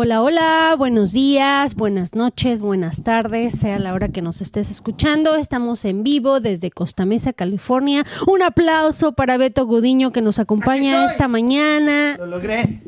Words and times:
Hola, 0.00 0.22
hola, 0.22 0.76
buenos 0.78 1.10
días, 1.10 1.74
buenas 1.74 2.14
noches, 2.14 2.62
buenas 2.62 3.02
tardes, 3.02 3.52
sea 3.58 3.80
la 3.80 3.94
hora 3.94 4.10
que 4.10 4.22
nos 4.22 4.40
estés 4.40 4.70
escuchando. 4.70 5.34
Estamos 5.34 5.84
en 5.84 6.04
vivo 6.04 6.38
desde 6.38 6.70
Costa 6.70 7.04
Mesa, 7.04 7.32
California. 7.32 8.04
Un 8.28 8.42
aplauso 8.42 9.10
para 9.10 9.36
Beto 9.38 9.66
Gudiño 9.66 10.12
que 10.12 10.20
nos 10.20 10.38
acompaña 10.38 11.04
esta 11.04 11.26
mañana. 11.26 12.14
Lo 12.16 12.26
logré. 12.26 12.80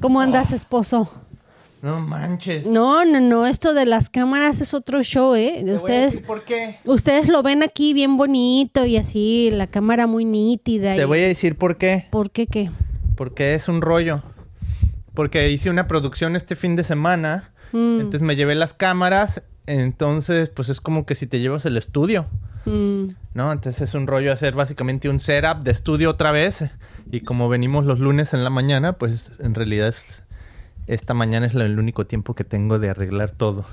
¿Cómo 0.00 0.22
andas, 0.22 0.52
esposo? 0.52 1.06
No 1.82 2.00
manches. 2.00 2.64
No, 2.64 3.04
no, 3.04 3.20
no, 3.20 3.46
esto 3.46 3.74
de 3.74 3.84
las 3.84 4.08
cámaras 4.08 4.62
es 4.62 4.72
otro 4.72 5.02
show, 5.02 5.34
¿eh? 5.34 5.60
Te 5.62 5.74
Ustedes, 5.74 6.22
¿Por 6.22 6.44
qué? 6.44 6.78
ustedes 6.86 7.28
lo 7.28 7.42
ven 7.42 7.62
aquí 7.62 7.92
bien 7.92 8.16
bonito 8.16 8.86
y 8.86 8.96
así, 8.96 9.50
la 9.52 9.66
cámara 9.66 10.06
muy 10.06 10.24
nítida. 10.24 10.96
Te 10.96 11.02
y- 11.02 11.04
voy 11.04 11.20
a 11.20 11.26
decir 11.26 11.58
por 11.58 11.76
qué. 11.76 12.06
¿Por 12.10 12.30
qué 12.30 12.46
qué? 12.46 12.70
Porque 13.16 13.52
es 13.52 13.68
un 13.68 13.82
rollo. 13.82 14.22
Porque 15.14 15.50
hice 15.50 15.70
una 15.70 15.86
producción 15.86 16.36
este 16.36 16.56
fin 16.56 16.76
de 16.76 16.84
semana. 16.84 17.50
Mm, 17.72 17.96
Entonces 18.00 18.22
me 18.22 18.36
llevé 18.36 18.54
las 18.54 18.74
cámaras. 18.74 19.42
Entonces, 19.66 20.48
pues 20.48 20.68
es 20.68 20.80
como 20.80 21.06
que 21.06 21.14
si 21.14 21.26
te 21.26 21.40
llevas 21.40 21.66
el 21.66 21.76
estudio. 21.76 22.26
mm. 22.64 23.04
¿No? 23.34 23.50
Entonces 23.52 23.80
es 23.82 23.94
un 23.94 24.06
rollo 24.06 24.32
hacer 24.32 24.54
básicamente 24.54 25.08
un 25.08 25.18
setup 25.20 25.62
de 25.62 25.70
estudio 25.70 26.10
otra 26.10 26.32
vez. 26.32 26.64
Y 27.10 27.20
como 27.20 27.48
venimos 27.48 27.84
los 27.86 27.98
lunes 27.98 28.34
en 28.34 28.44
la 28.44 28.50
mañana, 28.50 28.92
pues 28.92 29.30
en 29.40 29.54
realidad 29.54 29.88
es- 29.88 30.24
esta 30.86 31.14
mañana 31.14 31.46
es 31.46 31.54
el 31.54 31.78
único 31.78 32.06
tiempo 32.06 32.34
que 32.34 32.44
tengo 32.44 32.78
de 32.78 32.90
arreglar 32.90 33.30
todo. 33.30 33.64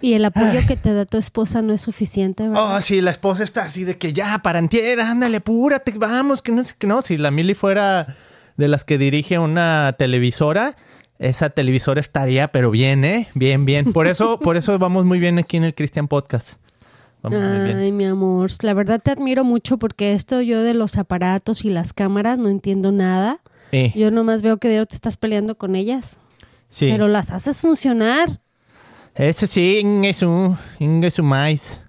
Y 0.00 0.14
el 0.14 0.24
apoyo 0.24 0.60
que 0.66 0.76
te 0.76 0.92
da 0.92 1.04
tu 1.06 1.16
esposa 1.16 1.62
no 1.62 1.72
es 1.72 1.80
suficiente, 1.80 2.48
¿verdad? 2.48 2.76
Oh, 2.76 2.80
sí, 2.80 3.00
la 3.00 3.12
esposa 3.12 3.44
está 3.44 3.62
así 3.64 3.84
de 3.84 3.98
que 3.98 4.12
ya, 4.12 4.40
para 4.40 4.58
antier, 4.58 5.00
ándale, 5.00 5.36
apúrate, 5.36 5.92
vamos, 5.92 6.42
que 6.42 6.50
no 6.50 6.64
sé 6.64 6.74
qué. 6.76 6.88
No, 6.88 7.02
si 7.02 7.16
la 7.18 7.30
Mili 7.30 7.54
fuera 7.54 8.16
de 8.56 8.68
las 8.68 8.84
que 8.84 8.98
dirige 8.98 9.38
una 9.38 9.94
televisora, 9.98 10.76
esa 11.18 11.50
televisora 11.50 12.00
estaría, 12.00 12.48
pero 12.48 12.70
bien, 12.70 13.04
¿eh? 13.04 13.28
Bien, 13.34 13.64
bien. 13.64 13.92
Por 13.92 14.06
eso, 14.06 14.38
por 14.40 14.56
eso 14.56 14.78
vamos 14.78 15.04
muy 15.04 15.18
bien 15.18 15.38
aquí 15.38 15.56
en 15.56 15.64
el 15.64 15.74
Christian 15.74 16.08
Podcast. 16.08 16.54
Vamos 17.22 17.38
muy 17.40 17.64
bien. 17.64 17.76
Ay, 17.76 17.92
mi 17.92 18.04
amor, 18.04 18.50
la 18.62 18.74
verdad 18.74 19.00
te 19.00 19.12
admiro 19.12 19.44
mucho 19.44 19.78
porque 19.78 20.12
esto 20.12 20.40
yo 20.40 20.62
de 20.62 20.74
los 20.74 20.98
aparatos 20.98 21.64
y 21.64 21.70
las 21.70 21.92
cámaras 21.92 22.38
no 22.38 22.48
entiendo 22.48 22.90
nada. 22.90 23.38
Sí, 23.70 23.92
Yo 23.94 24.10
nomás 24.10 24.42
veo 24.42 24.58
que 24.58 24.68
te 24.68 24.94
estás 24.94 25.16
peleando 25.16 25.56
con 25.56 25.76
ellas, 25.76 26.18
sí. 26.68 26.88
pero 26.90 27.08
las 27.08 27.30
haces 27.30 27.60
funcionar. 27.60 28.40
Eso 29.14 29.46
sí, 29.46 29.82
eso, 30.04 30.58
su 31.10 31.22
mais. 31.22 31.81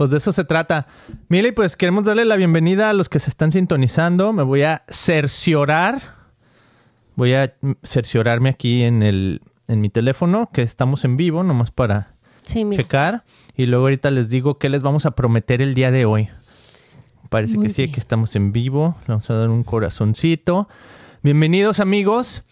Pues 0.00 0.08
de 0.08 0.16
eso 0.16 0.32
se 0.32 0.44
trata. 0.44 0.86
Mili, 1.28 1.52
pues 1.52 1.76
queremos 1.76 2.04
darle 2.04 2.24
la 2.24 2.36
bienvenida 2.36 2.88
a 2.88 2.94
los 2.94 3.10
que 3.10 3.18
se 3.18 3.28
están 3.28 3.52
sintonizando. 3.52 4.32
Me 4.32 4.42
voy 4.42 4.62
a 4.62 4.82
cerciorar. 4.88 6.00
Voy 7.16 7.34
a 7.34 7.52
cerciorarme 7.82 8.48
aquí 8.48 8.82
en 8.82 9.02
el 9.02 9.42
en 9.68 9.82
mi 9.82 9.90
teléfono 9.90 10.48
que 10.54 10.62
estamos 10.62 11.04
en 11.04 11.18
vivo, 11.18 11.42
nomás 11.44 11.70
para 11.70 12.14
Sí, 12.40 12.64
checar. 12.72 13.24
Y 13.58 13.66
luego 13.66 13.84
ahorita 13.84 14.10
les 14.10 14.30
digo 14.30 14.56
qué 14.56 14.70
les 14.70 14.80
vamos 14.80 15.04
a 15.04 15.10
prometer 15.10 15.60
el 15.60 15.74
día 15.74 15.90
de 15.90 16.06
hoy. 16.06 16.30
Parece 17.28 17.58
Muy 17.58 17.66
que 17.66 17.74
sí, 17.74 17.82
bien. 17.82 17.92
que 17.92 18.00
estamos 18.00 18.34
en 18.36 18.52
vivo. 18.52 18.96
Le 19.02 19.08
Vamos 19.08 19.28
a 19.28 19.34
dar 19.34 19.50
un 19.50 19.64
corazoncito. 19.64 20.66
Bienvenidos 21.22 21.78
amigos. 21.78 22.44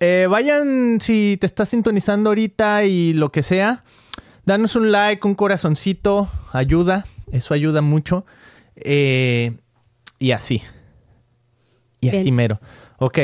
Eh, 0.00 0.28
vayan 0.30 0.98
si 1.02 1.36
te 1.38 1.44
estás 1.44 1.68
sintonizando 1.68 2.30
ahorita 2.30 2.84
y 2.84 3.12
lo 3.12 3.30
que 3.32 3.42
sea. 3.42 3.84
Danos 4.46 4.76
un 4.76 4.92
like, 4.92 5.26
un 5.26 5.34
corazoncito. 5.34 6.30
Ayuda. 6.52 7.04
Eso 7.32 7.52
ayuda 7.52 7.82
mucho. 7.82 8.24
Eh, 8.76 9.56
y 10.20 10.30
así. 10.30 10.62
Y 12.00 12.08
así 12.08 12.22
Bien. 12.22 12.34
mero. 12.36 12.58
Ok. 12.98 13.18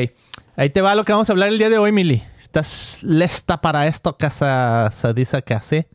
Ahí 0.56 0.70
te 0.70 0.80
va 0.80 0.94
lo 0.96 1.04
que 1.04 1.12
vamos 1.12 1.30
a 1.30 1.32
hablar 1.32 1.48
el 1.48 1.58
día 1.58 1.70
de 1.70 1.78
hoy, 1.78 1.92
Mili. 1.92 2.22
¿Estás 2.40 3.02
lista 3.02 3.60
para 3.60 3.86
esto, 3.86 4.18
casa 4.18 4.90
Sadisa 4.92 5.42
que 5.42 5.54
hace? 5.54 5.88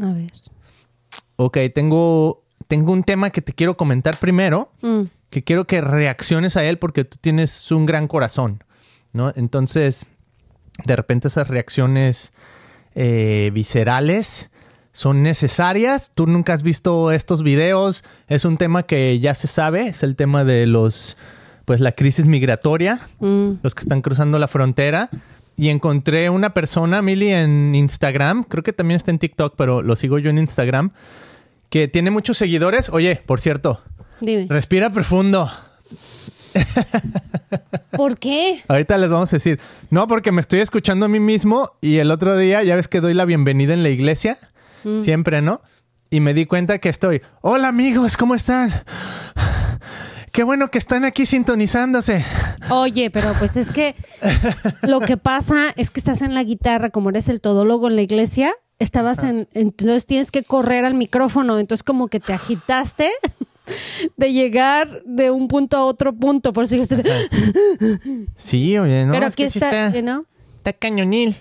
A 0.00 0.12
ver. 0.12 0.30
Ok, 1.36 1.58
tengo, 1.74 2.44
tengo 2.68 2.92
un 2.92 3.02
tema 3.02 3.30
que 3.30 3.40
te 3.42 3.52
quiero 3.54 3.76
comentar 3.76 4.16
primero, 4.18 4.70
Mm, 4.82 5.04
que 5.30 5.42
quiero 5.42 5.66
que 5.66 5.80
reacciones 5.80 6.56
a 6.56 6.64
él 6.64 6.78
porque 6.78 7.04
tú 7.04 7.16
tienes 7.20 7.72
un 7.72 7.86
gran 7.86 8.06
corazón, 8.06 8.62
¿no? 9.12 9.32
Entonces, 9.34 10.06
de 10.84 10.94
repente 10.94 11.26
esas 11.28 11.48
reacciones 11.48 12.32
eh, 12.94 13.50
viscerales 13.52 14.50
son 14.94 15.24
necesarias. 15.24 16.12
Tú 16.14 16.26
nunca 16.26 16.54
has 16.54 16.62
visto 16.62 17.10
estos 17.10 17.42
videos, 17.42 18.04
es 18.28 18.46
un 18.46 18.56
tema 18.56 18.84
que 18.84 19.18
ya 19.18 19.34
se 19.34 19.48
sabe, 19.48 19.88
es 19.88 20.02
el 20.04 20.14
tema 20.14 20.44
de 20.44 20.66
los, 20.66 21.16
pues 21.64 21.80
la 21.80 21.92
crisis 21.92 22.26
migratoria 22.26 23.00
mm. 23.18 23.50
los 23.62 23.74
que 23.74 23.80
están 23.80 24.00
cruzando 24.00 24.38
la 24.38 24.48
frontera. 24.48 25.10
Y 25.56 25.68
encontré 25.68 26.30
una 26.30 26.54
persona, 26.54 27.02
Mili, 27.02 27.32
en 27.32 27.74
Instagram, 27.74 28.44
creo 28.44 28.64
que 28.64 28.72
también 28.72 28.96
está 28.96 29.10
en 29.10 29.18
TikTok, 29.18 29.54
pero 29.56 29.82
lo 29.82 29.94
sigo 29.94 30.18
yo 30.18 30.30
en 30.30 30.38
Instagram, 30.38 30.92
que 31.70 31.86
tiene 31.86 32.10
muchos 32.10 32.38
seguidores. 32.38 32.88
Oye, 32.88 33.20
por 33.24 33.40
cierto, 33.40 33.80
Dime. 34.20 34.46
respira 34.48 34.90
profundo. 34.90 35.50
¿Por 37.96 38.18
qué? 38.18 38.62
Ahorita 38.68 38.98
les 38.98 39.10
vamos 39.10 39.32
a 39.32 39.36
decir. 39.36 39.60
No, 39.90 40.06
porque 40.06 40.32
me 40.32 40.40
estoy 40.40 40.60
escuchando 40.60 41.06
a 41.06 41.08
mí 41.08 41.20
mismo 41.20 41.72
y 41.80 41.98
el 41.98 42.10
otro 42.10 42.36
día, 42.36 42.62
ya 42.62 42.76
ves 42.76 42.88
que 42.88 43.00
doy 43.00 43.14
la 43.14 43.24
bienvenida 43.24 43.74
en 43.74 43.82
la 43.82 43.90
iglesia, 43.90 44.38
siempre, 45.02 45.40
¿no? 45.42 45.60
Y 46.10 46.20
me 46.20 46.34
di 46.34 46.46
cuenta 46.46 46.78
que 46.78 46.88
estoy, 46.88 47.22
hola 47.40 47.68
amigos, 47.68 48.16
¿cómo 48.16 48.34
están? 48.34 48.72
Qué 50.32 50.42
bueno 50.42 50.68
que 50.70 50.78
están 50.78 51.04
aquí 51.04 51.26
sintonizándose. 51.26 52.24
Oye, 52.70 53.10
pero 53.10 53.34
pues 53.38 53.56
es 53.56 53.70
que 53.70 53.94
lo 54.82 55.00
que 55.00 55.16
pasa 55.16 55.72
es 55.76 55.90
que 55.90 56.00
estás 56.00 56.22
en 56.22 56.34
la 56.34 56.42
guitarra, 56.42 56.90
como 56.90 57.10
eres 57.10 57.28
el 57.28 57.40
todólogo 57.40 57.88
en 57.88 57.94
la 57.96 58.02
iglesia, 58.02 58.52
estabas 58.80 59.22
en, 59.22 59.48
entonces 59.54 60.06
tienes 60.06 60.32
que 60.32 60.42
correr 60.42 60.84
al 60.84 60.94
micrófono, 60.94 61.58
entonces 61.60 61.84
como 61.84 62.08
que 62.08 62.18
te 62.18 62.32
agitaste 62.32 63.10
de 64.16 64.32
llegar 64.32 65.02
de 65.04 65.30
un 65.30 65.46
punto 65.46 65.76
a 65.76 65.84
otro 65.84 66.12
punto, 66.12 66.52
por 66.52 66.64
eso 66.64 66.74
dijiste, 66.74 67.02
Sí, 68.36 68.76
oye, 68.78 69.06
¿no? 69.06 69.12
pero 69.12 69.26
Es 69.26 69.32
aquí 69.32 69.44
que 69.44 69.50
sí 69.50 69.58
está, 69.58 69.86
está, 69.86 69.96
you 69.98 70.02
know? 70.02 70.26
está 70.56 70.72
cañonil. 70.72 71.36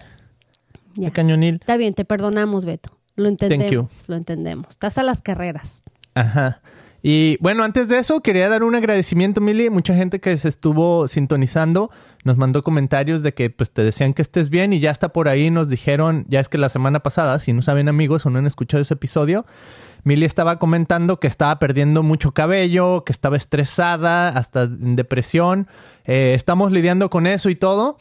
Ya. 0.96 1.08
Está 1.08 1.16
cañonil. 1.22 1.56
Está 1.56 1.78
bien, 1.78 1.96
te 1.96 2.06
perdonamos, 2.06 2.66
Beto. 2.66 2.96
Lo 3.16 3.26
you. 3.26 3.30
entendemos, 3.30 4.10
lo 4.10 4.16
entendemos. 4.16 4.68
Estás 4.70 4.98
a 4.98 5.04
las 5.04 5.22
carreras. 5.22 5.84
Ajá. 6.16 6.62
Y 7.06 7.38
bueno, 7.42 7.66
antes 7.66 7.90
de 7.90 7.98
eso, 7.98 8.22
quería 8.22 8.48
dar 8.48 8.64
un 8.64 8.76
agradecimiento, 8.76 9.42
Mili. 9.42 9.70
Mucha 9.70 9.94
gente 9.94 10.22
que 10.22 10.38
se 10.38 10.48
estuvo 10.48 11.10
sintonizando 11.10 11.92
nos 12.24 12.38
mandó 12.38 12.64
comentarios 12.64 13.22
de 13.22 13.34
que 13.34 13.50
pues 13.50 13.72
te 13.72 13.84
decían 13.84 14.14
que 14.14 14.22
estés 14.22 14.50
bien 14.50 14.72
y 14.72 14.80
ya 14.80 14.92
hasta 14.92 15.10
por 15.10 15.28
ahí 15.28 15.52
nos 15.52 15.68
dijeron, 15.68 16.24
ya 16.30 16.40
es 16.40 16.48
que 16.48 16.58
la 16.58 16.70
semana 16.70 17.02
pasada, 17.02 17.40
si 17.40 17.52
no 17.52 17.62
saben 17.62 17.90
amigos 17.90 18.26
o 18.26 18.30
no 18.30 18.40
han 18.40 18.48
escuchado 18.48 18.82
ese 18.82 18.94
episodio, 18.94 19.46
Mili 20.06 20.26
estaba 20.26 20.60
comentando 20.60 21.20
que 21.20 21.28
estaba 21.28 21.60
perdiendo 21.60 22.04
mucho 22.04 22.32
cabello, 22.32 23.04
que 23.04 23.12
estaba 23.12 23.36
estresada, 23.36 24.30
hasta 24.30 24.64
en 24.64 24.96
depresión. 24.96 25.68
Eh, 26.06 26.34
estamos 26.36 26.72
lidiando 26.72 27.10
con 27.10 27.28
eso 27.28 27.50
y 27.50 27.56
todo. 27.56 27.98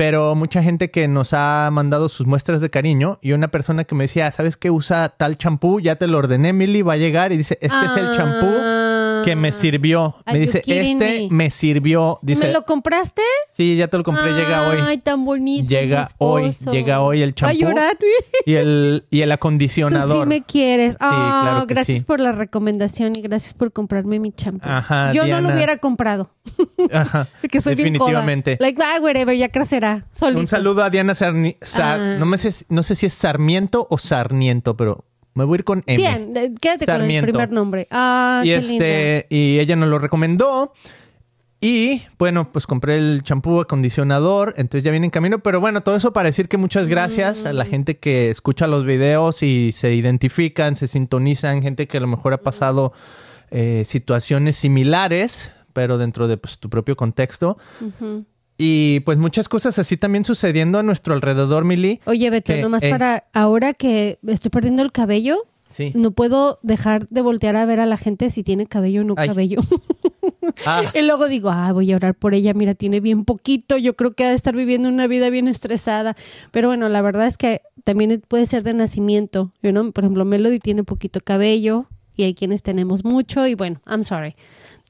Pero 0.00 0.34
mucha 0.34 0.62
gente 0.62 0.90
que 0.90 1.08
nos 1.08 1.34
ha 1.34 1.68
mandado 1.70 2.08
sus 2.08 2.26
muestras 2.26 2.62
de 2.62 2.70
cariño 2.70 3.18
y 3.20 3.32
una 3.32 3.48
persona 3.48 3.84
que 3.84 3.94
me 3.94 4.04
decía, 4.04 4.30
¿sabes 4.30 4.56
qué 4.56 4.70
usa 4.70 5.10
tal 5.10 5.36
champú? 5.36 5.78
Ya 5.78 5.96
te 5.96 6.06
lo 6.06 6.16
ordené, 6.16 6.54
Mili, 6.54 6.80
va 6.80 6.94
a 6.94 6.96
llegar 6.96 7.32
y 7.32 7.36
dice, 7.36 7.58
este 7.60 7.84
es 7.84 7.96
el 7.98 8.16
champú 8.16 8.79
que 9.24 9.36
me 9.36 9.52
sirvió. 9.52 10.14
Me 10.26 10.38
dice, 10.38 10.58
este 10.66 10.94
me? 10.94 11.28
me 11.30 11.50
sirvió. 11.50 12.18
Dice, 12.22 12.46
¿Me 12.46 12.52
lo 12.52 12.62
compraste? 12.64 13.22
sí, 13.52 13.76
ya 13.76 13.88
te 13.88 13.96
lo 13.98 14.04
compré, 14.04 14.32
llega 14.32 14.68
hoy. 14.68 14.78
Ay, 14.82 14.98
tan 14.98 15.24
bonito. 15.24 15.68
Llega 15.68 16.08
hoy, 16.18 16.50
llega 16.72 17.00
hoy 17.00 17.22
el 17.22 17.34
champú. 17.34 17.58
llorar. 17.58 17.96
Y 18.46 18.54
el, 18.54 19.04
y 19.10 19.20
el 19.22 19.28
Tú 19.30 19.34
acondicionador. 19.34 20.22
sí 20.22 20.26
me 20.28 20.42
quieres. 20.42 20.96
Ah, 21.00 21.40
claro 21.50 21.66
que 21.66 21.74
gracias 21.74 21.98
sí. 21.98 22.04
por 22.04 22.20
la 22.20 22.32
recomendación 22.32 23.16
y 23.16 23.22
gracias 23.22 23.54
por 23.54 23.72
comprarme 23.72 24.18
mi 24.18 24.32
champú. 24.32 24.66
Ajá, 24.68 25.12
Yo 25.12 25.26
no 25.26 25.40
lo 25.40 25.50
hubiera 25.54 25.76
comprado. 25.78 26.30
Ajá, 26.92 27.26
Porque 27.40 27.60
soy 27.60 27.74
bien 27.74 27.92
definitivamente. 27.92 28.56
coda. 28.56 28.66
Like, 28.66 28.82
ah, 28.82 28.98
whatever, 29.00 29.36
ya 29.36 29.48
crecerá. 29.48 30.06
Solito. 30.10 30.40
Un 30.40 30.48
saludo 30.48 30.82
a 30.82 30.90
Diana 30.90 31.12
Sarni- 31.14 31.56
Sar- 31.60 31.98
Ah. 32.00 32.16
no, 32.18 32.26
me 32.26 32.38
sé, 32.38 32.64
no 32.68 32.82
sé 32.82 32.94
si 32.94 33.06
es 33.06 33.14
Sarmiento 33.14 33.86
o 33.90 33.98
Sarniento, 33.98 34.76
pero 34.76 35.04
me 35.34 35.44
voy 35.44 35.56
a 35.56 35.58
ir 35.58 35.64
con 35.64 35.82
M. 35.86 35.96
Bien, 35.96 36.54
quédate 36.60 36.86
con 36.86 37.02
el 37.02 37.22
primer 37.22 37.50
nombre. 37.52 37.86
Ah, 37.90 38.42
y 38.44 38.48
qué 38.48 38.56
este 38.56 39.26
y 39.30 39.58
ella 39.58 39.76
nos 39.76 39.88
lo 39.88 39.98
recomendó 39.98 40.72
y 41.60 42.02
bueno 42.18 42.50
pues 42.50 42.66
compré 42.66 42.96
el 42.96 43.22
champú 43.22 43.60
acondicionador 43.60 44.54
entonces 44.56 44.82
ya 44.82 44.90
viene 44.90 45.06
en 45.06 45.10
camino 45.10 45.40
pero 45.40 45.60
bueno 45.60 45.82
todo 45.82 45.94
eso 45.94 46.10
para 46.12 46.28
decir 46.30 46.48
que 46.48 46.56
muchas 46.56 46.88
gracias 46.88 47.44
a 47.44 47.52
la 47.52 47.64
Mm. 47.64 47.68
gente 47.68 47.98
que 47.98 48.30
escucha 48.30 48.66
los 48.66 48.86
videos 48.86 49.42
y 49.42 49.72
se 49.72 49.92
identifican 49.94 50.74
se 50.74 50.86
sintonizan 50.86 51.60
gente 51.60 51.86
que 51.86 51.98
a 51.98 52.00
lo 52.00 52.06
mejor 52.06 52.32
ha 52.32 52.38
pasado 52.38 52.94
eh, 53.50 53.82
situaciones 53.86 54.56
similares 54.56 55.52
pero 55.74 55.98
dentro 55.98 56.28
de 56.28 56.36
pues, 56.36 56.58
tu 56.58 56.68
propio 56.68 56.96
contexto. 56.96 57.56
Y 58.62 59.00
pues 59.00 59.16
muchas 59.16 59.48
cosas 59.48 59.78
así 59.78 59.96
también 59.96 60.22
sucediendo 60.24 60.78
a 60.78 60.82
nuestro 60.82 61.14
alrededor 61.14 61.64
Mili 61.64 62.00
Oye, 62.04 62.28
Beto, 62.28 62.54
nomás 62.58 62.84
Eh. 62.84 62.90
para 62.90 63.24
ahora 63.32 63.72
que 63.72 64.18
estoy 64.26 64.50
perdiendo 64.50 64.82
el 64.82 64.92
cabello, 64.92 65.38
sí 65.68 65.92
no 65.94 66.10
puedo 66.10 66.58
dejar 66.62 67.06
de 67.06 67.22
voltear 67.22 67.56
a 67.56 67.64
ver 67.64 67.80
a 67.80 67.86
la 67.86 67.96
gente 67.96 68.28
si 68.28 68.42
tiene 68.42 68.66
cabello 68.66 69.00
o 69.00 69.04
no 69.04 69.14
Ay. 69.16 69.28
cabello. 69.28 69.60
Ah. 70.66 70.82
Y 70.94 71.02
luego 71.02 71.28
digo, 71.28 71.50
ah, 71.50 71.72
voy 71.72 71.92
a 71.92 71.96
orar 71.96 72.14
por 72.14 72.34
ella, 72.34 72.52
mira, 72.54 72.74
tiene 72.74 73.00
bien 73.00 73.24
poquito, 73.24 73.78
yo 73.78 73.94
creo 73.94 74.12
que 74.12 74.24
ha 74.24 74.30
de 74.30 74.34
estar 74.34 74.54
viviendo 74.54 74.88
una 74.88 75.06
vida 75.06 75.30
bien 75.30 75.48
estresada. 75.48 76.16
Pero 76.50 76.68
bueno, 76.68 76.88
la 76.88 77.00
verdad 77.02 77.26
es 77.26 77.38
que 77.38 77.62
también 77.84 78.22
puede 78.26 78.46
ser 78.46 78.62
de 78.62 78.74
nacimiento, 78.74 79.52
¿no? 79.62 79.92
Por 79.92 80.04
ejemplo, 80.04 80.24
Melody 80.24 80.58
tiene 80.58 80.82
poquito 80.84 81.20
cabello 81.20 81.86
y 82.16 82.24
hay 82.24 82.34
quienes 82.34 82.62
tenemos 82.62 83.04
mucho 83.04 83.46
y 83.46 83.54
bueno, 83.54 83.80
I'm 83.86 84.02
sorry, 84.04 84.34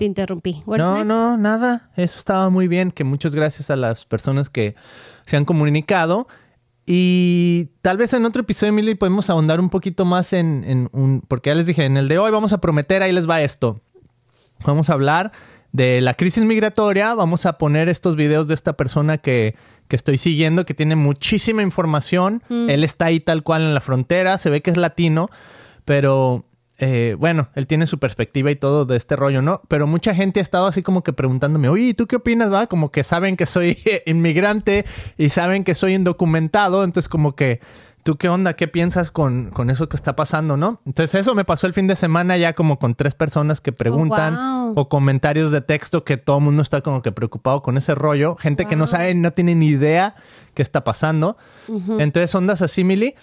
te 0.00 0.06
interrumpí. 0.06 0.62
What's 0.64 0.78
No, 0.82 0.94
next? 0.94 1.06
no, 1.06 1.36
nada. 1.36 1.90
Eso 1.94 2.18
estaba 2.18 2.48
muy 2.48 2.68
bien. 2.68 2.90
Que 2.90 3.04
muchas 3.04 3.34
gracias 3.34 3.70
a 3.70 3.76
las 3.76 4.06
personas 4.06 4.48
que 4.48 4.74
se 5.26 5.36
han 5.36 5.44
comunicado. 5.44 6.26
Y 6.86 7.68
tal 7.82 7.98
vez 7.98 8.14
en 8.14 8.24
otro 8.24 8.40
episodio, 8.40 8.70
Emily, 8.70 8.94
podemos 8.94 9.28
ahondar 9.28 9.60
un 9.60 9.68
poquito 9.68 10.06
más 10.06 10.32
en, 10.32 10.64
en 10.66 10.88
un... 10.92 11.20
Porque 11.20 11.50
ya 11.50 11.54
les 11.54 11.66
dije, 11.66 11.84
en 11.84 11.98
el 11.98 12.08
de 12.08 12.18
hoy 12.18 12.30
vamos 12.30 12.54
a 12.54 12.62
prometer, 12.62 13.02
ahí 13.02 13.12
les 13.12 13.28
va 13.28 13.42
esto. 13.42 13.82
Vamos 14.64 14.88
a 14.88 14.94
hablar 14.94 15.32
de 15.72 16.00
la 16.00 16.14
crisis 16.14 16.44
migratoria. 16.44 17.12
Vamos 17.14 17.44
a 17.44 17.58
poner 17.58 17.90
estos 17.90 18.16
videos 18.16 18.48
de 18.48 18.54
esta 18.54 18.72
persona 18.78 19.18
que, 19.18 19.54
que 19.86 19.96
estoy 19.96 20.16
siguiendo, 20.16 20.64
que 20.64 20.72
tiene 20.72 20.96
muchísima 20.96 21.62
información. 21.62 22.42
Él 22.48 22.84
está 22.84 23.04
ahí 23.04 23.20
tal 23.20 23.42
cual 23.42 23.60
en 23.62 23.74
la 23.74 23.80
frontera. 23.82 24.38
Se 24.38 24.48
ve 24.48 24.62
que 24.62 24.70
es 24.70 24.78
latino, 24.78 25.28
pero 25.84 26.46
eh, 26.82 27.14
bueno, 27.18 27.48
él 27.54 27.66
tiene 27.66 27.86
su 27.86 27.98
perspectiva 27.98 28.50
y 28.50 28.56
todo 28.56 28.86
de 28.86 28.96
este 28.96 29.14
rollo, 29.14 29.42
¿no? 29.42 29.60
Pero 29.68 29.86
mucha 29.86 30.14
gente 30.14 30.40
ha 30.40 30.42
estado 30.42 30.66
así 30.66 30.82
como 30.82 31.04
que 31.04 31.12
preguntándome, 31.12 31.68
oye, 31.68 31.88
¿y 31.88 31.94
tú 31.94 32.06
qué 32.06 32.16
opinas, 32.16 32.50
va? 32.50 32.68
Como 32.68 32.90
que 32.90 33.04
saben 33.04 33.36
que 33.36 33.44
soy 33.44 33.78
inmigrante 34.06 34.86
y 35.18 35.28
saben 35.28 35.62
que 35.62 35.74
soy 35.74 35.94
indocumentado, 35.94 36.82
entonces 36.82 37.10
como 37.10 37.36
que, 37.36 37.60
¿tú 38.02 38.16
qué 38.16 38.30
onda? 38.30 38.54
¿Qué 38.54 38.66
piensas 38.66 39.10
con, 39.10 39.50
con 39.50 39.68
eso 39.68 39.90
que 39.90 39.96
está 39.96 40.16
pasando, 40.16 40.56
no? 40.56 40.80
Entonces 40.86 41.20
eso 41.20 41.34
me 41.34 41.44
pasó 41.44 41.66
el 41.66 41.74
fin 41.74 41.86
de 41.86 41.96
semana 41.96 42.38
ya 42.38 42.54
como 42.54 42.78
con 42.78 42.94
tres 42.94 43.14
personas 43.14 43.60
que 43.60 43.72
preguntan 43.72 44.36
wow. 44.36 44.72
o 44.76 44.88
comentarios 44.88 45.50
de 45.50 45.60
texto 45.60 46.04
que 46.04 46.16
todo 46.16 46.38
el 46.38 46.44
mundo 46.44 46.62
está 46.62 46.80
como 46.80 47.02
que 47.02 47.12
preocupado 47.12 47.60
con 47.60 47.76
ese 47.76 47.94
rollo, 47.94 48.36
gente 48.36 48.64
que 48.64 48.76
no 48.76 48.86
sabe, 48.86 49.14
no 49.14 49.32
tiene 49.32 49.54
ni 49.54 49.66
idea 49.66 50.14
qué 50.54 50.62
está 50.62 50.82
pasando. 50.82 51.36
Entonces 51.98 52.34
ondas 52.34 52.62
así, 52.62 52.84
Mili. 52.84 53.16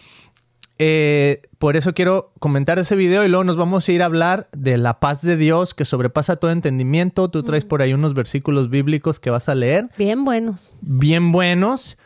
Eh, 0.79 1.41
por 1.57 1.75
eso 1.75 1.93
quiero 1.93 2.33
comentar 2.39 2.77
ese 2.77 2.95
video 2.95 3.25
y 3.25 3.27
luego 3.29 3.43
nos 3.43 3.57
vamos 3.57 3.87
a 3.87 3.91
ir 3.91 4.01
a 4.03 4.05
hablar 4.05 4.47
de 4.55 4.77
la 4.77 4.99
paz 4.99 5.21
de 5.23 5.35
Dios 5.35 5.73
que 5.73 5.85
sobrepasa 5.85 6.35
todo 6.35 6.51
entendimiento. 6.51 7.29
Tú 7.29 7.43
traes 7.43 7.65
por 7.65 7.81
ahí 7.81 7.93
unos 7.93 8.13
versículos 8.13 8.69
bíblicos 8.69 9.19
que 9.19 9.29
vas 9.31 9.49
a 9.49 9.55
leer, 9.55 9.89
Bien 9.97 10.23
buenos. 10.23 10.75
bien 10.81 11.31
buenos. 11.31 11.97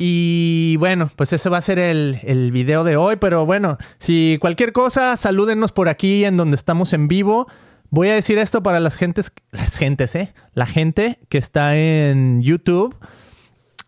Y 0.00 0.76
bueno, 0.78 1.10
pues 1.16 1.32
ese 1.32 1.48
va 1.48 1.58
a 1.58 1.62
ser 1.62 1.78
el, 1.80 2.18
el 2.22 2.52
video 2.52 2.84
de 2.84 2.96
hoy. 2.96 3.16
Pero 3.16 3.44
bueno, 3.46 3.78
si 3.98 4.38
cualquier 4.40 4.72
cosa, 4.72 5.16
salúdenos 5.16 5.72
por 5.72 5.88
aquí 5.88 6.24
en 6.24 6.36
donde 6.36 6.56
estamos 6.56 6.92
en 6.92 7.08
vivo. 7.08 7.48
Voy 7.90 8.08
a 8.08 8.14
decir 8.14 8.38
esto 8.38 8.62
para 8.62 8.80
las 8.80 8.96
gentes, 8.96 9.32
las 9.50 9.76
gentes, 9.76 10.14
¿eh? 10.14 10.32
La 10.54 10.66
gente 10.66 11.18
que 11.28 11.38
está 11.38 11.76
en 11.76 12.42
YouTube. 12.42 12.94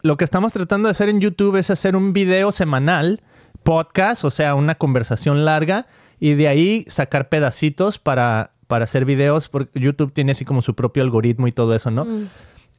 Lo 0.02 0.16
que 0.16 0.24
estamos 0.24 0.52
tratando 0.52 0.88
de 0.88 0.92
hacer 0.92 1.08
en 1.10 1.20
YouTube 1.20 1.56
es 1.56 1.70
hacer 1.70 1.94
un 1.94 2.12
video 2.12 2.50
semanal, 2.52 3.22
podcast, 3.62 4.24
o 4.24 4.30
sea, 4.30 4.54
una 4.54 4.76
conversación 4.76 5.44
larga, 5.44 5.86
y 6.18 6.34
de 6.34 6.48
ahí 6.48 6.84
sacar 6.88 7.28
pedacitos 7.28 7.98
para, 7.98 8.52
para 8.66 8.84
hacer 8.84 9.04
videos, 9.04 9.48
porque 9.48 9.80
YouTube 9.80 10.12
tiene 10.12 10.32
así 10.32 10.44
como 10.44 10.62
su 10.62 10.74
propio 10.74 11.02
algoritmo 11.02 11.48
y 11.48 11.52
todo 11.52 11.74
eso, 11.74 11.90
¿no? 11.90 12.06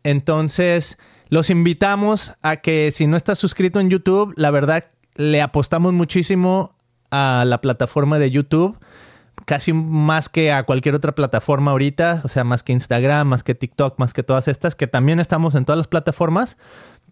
Entonces, 0.04 0.98
los 1.30 1.50
invitamos 1.50 2.33
a 2.44 2.57
que 2.57 2.92
si 2.92 3.07
no 3.07 3.18
estás 3.18 3.39
suscrito 3.39 3.80
en 3.80 3.89
YouTube, 3.89 4.33
la 4.38 4.51
verdad, 4.51 4.86
le 5.16 5.42
apostamos 5.42 5.94
muchísimo 5.94 6.75
a 7.10 7.44
la 7.45 7.62
plataforma 7.62 8.19
de 8.19 8.31
YouTube 8.31 8.77
casi 9.45 9.74
más 9.74 10.30
que 10.30 10.51
a 10.51 10.63
cualquier 10.63 10.95
otra 10.95 11.13
plataforma 11.13 11.72
ahorita, 11.72 12.22
o 12.24 12.27
sea, 12.27 12.44
más 12.44 12.63
que 12.63 12.74
Instagram, 12.74 13.27
más 13.27 13.44
que 13.44 13.56
TikTok, 13.56 14.00
más 14.00 14.13
que 14.13 14.24
todas 14.24 14.48
estas, 14.48 14.75
que 14.75 14.88
también 14.88 15.19
estamos 15.19 15.56
en 15.56 15.66
todas 15.66 15.77
las 15.77 15.88
plataformas, 15.88 16.57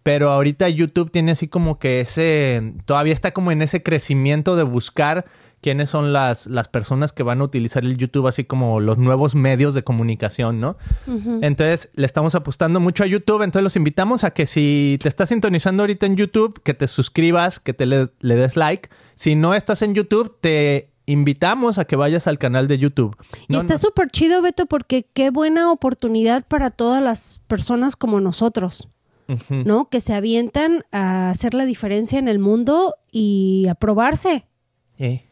pero 0.04 0.31
ahorita 0.31 0.68
YouTube 0.69 1.12
tiene 1.12 1.31
así 1.31 1.48
como 1.48 1.80
que 1.80 2.01
ese, 2.01 2.74
todavía 2.86 3.13
está 3.13 3.31
como 3.31 3.51
en 3.51 3.62
ese 3.62 3.84
crecimiento 3.84 4.56
de 4.56 4.63
buscar 4.63 5.25
quiénes 5.62 5.90
son 5.90 6.13
las, 6.13 6.46
las 6.48 6.69
personas 6.69 7.12
que 7.12 7.22
van 7.22 7.42
a 7.42 7.44
utilizar 7.44 7.84
el 7.84 7.98
YouTube, 7.98 8.28
así 8.28 8.46
como 8.46 8.80
los 8.80 8.98
nuevos 8.98 9.36
medios 9.36 9.74
de 9.74 9.84
comunicación, 9.84 10.62
¿no? 10.62 10.78
Entonces, 11.42 11.90
le 11.96 12.06
estamos 12.06 12.34
apostando 12.36 12.80
mucho 12.80 13.04
a 13.04 13.07
YouTube, 13.07 13.42
entonces 13.42 13.63
los 13.63 13.75
invitamos 13.75 14.24
a 14.24 14.31
que 14.31 14.46
si 14.46 14.98
te 15.01 15.10
estás 15.10 15.30
sintonizando 15.30 15.84
ahorita 15.84 16.06
en 16.06 16.16
YouTube, 16.16 16.62
que 16.63 16.74
te 16.74 16.88
suscribas, 16.88 17.60
que 17.60 17.74
te 17.74 17.86
le, 17.86 18.10
le 18.22 18.36
des 18.36 18.56
like. 18.56 18.90
Si 19.16 19.36
no 19.36 19.54
estás 19.54 19.81
en 19.81 19.96
YouTube, 19.96 20.38
te 20.40 20.92
invitamos 21.07 21.78
a 21.78 21.86
que 21.86 21.96
vayas 21.98 22.28
al 22.28 22.38
canal 22.38 22.68
de 22.69 22.78
YouTube. 22.78 23.18
Y 23.50 23.57
está 23.57 23.74
no- 23.74 23.80
súper 23.80 24.10
chido, 24.12 24.42
Beto, 24.42 24.66
porque 24.66 25.07
qué 25.12 25.30
buena 25.30 25.72
oportunidad 25.74 26.48
para 26.48 26.69
todas 26.72 27.04
las 27.04 27.42
personas 27.48 27.96
como 27.98 28.22
nosotros, 28.22 28.88
¿no? 29.49 29.89
Que 29.89 30.01
se 30.01 30.13
avientan 30.13 30.83
a 30.91 31.29
hacer 31.29 31.53
la 31.53 31.65
diferencia 31.65 32.19
en 32.19 32.27
el 32.27 32.39
mundo 32.39 32.95
y 33.11 33.67
a 33.69 33.75
probarse. 33.75 34.45
Eh, 34.97 35.23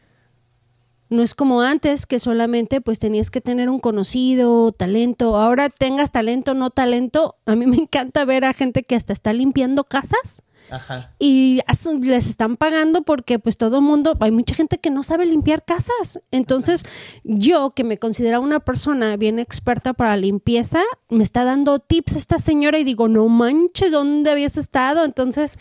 No 1.10 1.22
es 1.22 1.34
como 1.34 1.62
antes 1.62 2.06
que 2.06 2.18
solamente 2.18 2.80
pues 2.80 2.98
tenías 2.98 3.30
que 3.30 3.40
tener 3.40 3.70
un 3.70 3.80
conocido, 3.80 4.72
talento. 4.72 5.36
Ahora 5.36 5.70
tengas 5.70 6.10
talento, 6.10 6.54
no 6.54 6.70
talento. 6.70 7.36
A 7.46 7.56
mí 7.56 7.66
me 7.66 7.76
encanta 7.76 8.24
ver 8.24 8.44
a 8.44 8.52
gente 8.52 8.82
que 8.82 8.94
hasta 8.94 9.12
está 9.12 9.32
limpiando 9.32 9.84
casas 9.84 10.42
Ajá. 10.70 11.14
y 11.18 11.60
les 12.02 12.28
están 12.28 12.56
pagando 12.56 13.02
porque 13.02 13.38
pues 13.38 13.56
todo 13.56 13.80
mundo, 13.80 14.16
hay 14.20 14.30
mucha 14.30 14.54
gente 14.54 14.78
que 14.78 14.90
no 14.90 15.02
sabe 15.02 15.26
limpiar 15.26 15.64
casas. 15.64 16.20
Entonces 16.30 16.84
yo 17.24 17.70
que 17.70 17.84
me 17.84 17.98
considero 17.98 18.40
una 18.40 18.60
persona 18.60 19.16
bien 19.16 19.38
experta 19.38 19.94
para 19.94 20.16
limpieza, 20.16 20.82
me 21.08 21.24
está 21.24 21.44
dando 21.44 21.78
tips 21.78 22.16
esta 22.16 22.38
señora 22.38 22.78
y 22.78 22.84
digo, 22.84 23.08
no 23.08 23.28
manches, 23.28 23.90
¿dónde 23.90 24.30
habías 24.30 24.56
estado? 24.56 25.04
Entonces 25.04 25.58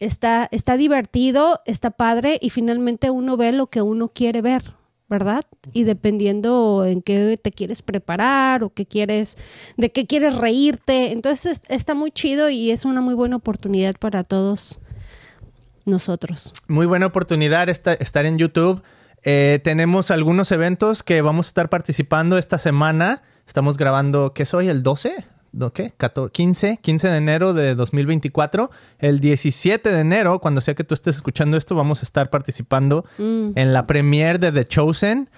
está, 0.00 0.48
está 0.50 0.76
divertido, 0.76 1.60
está 1.64 1.90
padre 1.90 2.38
y 2.40 2.50
finalmente 2.50 3.10
uno 3.10 3.36
ve 3.36 3.52
lo 3.52 3.68
que 3.68 3.82
uno 3.82 4.08
quiere 4.08 4.42
ver. 4.42 4.81
¿Verdad? 5.12 5.42
Y 5.74 5.84
dependiendo 5.84 6.86
en 6.86 7.02
qué 7.02 7.38
te 7.40 7.52
quieres 7.52 7.82
preparar 7.82 8.64
o 8.64 8.70
qué 8.70 8.86
quieres, 8.86 9.36
de 9.76 9.92
qué 9.92 10.06
quieres 10.06 10.34
reírte. 10.36 11.12
Entonces 11.12 11.60
es- 11.60 11.62
está 11.68 11.92
muy 11.94 12.10
chido 12.12 12.48
y 12.48 12.70
es 12.70 12.86
una 12.86 13.02
muy 13.02 13.12
buena 13.12 13.36
oportunidad 13.36 13.92
para 14.00 14.24
todos 14.24 14.80
nosotros. 15.84 16.54
Muy 16.66 16.86
buena 16.86 17.04
oportunidad 17.04 17.68
esta- 17.68 17.92
estar 17.92 18.24
en 18.24 18.38
YouTube. 18.38 18.82
Eh, 19.22 19.60
tenemos 19.62 20.10
algunos 20.10 20.50
eventos 20.50 21.02
que 21.02 21.20
vamos 21.20 21.46
a 21.46 21.48
estar 21.48 21.68
participando 21.68 22.38
esta 22.38 22.56
semana. 22.56 23.22
Estamos 23.46 23.76
grabando, 23.76 24.32
¿qué 24.32 24.46
soy? 24.46 24.68
¿El 24.68 24.82
12? 24.82 25.26
¿No, 25.52 25.72
¿Qué? 25.72 25.92
14, 25.94 26.32
15, 26.32 26.78
15 26.80 27.08
de 27.08 27.16
enero 27.16 27.52
de 27.52 27.74
2024. 27.74 28.70
El 28.98 29.20
17 29.20 29.90
de 29.90 30.00
enero, 30.00 30.38
cuando 30.38 30.62
sea 30.62 30.74
que 30.74 30.82
tú 30.82 30.94
estés 30.94 31.16
escuchando 31.16 31.58
esto, 31.58 31.74
vamos 31.74 32.02
a 32.02 32.04
estar 32.04 32.30
participando 32.30 33.04
en 33.18 33.72
la 33.72 33.86
premiere 33.86 34.38
de 34.38 34.50
The 34.50 34.64
Chosen. 34.64 35.28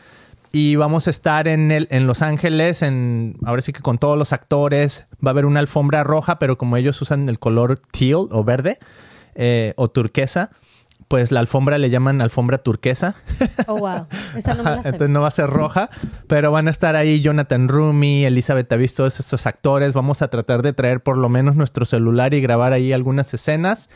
Y 0.52 0.76
vamos 0.76 1.09
a 1.09 1.11
estar 1.11 1.49
en, 1.49 1.73
el, 1.73 1.88
en 1.90 2.06
Los 2.06 2.23
Ángeles, 2.23 2.83
en, 2.83 3.37
ahora 3.44 3.61
sí 3.61 3.73
que 3.73 3.80
con 3.80 3.99
todos 3.99 4.16
los 4.16 4.33
actores. 4.33 5.06
Va 5.14 5.30
a 5.30 5.33
haber 5.33 5.47
una 5.47 5.59
alfombra 5.59 6.04
roja, 6.04 6.38
pero 6.38 6.56
como 6.56 6.76
ellos 6.76 7.02
usan 7.02 7.28
el 7.28 7.40
color 7.40 7.80
teal 7.90 8.28
o 8.30 8.44
verde 8.44 8.78
eh, 9.35 9.75
o 9.76 9.90
turquesa, 9.90 10.50
pues 11.08 11.30
la 11.30 11.40
alfombra 11.40 11.78
le 11.78 11.90
llaman 11.90 12.20
alfombra 12.20 12.58
turquesa. 12.58 13.14
Oh, 13.66 13.78
wow. 13.78 14.06
Esa 14.37 14.54
no 14.54 14.62
me 14.62 14.70
la. 14.70 14.76
Entonces 14.76 15.08
no 15.08 15.23
va 15.23 15.28
a 15.28 15.32
ser 15.32 15.49
roja, 15.49 15.90
pero 16.26 16.50
van 16.50 16.68
a 16.68 16.70
estar 16.70 16.96
ahí 16.96 17.20
Jonathan 17.20 17.68
Rumi, 17.68 18.25
Elizabeth 18.25 18.68
Davis, 18.68 18.94
todos 18.94 19.20
estos 19.20 19.46
actores. 19.46 19.94
Vamos 19.94 20.23
a 20.23 20.28
tratar 20.28 20.62
de 20.62 20.73
traer 20.73 21.02
por 21.02 21.16
lo 21.16 21.28
menos 21.28 21.56
nuestro 21.56 21.84
celular 21.84 22.34
y 22.34 22.40
grabar 22.40 22.73
ahí 22.73 22.92
algunas 22.92 23.32
escenas. 23.34 23.90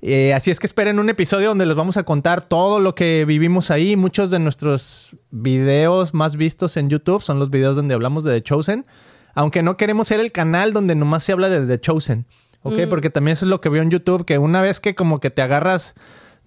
Eh, 0.00 0.32
así 0.32 0.50
es 0.52 0.60
que 0.60 0.66
esperen 0.66 1.00
un 1.00 1.08
episodio 1.08 1.48
donde 1.48 1.66
les 1.66 1.74
vamos 1.74 1.96
a 1.96 2.04
contar 2.04 2.42
todo 2.42 2.78
lo 2.78 2.94
que 2.94 3.24
vivimos 3.26 3.70
ahí. 3.70 3.96
Muchos 3.96 4.30
de 4.30 4.38
nuestros 4.38 5.16
videos 5.30 6.14
más 6.14 6.36
vistos 6.36 6.76
en 6.76 6.88
YouTube 6.88 7.22
son 7.22 7.38
los 7.38 7.50
videos 7.50 7.74
donde 7.74 7.94
hablamos 7.94 8.24
de 8.24 8.34
The 8.34 8.42
Chosen. 8.42 8.86
Aunque 9.34 9.62
no 9.62 9.76
queremos 9.76 10.08
ser 10.08 10.20
el 10.20 10.32
canal 10.32 10.72
donde 10.72 10.94
nomás 10.94 11.24
se 11.24 11.32
habla 11.32 11.48
de 11.48 11.66
The 11.66 11.80
Chosen. 11.80 12.26
¿Ok? 12.62 12.74
Porque 12.90 13.08
también 13.08 13.32
eso 13.34 13.44
es 13.44 13.50
lo 13.50 13.60
que 13.60 13.68
veo 13.68 13.82
en 13.82 13.90
YouTube, 13.90 14.24
que 14.24 14.36
una 14.38 14.60
vez 14.60 14.80
que 14.80 14.94
como 14.94 15.20
que 15.20 15.30
te 15.30 15.42
agarras 15.42 15.94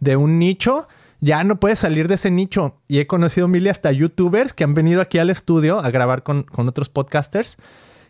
de 0.01 0.17
un 0.17 0.38
nicho, 0.38 0.89
ya 1.22 1.46
no 1.46 1.60
puedes 1.60 1.79
salir 1.79 2.10
de 2.10 2.15
ese 2.15 2.29
nicho. 2.29 2.81
Y 2.89 3.00
he 3.00 3.08
conocido 3.08 3.48
mil 3.48 3.65
y 3.65 3.70
hasta 3.70 3.93
youtubers 3.93 4.51
que 4.51 4.65
han 4.65 4.74
venido 4.74 5.00
aquí 5.00 5.20
al 5.20 5.29
estudio 5.29 5.79
a 5.79 5.89
grabar 5.91 6.24
con, 6.24 6.43
con 6.43 6.67
otros 6.67 6.89
podcasters 6.89 7.58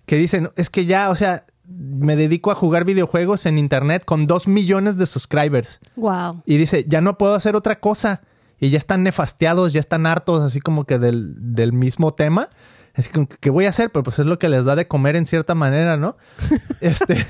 que 0.07 0.15
dicen, 0.15 0.49
es 0.55 0.69
que 0.69 0.85
ya, 0.87 1.09
o 1.09 1.15
sea, 1.15 1.45
me 1.67 2.15
dedico 2.15 2.51
a 2.51 2.55
jugar 2.55 2.85
videojuegos 2.85 3.45
en 3.45 3.57
internet 3.57 4.03
con 4.05 4.25
dos 4.25 4.47
millones 4.47 4.97
de 4.97 5.05
subscribers. 5.05 5.79
Wow. 5.95 6.41
Y 6.45 6.57
dice, 6.57 6.85
ya 6.87 7.01
no 7.01 7.17
puedo 7.17 7.35
hacer 7.35 7.55
otra 7.55 7.79
cosa. 7.79 8.21
Y 8.59 8.69
ya 8.69 8.77
están 8.77 9.03
nefasteados, 9.03 9.73
ya 9.73 9.79
están 9.79 10.05
hartos 10.05 10.43
así 10.43 10.59
como 10.59 10.85
que 10.85 10.99
del, 10.99 11.33
del 11.55 11.73
mismo 11.73 12.13
tema. 12.13 12.49
Así 12.93 13.09
como, 13.09 13.27
¿qué 13.27 13.49
voy 13.49 13.65
a 13.65 13.69
hacer? 13.69 13.91
Pero 13.91 14.03
pues 14.03 14.19
es 14.19 14.25
lo 14.25 14.37
que 14.37 14.49
les 14.49 14.65
da 14.65 14.75
de 14.75 14.87
comer 14.87 15.15
en 15.15 15.25
cierta 15.25 15.55
manera, 15.55 15.97
¿no? 15.97 16.17
este, 16.81 17.25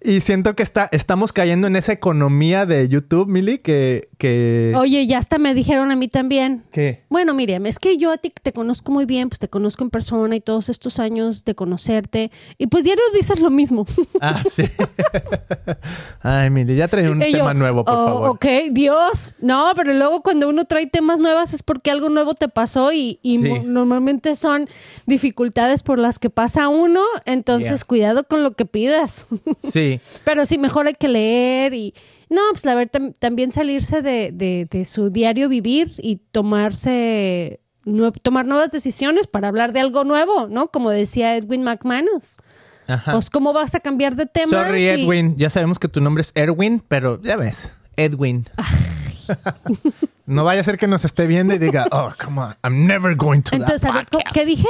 y 0.00 0.20
siento 0.20 0.54
que 0.54 0.62
está, 0.62 0.88
estamos 0.92 1.32
cayendo 1.32 1.66
en 1.66 1.76
esa 1.76 1.92
economía 1.92 2.66
de 2.66 2.88
YouTube, 2.88 3.28
Mili, 3.28 3.58
que, 3.58 4.08
que... 4.18 4.72
Oye, 4.76 5.06
ya 5.06 5.18
hasta 5.18 5.38
me 5.38 5.54
dijeron 5.54 5.90
a 5.90 5.96
mí 5.96 6.08
también. 6.08 6.64
¿Qué? 6.70 7.04
Bueno, 7.08 7.34
Miriam, 7.34 7.66
es 7.66 7.78
que 7.78 7.98
yo 7.98 8.12
a 8.12 8.18
ti 8.18 8.32
te 8.42 8.52
conozco 8.52 8.92
muy 8.92 9.06
bien, 9.06 9.28
pues 9.28 9.38
te 9.38 9.48
conozco 9.48 9.84
en 9.84 9.90
persona 9.90 10.36
y 10.36 10.40
todos 10.40 10.68
estos 10.68 10.98
años 10.98 11.44
de 11.44 11.54
conocerte. 11.54 12.30
Y 12.58 12.68
pues 12.68 12.84
diario 12.84 13.02
dices 13.14 13.40
lo 13.40 13.50
mismo. 13.50 13.86
Ah, 14.20 14.42
sí. 14.50 14.64
Ay, 16.24 16.50
Mili, 16.50 16.76
ya 16.76 16.86
trae 16.86 17.10
un 17.10 17.20
Y 17.20 17.32
yo, 17.32 17.38
tema 17.38 17.52
nuevo, 17.54 17.84
por 17.84 17.94
"Oh, 17.94 18.06
favor. 18.06 18.28
Ok, 18.30 18.46
Dios. 18.70 19.34
No, 19.40 19.72
pero 19.74 19.92
luego 19.92 20.22
cuando 20.22 20.48
uno 20.48 20.64
trae 20.66 20.86
temas 20.86 21.18
nuevos 21.18 21.52
es 21.52 21.62
porque 21.64 21.90
algo 21.90 22.08
nuevo 22.10 22.34
te 22.34 22.48
pasó 22.48 22.92
y, 22.92 23.18
y 23.22 23.38
Sí. 23.42 23.60
normalmente 23.64 24.36
son 24.36 24.68
dificultades 25.06 25.82
por 25.82 25.98
las 25.98 26.18
que 26.20 26.30
pasa 26.30 26.68
uno. 26.68 27.00
Entonces, 27.24 27.80
Yeah. 27.80 27.86
cuidado 27.88 28.24
con 28.24 28.42
lo 28.44 28.52
que 28.52 28.66
pidas. 28.66 29.26
Sí. 29.72 30.00
pero 30.24 30.46
sí, 30.46 30.58
mejor 30.58 30.86
hay 30.86 30.94
que 30.94 31.08
leer 31.08 31.74
y... 31.74 31.94
No, 32.30 32.40
pues 32.52 32.64
la 32.64 32.74
verdad, 32.74 32.92
tam- 33.00 33.14
también 33.18 33.52
salirse 33.52 34.00
de, 34.00 34.30
de- 34.32 34.66
de 34.70 34.84
su 34.84 35.10
diario 35.10 35.48
vivir 35.48 35.92
y 35.98 36.16
tomarse... 36.30 37.60
tomar 38.22 38.46
nuevas 38.46 38.70
decisiones 38.70 39.26
para 39.26 39.48
hablar 39.48 39.72
de 39.72 39.80
algo 39.80 40.04
nuevo, 40.04 40.46
¿no? 40.48 40.68
Como 40.68 40.90
decía 40.90 41.36
Edwin 41.36 41.64
McManus. 41.64 42.36
Ajá. 42.92 43.12
Pues, 43.12 43.30
¿cómo 43.30 43.52
vas 43.52 43.74
a 43.74 43.80
cambiar 43.80 44.16
de 44.16 44.26
tema? 44.26 44.50
Sorry, 44.50 44.86
Edwin. 44.88 45.36
Ya 45.36 45.50
sabemos 45.50 45.78
que 45.78 45.88
tu 45.88 46.00
nombre 46.00 46.20
es 46.22 46.32
Erwin, 46.34 46.82
pero 46.86 47.20
ya 47.22 47.36
ves, 47.36 47.70
Edwin. 47.96 48.48
no 50.26 50.44
vaya 50.44 50.60
a 50.60 50.64
ser 50.64 50.78
que 50.78 50.86
nos 50.86 51.04
esté 51.04 51.26
viendo 51.26 51.54
y 51.54 51.58
diga, 51.58 51.86
oh, 51.92 52.12
come 52.22 52.40
on, 52.40 52.54
I'm 52.62 52.86
never 52.86 53.14
going 53.14 53.40
to 53.42 53.54
Entonces, 53.56 53.82
that 53.82 53.90
a 53.90 53.94
ver, 53.94 54.06
¿cómo- 54.06 54.22
podcast". 54.22 54.34
¿qué 54.34 54.46
dije? 54.46 54.68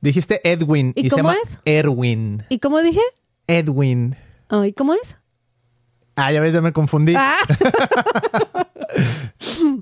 Dijiste 0.00 0.40
Edwin 0.50 0.92
¿Y 0.96 1.06
y, 1.06 1.10
se 1.10 1.16
cómo 1.16 1.28
llama 1.30 1.36
es? 1.44 1.60
Erwin. 1.64 2.42
¿Y 2.48 2.58
cómo 2.58 2.80
dije? 2.80 3.02
Edwin. 3.46 4.16
Oh, 4.48 4.64
¿Y 4.64 4.72
cómo 4.72 4.94
es? 4.94 5.16
Ah, 6.16 6.32
ya 6.32 6.40
ves, 6.40 6.52
ya 6.54 6.60
me 6.60 6.72
confundí. 6.72 7.14
Ah, 7.16 7.38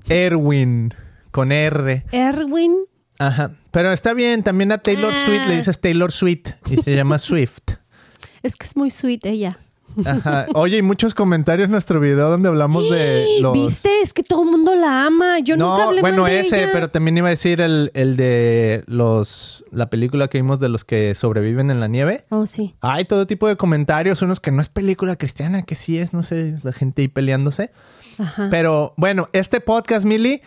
Erwin. 0.09 0.93
Con 1.31 1.51
R. 1.51 2.05
Erwin. 2.11 2.75
Ajá. 3.27 3.51
Pero 3.71 3.91
está 3.93 4.13
bien, 4.13 4.43
también 4.43 4.71
a 4.71 4.79
Taylor 4.79 5.11
Ah. 5.13 5.25
Swift 5.25 5.47
le 5.47 5.57
dices 5.57 5.79
Taylor 5.79 6.11
Swift 6.11 6.47
y 6.69 6.77
se 6.77 6.95
llama 6.95 7.17
Swift. 7.19 7.59
Es 8.43 8.55
que 8.55 8.65
es 8.65 8.75
muy 8.75 8.89
sweet 8.89 9.25
ella. 9.25 9.59
Ajá. 10.05 10.47
Oye, 10.53 10.77
y 10.77 10.81
muchos 10.81 11.13
comentarios 11.13 11.65
en 11.65 11.71
nuestro 11.71 11.99
video 11.99 12.29
donde 12.29 12.47
hablamos 12.47 12.89
de 12.89 13.25
los... 13.41 13.53
¿Viste? 13.53 13.89
Es 14.01 14.13
que 14.13 14.23
todo 14.23 14.43
el 14.43 14.49
mundo 14.49 14.73
la 14.73 15.05
ama. 15.05 15.39
Yo 15.39 15.57
no, 15.57 15.71
nunca 15.71 15.83
hablé 15.89 16.01
bueno, 16.01 16.23
mal 16.23 16.31
de 16.31 16.39
ese, 16.39 16.63
ella. 16.63 16.69
pero 16.71 16.89
también 16.89 17.17
iba 17.17 17.27
a 17.27 17.31
decir 17.31 17.59
el, 17.61 17.91
el 17.93 18.15
de 18.15 18.83
los 18.87 19.63
la 19.71 19.89
película 19.89 20.29
que 20.29 20.37
vimos 20.37 20.59
de 20.59 20.69
los 20.69 20.85
que 20.85 21.13
sobreviven 21.13 21.69
en 21.71 21.79
la 21.81 21.87
nieve. 21.87 22.23
Oh, 22.29 22.47
sí. 22.47 22.73
Hay 22.81 23.03
todo 23.05 23.27
tipo 23.27 23.47
de 23.49 23.57
comentarios, 23.57 24.21
unos 24.21 24.39
que 24.39 24.51
no 24.51 24.61
es 24.61 24.69
película 24.69 25.17
cristiana, 25.17 25.63
que 25.63 25.75
sí 25.75 25.97
es, 25.97 26.13
no 26.13 26.23
sé, 26.23 26.55
la 26.63 26.71
gente 26.71 27.01
ahí 27.01 27.07
peleándose. 27.09 27.69
Ajá. 28.17 28.47
Pero 28.49 28.93
bueno, 28.97 29.27
este 29.33 29.59
podcast, 29.59 30.05
Mili, 30.05 30.41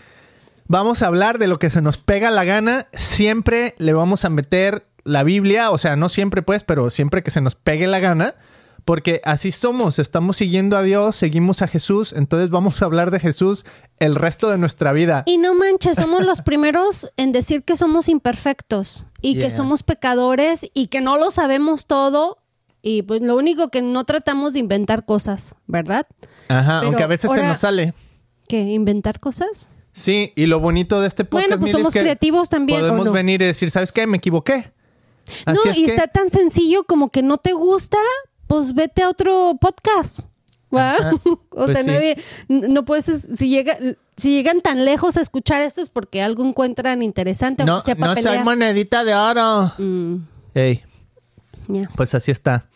vamos 0.66 1.02
a 1.02 1.06
hablar 1.06 1.38
de 1.38 1.46
lo 1.46 1.58
que 1.58 1.70
se 1.70 1.80
nos 1.82 1.98
pega 1.98 2.30
la 2.30 2.44
gana. 2.44 2.86
Siempre 2.92 3.74
le 3.78 3.92
vamos 3.92 4.24
a 4.24 4.30
meter 4.30 4.86
la 5.04 5.22
Biblia, 5.22 5.70
o 5.70 5.78
sea, 5.78 5.96
no 5.96 6.08
siempre 6.08 6.42
pues, 6.42 6.64
pero 6.64 6.90
siempre 6.90 7.22
que 7.22 7.30
se 7.30 7.40
nos 7.40 7.54
pegue 7.54 7.86
la 7.86 8.00
gana. 8.00 8.34
Porque 8.84 9.22
así 9.24 9.50
somos, 9.50 9.98
estamos 9.98 10.36
siguiendo 10.36 10.76
a 10.76 10.82
Dios, 10.82 11.16
seguimos 11.16 11.62
a 11.62 11.68
Jesús, 11.68 12.12
entonces 12.14 12.50
vamos 12.50 12.82
a 12.82 12.84
hablar 12.84 13.10
de 13.10 13.18
Jesús 13.18 13.64
el 13.98 14.14
resto 14.14 14.50
de 14.50 14.58
nuestra 14.58 14.92
vida. 14.92 15.22
Y 15.24 15.38
no 15.38 15.54
manches, 15.54 15.96
somos 15.96 16.22
los 16.22 16.42
primeros 16.42 17.10
en 17.16 17.32
decir 17.32 17.62
que 17.64 17.76
somos 17.76 18.10
imperfectos 18.10 19.06
y 19.22 19.36
Yeah. 19.36 19.46
que 19.46 19.50
somos 19.52 19.82
pecadores 19.84 20.66
y 20.74 20.88
que 20.88 21.00
no 21.00 21.16
lo 21.16 21.30
sabemos 21.30 21.86
todo. 21.86 22.36
Y 22.82 23.00
pues 23.04 23.22
lo 23.22 23.36
único 23.36 23.70
que 23.70 23.80
no 23.80 24.04
tratamos 24.04 24.52
de 24.52 24.58
inventar 24.58 25.06
cosas, 25.06 25.54
¿verdad? 25.66 26.06
Ajá, 26.50 26.80
Pero 26.80 26.88
aunque 26.88 27.02
a 27.04 27.06
veces 27.06 27.30
se 27.30 27.42
nos 27.42 27.60
sale. 27.60 27.94
¿Que 28.46 28.60
inventar 28.60 29.18
cosas? 29.18 29.70
Sí, 29.94 30.32
y 30.34 30.46
lo 30.46 30.58
bonito 30.60 31.00
de 31.00 31.06
este 31.06 31.24
podcast 31.24 31.48
Bueno, 31.48 31.60
pues 31.60 31.72
somos 31.72 31.88
es 31.88 31.94
que 31.94 32.00
creativos 32.00 32.50
también, 32.50 32.80
¿o 32.80 32.82
Podemos 32.82 33.06
no? 33.06 33.12
venir 33.12 33.40
y 33.40 33.46
decir, 33.46 33.70
¿sabes 33.70 33.92
qué? 33.92 34.06
Me 34.06 34.16
equivoqué. 34.18 34.72
Así 35.46 35.58
no, 35.64 35.70
es 35.70 35.78
y 35.78 35.86
que- 35.86 35.94
está 35.94 36.08
tan 36.08 36.30
sencillo 36.30 36.84
como 36.84 37.10
que 37.10 37.22
no 37.22 37.38
te 37.38 37.52
gusta, 37.52 37.98
pues 38.48 38.74
vete 38.74 39.02
a 39.02 39.08
otro 39.08 39.56
podcast. 39.60 40.20
¿va? 40.74 40.96
O 41.24 41.66
pues 41.66 41.70
sea, 41.72 41.82
sí. 41.84 41.86
nadie, 41.90 42.16
no 42.48 42.84
puedes, 42.84 43.28
si 43.36 43.48
llega, 43.48 43.78
si 44.16 44.32
llegan 44.32 44.60
tan 44.60 44.84
lejos 44.84 45.16
a 45.16 45.20
escuchar 45.20 45.62
esto 45.62 45.80
es 45.80 45.88
porque 45.88 46.20
algo 46.20 46.44
encuentran 46.44 47.00
interesante, 47.00 47.64
No, 47.64 47.80
sea 47.80 47.94
no 47.94 48.16
soy 48.16 48.38
monedita 48.40 49.04
de 49.04 49.14
oro. 49.14 49.72
Mm, 49.78 50.16
Ey, 50.54 50.82
pues 51.94 52.14
así 52.16 52.32
está. 52.32 52.66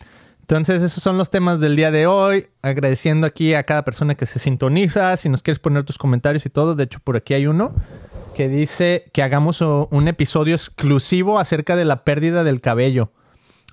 Entonces, 0.50 0.80
esos 0.80 1.02
son 1.02 1.18
los 1.18 1.28
temas 1.28 1.60
del 1.60 1.76
día 1.76 1.90
de 1.90 2.06
hoy. 2.06 2.46
Agradeciendo 2.62 3.26
aquí 3.26 3.52
a 3.52 3.64
cada 3.64 3.84
persona 3.84 4.14
que 4.14 4.24
se 4.24 4.38
sintoniza. 4.38 5.14
Si 5.18 5.28
nos 5.28 5.42
quieres 5.42 5.58
poner 5.58 5.84
tus 5.84 5.98
comentarios 5.98 6.46
y 6.46 6.48
todo. 6.48 6.74
De 6.74 6.84
hecho, 6.84 7.00
por 7.04 7.18
aquí 7.18 7.34
hay 7.34 7.46
uno 7.46 7.74
que 8.34 8.48
dice 8.48 9.04
que 9.12 9.22
hagamos 9.22 9.60
un 9.60 10.08
episodio 10.08 10.54
exclusivo 10.54 11.38
acerca 11.38 11.76
de 11.76 11.84
la 11.84 12.02
pérdida 12.02 12.44
del 12.44 12.62
cabello. 12.62 13.12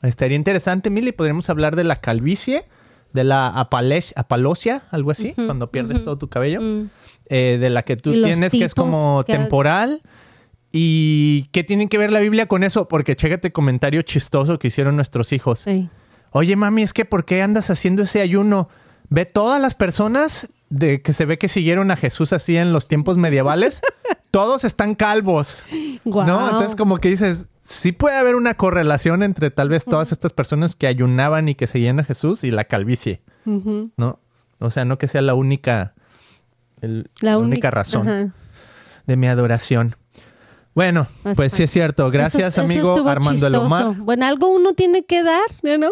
Estaría 0.02 0.36
interesante, 0.36 0.90
Mili. 0.90 1.14
Podríamos 1.14 1.50
hablar 1.50 1.78
de 1.78 1.86
la 1.86 1.96
calvicie, 1.96 2.66
de 3.14 3.24
la 3.24 3.48
apalosia, 3.48 4.82
algo 4.92 5.12
así, 5.12 5.32
cuando 5.34 5.72
pierdes 5.72 6.04
todo 6.04 6.18
tu 6.18 6.28
cabello. 6.28 6.60
Mm. 6.60 6.90
eh, 7.30 7.58
de 7.58 7.70
la 7.70 7.84
que 7.84 7.96
tú 7.96 8.12
tienes, 8.12 8.52
que 8.52 8.66
es 8.66 8.76
como 8.76 9.24
que- 9.24 9.32
temporal. 9.32 10.02
¿Y 10.74 11.44
qué 11.54 11.64
tiene 11.64 11.88
que 11.88 11.98
ver 11.98 12.12
la 12.12 12.20
Biblia 12.20 12.48
con 12.48 12.64
eso? 12.66 12.90
Porque 12.90 13.16
chécate 13.16 13.48
el 13.48 13.54
comentario 13.54 14.02
chistoso 14.02 14.60
que 14.60 14.68
hicieron 14.68 14.98
nuestros 14.98 15.32
hijos. 15.32 15.60
Sí. 15.60 15.88
Oye, 16.38 16.58
mami, 16.58 16.84
es 16.84 16.92
que 16.92 17.06
¿por 17.06 17.24
qué 17.24 17.42
andas 17.42 17.70
haciendo 17.70 18.04
ese 18.04 18.20
ayuno? 18.20 18.68
Ve 19.10 19.24
todas 19.26 19.62
las 19.62 19.74
personas 19.74 20.50
de 20.70 21.02
que 21.02 21.14
se 21.14 21.24
ve 21.26 21.38
que 21.38 21.48
siguieron 21.48 21.92
a 21.92 21.96
Jesús 21.96 22.34
así 22.34 22.58
en 22.58 22.74
los 22.74 22.90
tiempos 22.90 23.18
medievales, 23.18 23.82
todos 24.32 24.66
están 24.66 24.96
calvos. 24.96 25.64
Guau. 26.04 26.28
¿No? 26.28 26.46
Entonces 26.50 26.76
como 26.76 26.98
que 26.98 27.10
dices, 27.10 27.46
sí 27.66 27.94
puede 27.94 28.18
haber 28.18 28.36
una 28.36 28.56
correlación 28.56 29.24
entre 29.24 29.50
tal 29.50 29.70
vez 29.70 29.86
todas 29.86 30.12
estas 30.12 30.34
personas 30.34 30.76
que 30.76 30.88
ayunaban 30.88 31.48
y 31.48 31.56
que 31.56 31.68
seguían 31.68 32.02
a 32.02 32.04
Jesús 32.04 32.44
y 32.44 32.52
la 32.52 32.66
calvicie. 32.66 33.22
¿no? 33.46 34.20
O 34.60 34.72
sea, 34.72 34.84
no 34.84 34.98
que 34.98 35.08
sea 35.08 35.22
la 35.22 35.36
única 35.36 35.94
el- 36.82 37.10
La, 37.22 37.32
la 37.32 37.38
única 37.38 37.48
única 37.54 37.72
razón 37.72 38.10
Ajá. 38.10 38.34
de 39.08 39.16
mi 39.16 39.28
adoración. 39.28 39.96
Bueno, 40.76 41.08
Pues 41.24 41.36
pues 41.38 41.54
sí 41.54 41.64
es 41.64 41.72
cierto. 41.72 42.12
Gracias, 42.12 42.54
Eso- 42.58 42.62
amigo 42.62 43.08
Armando. 43.08 43.50
Lomar. 43.50 43.96
Bueno, 43.96 44.26
algo 44.26 44.50
uno 44.50 44.74
tiene 44.74 45.06
que 45.06 45.24
dar, 45.24 45.46
¿no? 45.80 45.92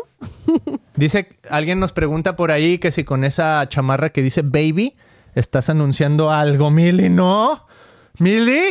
Dice, 0.97 1.29
alguien 1.49 1.79
nos 1.79 1.93
pregunta 1.93 2.35
por 2.35 2.51
ahí 2.51 2.77
que 2.79 2.91
si 2.91 3.03
con 3.05 3.23
esa 3.23 3.67
chamarra 3.69 4.09
que 4.11 4.21
dice 4.21 4.41
baby 4.43 4.95
estás 5.35 5.69
anunciando 5.69 6.29
algo, 6.31 6.69
Mili. 6.69 7.07
No, 7.09 7.65
Mili. 8.19 8.61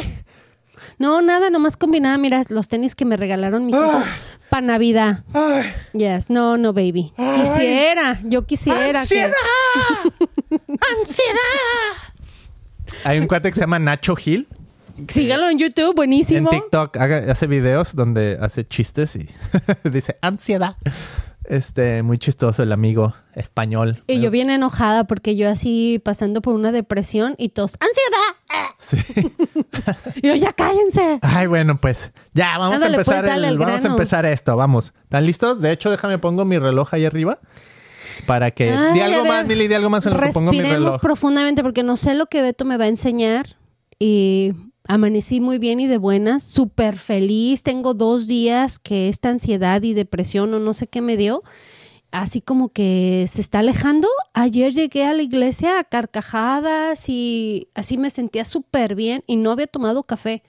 No, 0.98 1.22
nada, 1.22 1.48
nomás 1.48 1.76
combinada. 1.78 2.18
Mira, 2.18 2.42
los 2.50 2.68
tenis 2.68 2.94
que 2.94 3.04
me 3.06 3.16
regalaron 3.16 3.64
mis 3.64 3.74
hijos 3.74 4.04
para 4.50 4.66
Navidad. 4.66 5.24
Ay, 5.32 5.64
Yes, 5.94 6.28
no, 6.28 6.58
no, 6.58 6.74
baby. 6.74 7.10
Quisiera, 7.16 8.20
yo 8.24 8.44
quisiera. 8.46 8.92
que- 8.92 8.98
¡Ansiedad! 8.98 9.32
¡Ansiedad! 11.00 11.38
Hay 13.04 13.18
un 13.18 13.26
cuate 13.26 13.48
que 13.48 13.54
se 13.54 13.60
llama 13.62 13.78
Nacho 13.78 14.14
Gil 14.14 14.46
Síganlo 15.08 15.48
en 15.48 15.58
YouTube, 15.58 15.94
buenísimo. 15.94 16.50
en 16.52 16.60
TikTok. 16.60 16.96
haga- 16.96 17.30
hace 17.32 17.46
videos 17.46 17.94
donde 17.94 18.38
hace 18.40 18.66
chistes 18.66 19.16
y 19.16 19.28
dice 19.90 20.16
ansiedad. 20.22 20.76
Este, 21.44 22.02
muy 22.04 22.18
chistoso 22.18 22.62
el 22.62 22.70
amigo 22.72 23.14
español. 23.34 24.04
Y 24.06 24.20
yo 24.20 24.30
bien 24.30 24.48
enojada 24.48 25.04
porque 25.04 25.34
yo 25.34 25.48
así 25.50 26.00
pasando 26.04 26.40
por 26.40 26.54
una 26.54 26.70
depresión 26.70 27.34
y 27.36 27.48
todos, 27.50 27.76
¡ansiedad! 27.80 28.72
Sí. 28.78 29.32
Y 30.22 30.28
yo, 30.28 30.34
ya 30.36 30.52
cállense. 30.52 31.18
Ay, 31.22 31.46
bueno, 31.48 31.76
pues 31.78 32.12
ya 32.34 32.56
vamos 32.58 32.74
Ándale, 32.76 32.94
a 32.96 32.98
empezar 33.00 33.20
pues, 33.22 33.32
dale 33.32 33.48
el- 33.48 33.58
vamos 33.58 33.84
a 33.84 33.88
empezar 33.88 34.24
esto, 34.26 34.56
vamos. 34.56 34.92
¿Están 35.02 35.24
listos? 35.24 35.60
De 35.60 35.72
hecho, 35.72 35.90
déjame 35.90 36.18
pongo 36.18 36.44
mi 36.44 36.58
reloj 36.58 36.92
ahí 36.94 37.04
arriba 37.04 37.38
para 38.26 38.50
que 38.52 38.70
Ay, 38.70 38.94
di 38.94 39.00
a 39.00 39.06
algo 39.06 39.22
ver, 39.24 39.32
más, 39.32 39.46
Mili, 39.46 39.66
di 39.66 39.74
algo 39.74 39.90
más 39.90 40.06
en 40.06 40.14
lo 40.14 40.20
que 40.20 40.28
pongo 40.28 40.52
mi 40.52 40.58
Respiremos 40.58 40.86
reloj. 40.90 41.00
profundamente 41.00 41.62
porque 41.62 41.82
no 41.82 41.96
sé 41.96 42.14
lo 42.14 42.26
que 42.26 42.42
Beto 42.42 42.64
me 42.64 42.76
va 42.76 42.84
a 42.84 42.88
enseñar 42.88 43.46
y 43.98 44.52
amanecí 44.84 45.40
muy 45.40 45.58
bien 45.58 45.80
y 45.80 45.86
de 45.86 45.98
buenas, 45.98 46.42
súper 46.42 46.96
feliz. 46.96 47.62
Tengo 47.62 47.94
dos 47.94 48.26
días 48.26 48.78
que 48.78 49.08
esta 49.08 49.30
ansiedad 49.30 49.82
y 49.82 49.94
depresión 49.94 50.52
o 50.54 50.58
no 50.58 50.74
sé 50.74 50.86
qué 50.86 51.00
me 51.00 51.16
dio, 51.16 51.42
así 52.10 52.40
como 52.40 52.70
que 52.70 53.26
se 53.28 53.40
está 53.40 53.60
alejando. 53.60 54.08
Ayer 54.34 54.72
llegué 54.72 55.04
a 55.04 55.14
la 55.14 55.22
iglesia 55.22 55.78
a 55.78 55.84
carcajadas 55.84 57.08
y 57.08 57.68
así 57.74 57.98
me 57.98 58.10
sentía 58.10 58.44
súper 58.44 58.94
bien 58.94 59.24
y 59.26 59.36
no 59.36 59.50
había 59.50 59.66
tomado 59.66 60.04
café. 60.04 60.42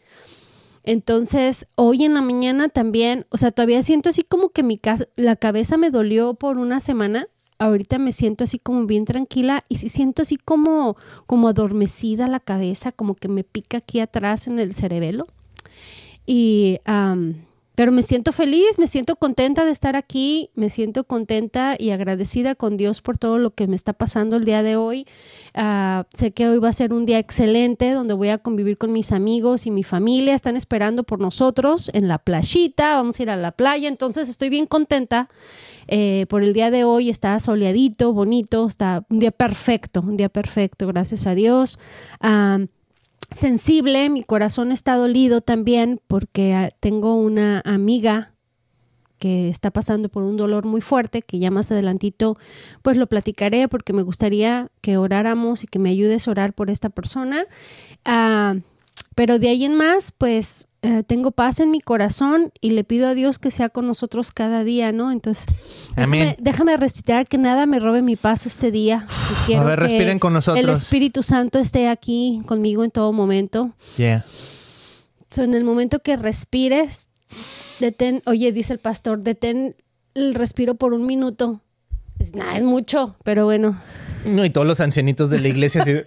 Entonces, 0.84 1.66
hoy 1.76 2.04
en 2.04 2.14
la 2.14 2.22
mañana 2.22 2.68
también, 2.68 3.26
o 3.30 3.38
sea, 3.38 3.52
todavía 3.52 3.82
siento 3.84 4.10
así 4.10 4.24
como 4.24 4.50
que 4.50 4.64
mi 4.64 4.80
la 5.16 5.38
cabeza 5.38 5.78
me 5.78 5.92
dolió 5.92 6.34
por 6.34 6.58
una 6.58 6.82
semana. 6.82 7.28
Ahorita 7.60 8.00
me 8.00 8.12
siento 8.12 8.44
así 8.44 8.60
como 8.60 8.86
bien 8.86 9.06
tranquila 9.06 9.64
y 9.70 9.76
siento 9.76 10.22
así 10.22 10.38
como, 10.38 10.98
como 11.26 11.48
adormecida 11.48 12.28
la 12.28 12.40
cabeza, 12.40 12.92
como 12.92 13.16
que 13.16 13.28
me 13.28 13.44
pica 13.44 13.78
aquí 13.78 14.00
atrás 14.00 14.48
en 14.48 14.60
el 14.60 14.74
cerebelo. 14.74 15.28
Y 16.26 16.80
am, 16.86 17.46
pero 17.76 17.92
me 17.92 18.04
siento 18.04 18.32
feliz, 18.32 18.78
me 18.78 18.86
siento 18.86 19.16
contenta 19.16 19.66
de 19.66 19.72
estar 19.72 19.96
aquí, 19.96 20.52
me 20.54 20.70
siento 20.70 21.06
contenta 21.06 21.76
y 21.78 21.90
agradecida 21.90 22.54
con 22.54 22.78
Dios 22.78 23.02
por 23.02 23.18
todo 23.18 23.40
lo 23.40 23.52
que 23.52 23.66
me 23.66 23.76
está 23.76 23.94
pasando 23.94 24.36
el 24.36 24.46
día 24.46 24.62
de 24.62 24.76
hoy. 24.76 25.08
Ah, 25.56 26.06
sé 26.14 26.32
que 26.32 26.48
hoy 26.48 26.60
va 26.60 26.70
a 26.70 26.74
ser 26.74 26.94
un 26.94 27.08
día 27.08 27.18
excelente 27.18 27.92
donde 27.92 28.14
voy 28.14 28.30
a 28.30 28.38
convivir 28.38 28.78
con 28.78 28.94
mis 28.94 29.12
amigos 29.12 29.66
y 29.66 29.72
mi 29.72 29.82
familia. 29.82 30.36
Están 30.36 30.56
esperando 30.56 31.04
por 31.04 31.20
nosotros 31.20 31.90
en 31.94 32.08
la 32.08 32.20
playita, 32.20 32.96
vamos 32.96 33.20
a 33.20 33.24
ir 33.24 33.30
a 33.32 33.36
la 33.36 33.52
playa, 33.52 33.88
entonces 33.88 34.30
estoy 34.30 34.50
bien 34.50 34.68
contenta. 34.68 35.30
Eh, 35.88 36.26
por 36.30 36.44
el 36.44 36.54
día 36.54 36.72
de 36.72 36.84
hoy 36.84 37.10
está 37.10 37.40
soleadito, 37.40 38.14
bonito, 38.14 38.68
está 38.68 39.06
un 39.10 39.20
día 39.20 39.32
perfecto, 39.32 40.02
un 40.02 40.18
día 40.18 40.30
perfecto, 40.30 40.88
gracias 40.88 41.28
a 41.28 41.36
Dios. 41.36 41.80
Ah, 42.20 42.60
sensible, 43.32 44.10
mi 44.10 44.24
corazón 44.24 44.72
está 44.72 44.96
dolido 44.96 45.42
también 45.42 46.00
porque 46.08 46.54
ah, 46.54 46.72
tengo 46.80 47.16
una 47.16 47.62
amiga 47.66 48.34
que 49.18 49.48
está 49.48 49.72
pasando 49.72 50.10
por 50.10 50.24
un 50.24 50.36
dolor 50.36 50.66
muy 50.66 50.82
fuerte, 50.82 51.22
que 51.22 51.40
ya 51.40 51.50
más 51.50 51.72
adelantito 51.72 52.38
pues 52.82 52.98
lo 52.98 53.08
platicaré 53.08 53.70
porque 53.70 53.94
me 53.94 54.02
gustaría 54.02 54.70
que 54.82 54.98
oráramos 54.98 55.64
y 55.64 55.68
que 55.68 55.80
me 55.80 55.90
ayudes 55.90 56.28
a 56.28 56.32
orar 56.32 56.54
por 56.54 56.70
esta 56.70 56.90
persona. 56.90 57.46
Ah, 58.04 58.56
pero 59.16 59.40
de 59.40 59.50
ahí 59.50 59.64
en 59.64 59.76
más, 59.76 60.12
pues 60.12 60.68
eh, 60.86 61.02
tengo 61.02 61.32
paz 61.32 61.62
en 61.62 61.72
mi 61.72 61.80
corazón 61.80 62.52
y 62.60 62.72
le 62.72 62.84
pido 62.84 63.08
a 63.08 63.14
Dios 63.14 63.40
que 63.40 63.52
sea 63.52 63.70
con 63.70 63.88
nosotros 63.88 64.34
cada 64.34 64.66
día, 64.66 64.92
¿no? 64.92 65.14
Entonces, 65.14 65.46
déjame, 66.40 66.76
respirar, 66.76 67.26
que 67.26 67.38
nada 67.38 67.66
me 67.66 67.80
robe 67.80 68.02
mi 68.02 68.18
paz 68.18 68.46
este 68.46 68.70
día. 68.70 69.08
Y 69.32 69.46
quiero 69.46 69.64
ver, 69.64 69.80
que 69.80 69.86
respiren 69.86 70.20
con 70.20 70.34
nosotros. 70.34 70.62
El 70.62 70.70
Espíritu 70.70 71.24
Santo 71.24 71.58
esté 71.58 71.88
aquí 71.88 72.42
conmigo 72.46 72.84
en 72.84 72.92
todo 72.92 73.14
momento. 73.14 73.72
Yeah. 73.96 74.26
So, 75.30 75.44
en 75.44 75.54
el 75.54 75.64
momento 75.64 76.00
que 76.00 76.18
respires, 76.18 77.08
detén, 77.80 78.22
oye, 78.26 78.52
dice 78.52 78.74
el 78.74 78.80
pastor, 78.80 79.20
detén 79.20 79.78
el 80.16 80.36
respiro 80.36 80.76
por 80.76 80.94
un 80.94 81.06
minuto. 81.06 81.62
Es, 82.20 82.36
nada, 82.36 82.58
es 82.58 82.64
mucho, 82.64 83.16
pero 83.24 83.46
bueno, 83.46 83.82
No, 84.26 84.44
y 84.44 84.50
todos 84.50 84.68
los 84.68 84.82
ancianitos 84.82 85.30
de 85.30 85.40
la 85.40 85.48
iglesia. 85.48 85.86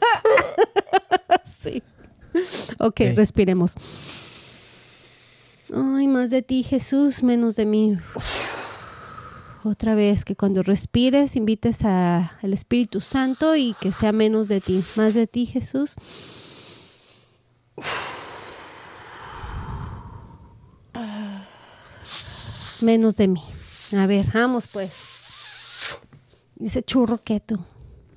sí. 1.61 1.83
Ok, 2.79 3.01
Ok. 3.01 3.17
respiremos. 3.17 3.75
Ay, 5.75 6.07
más 6.07 6.31
de 6.31 6.43
ti, 6.43 6.63
Jesús, 6.63 7.23
menos 7.23 7.57
de 7.57 7.67
mí. 7.67 7.99
Otra 9.65 9.95
vez, 9.97 10.25
que 10.25 10.37
cuando 10.37 10.63
respires, 10.63 11.35
invites 11.35 11.85
a- 11.85 12.33
al 12.43 12.53
Espíritu 12.53 13.01
Santo 13.01 13.57
y 13.57 13.75
que 13.81 13.91
sea 13.91 14.13
menos 14.13 14.47
de 14.49 14.61
ti. 14.61 14.83
Más 14.97 15.15
de 15.15 15.27
ti, 15.27 15.47
Jesús. 15.47 15.97
Menos 22.83 23.17
de 23.17 23.29
mí. 23.29 23.43
A 23.97 24.07
ver, 24.07 24.27
vamos 24.33 24.67
pues. 24.73 24.93
Dice 26.57 26.83
churro 26.83 27.19
keto. 27.23 27.57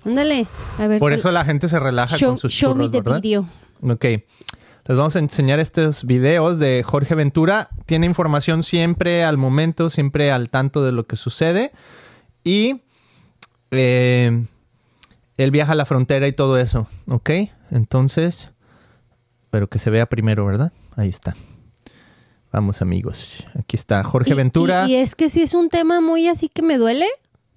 Ándale. 0.06 0.48
A 0.78 0.88
ver. 0.88 1.00
Por 1.00 1.14
eso 1.14 1.32
la 1.32 1.46
gente 1.46 1.68
se 1.70 1.80
relaja 1.80 2.18
show, 2.18 2.32
con 2.32 2.38
sus 2.38 2.52
show 2.52 2.74
me 2.76 2.86
churros, 2.86 2.92
the 2.92 3.02
¿verdad? 3.02 3.22
video. 3.22 3.46
Ok. 3.82 4.06
Les 4.90 4.98
vamos 4.98 5.16
a 5.16 5.20
enseñar 5.20 5.60
estos 5.60 6.04
videos 6.04 6.58
de 6.58 6.82
Jorge 6.84 7.14
Ventura. 7.14 7.70
Tiene 7.86 8.08
información 8.08 8.64
siempre 8.64 9.24
al 9.24 9.38
momento, 9.38 9.92
siempre 9.92 10.32
al 10.32 10.50
tanto 10.50 10.84
de 10.84 10.92
lo 10.92 11.06
que 11.06 11.16
sucede. 11.16 11.72
Y 12.44 12.82
eh, 13.70 14.46
él 15.38 15.52
viaja 15.52 15.74
a 15.74 15.76
la 15.76 15.86
frontera 15.86 16.28
y 16.28 16.34
todo 16.34 16.58
eso. 16.58 16.88
Ok. 17.08 17.30
Entonces, 17.70 18.50
pero 19.52 19.68
que 19.70 19.78
se 19.78 19.92
vea 19.92 20.08
primero, 20.08 20.44
¿verdad? 20.48 20.72
Ahí 20.96 21.10
está. 21.10 21.36
Vamos 22.52 22.82
amigos. 22.82 23.46
Aquí 23.60 23.76
está 23.78 24.04
Jorge 24.04 24.32
Y- 24.32 24.38
Ventura. 24.38 24.88
Y, 24.88 24.94
y 24.94 24.96
es 24.96 25.14
que 25.14 25.30
sí 25.30 25.44
es 25.44 25.54
un 25.54 25.70
tema 25.70 26.02
muy 26.02 26.28
así 26.28 26.50
que 26.50 26.64
me 26.64 26.80
duele, 26.80 27.06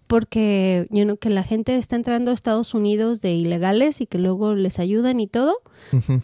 porque 0.07 0.87
you 0.91 1.05
know, 1.05 1.17
que 1.17 1.31
la 1.31 1.45
gente 1.45 1.79
está 1.79 1.97
entrando 1.97 2.31
a 2.31 2.35
Estados 2.35 2.75
Unidos 2.75 3.23
de 3.23 3.33
ilegales 3.33 4.03
y 4.03 4.07
que 4.07 4.19
luego 4.19 4.55
les 4.55 4.79
ayudan 4.79 5.19
y 5.19 5.29
todo. 5.29 5.55
Ujú. 5.95 6.21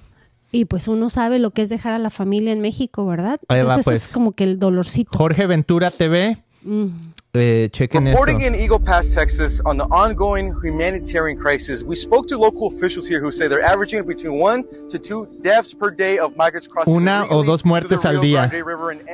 Y 0.50 0.64
pues 0.64 0.88
uno 0.88 1.10
sabe 1.10 1.38
lo 1.38 1.50
que 1.50 1.62
es 1.62 1.68
dejar 1.68 1.92
a 1.92 1.98
la 1.98 2.10
familia 2.10 2.52
en 2.52 2.60
México, 2.60 3.06
¿verdad? 3.06 3.38
Ahí 3.48 3.58
va, 3.58 3.74
Entonces 3.74 3.84
pues. 3.84 3.96
eso 3.98 4.06
es 4.06 4.12
como 4.12 4.32
que 4.32 4.44
el 4.44 4.58
dolorcito. 4.58 5.16
Jorge 5.16 5.46
Ventura 5.46 5.90
TV. 5.90 6.42
Mm. 6.62 6.86
Eh, 7.34 7.68
chequen 7.70 8.06
esto. 8.06 8.18
Reporting 8.18 8.40
in 8.40 8.54
Eagle 8.54 8.80
Pass, 8.80 9.14
Texas, 9.14 9.60
on 9.66 9.76
the 9.76 9.84
ongoing 9.84 10.54
humanitarian 10.62 11.38
crisis, 11.38 11.84
we 11.84 11.94
spoke 11.94 12.26
to 12.26 12.38
local 12.38 12.68
officials 12.68 13.06
here 13.06 13.20
who 13.20 13.30
say 13.30 13.48
they're 13.48 13.62
averaging 13.62 14.06
between 14.06 14.40
one 14.40 14.64
to 14.88 14.98
two 14.98 15.28
deaths 15.42 15.74
per 15.74 15.90
day 15.90 16.18
of 16.18 16.34
migrants 16.36 16.66
crossing 16.66 16.96
Una 16.96 17.26
o 17.28 17.44
dos 17.44 17.66
muertes 17.66 18.06
al 18.06 18.22
día 18.22 18.50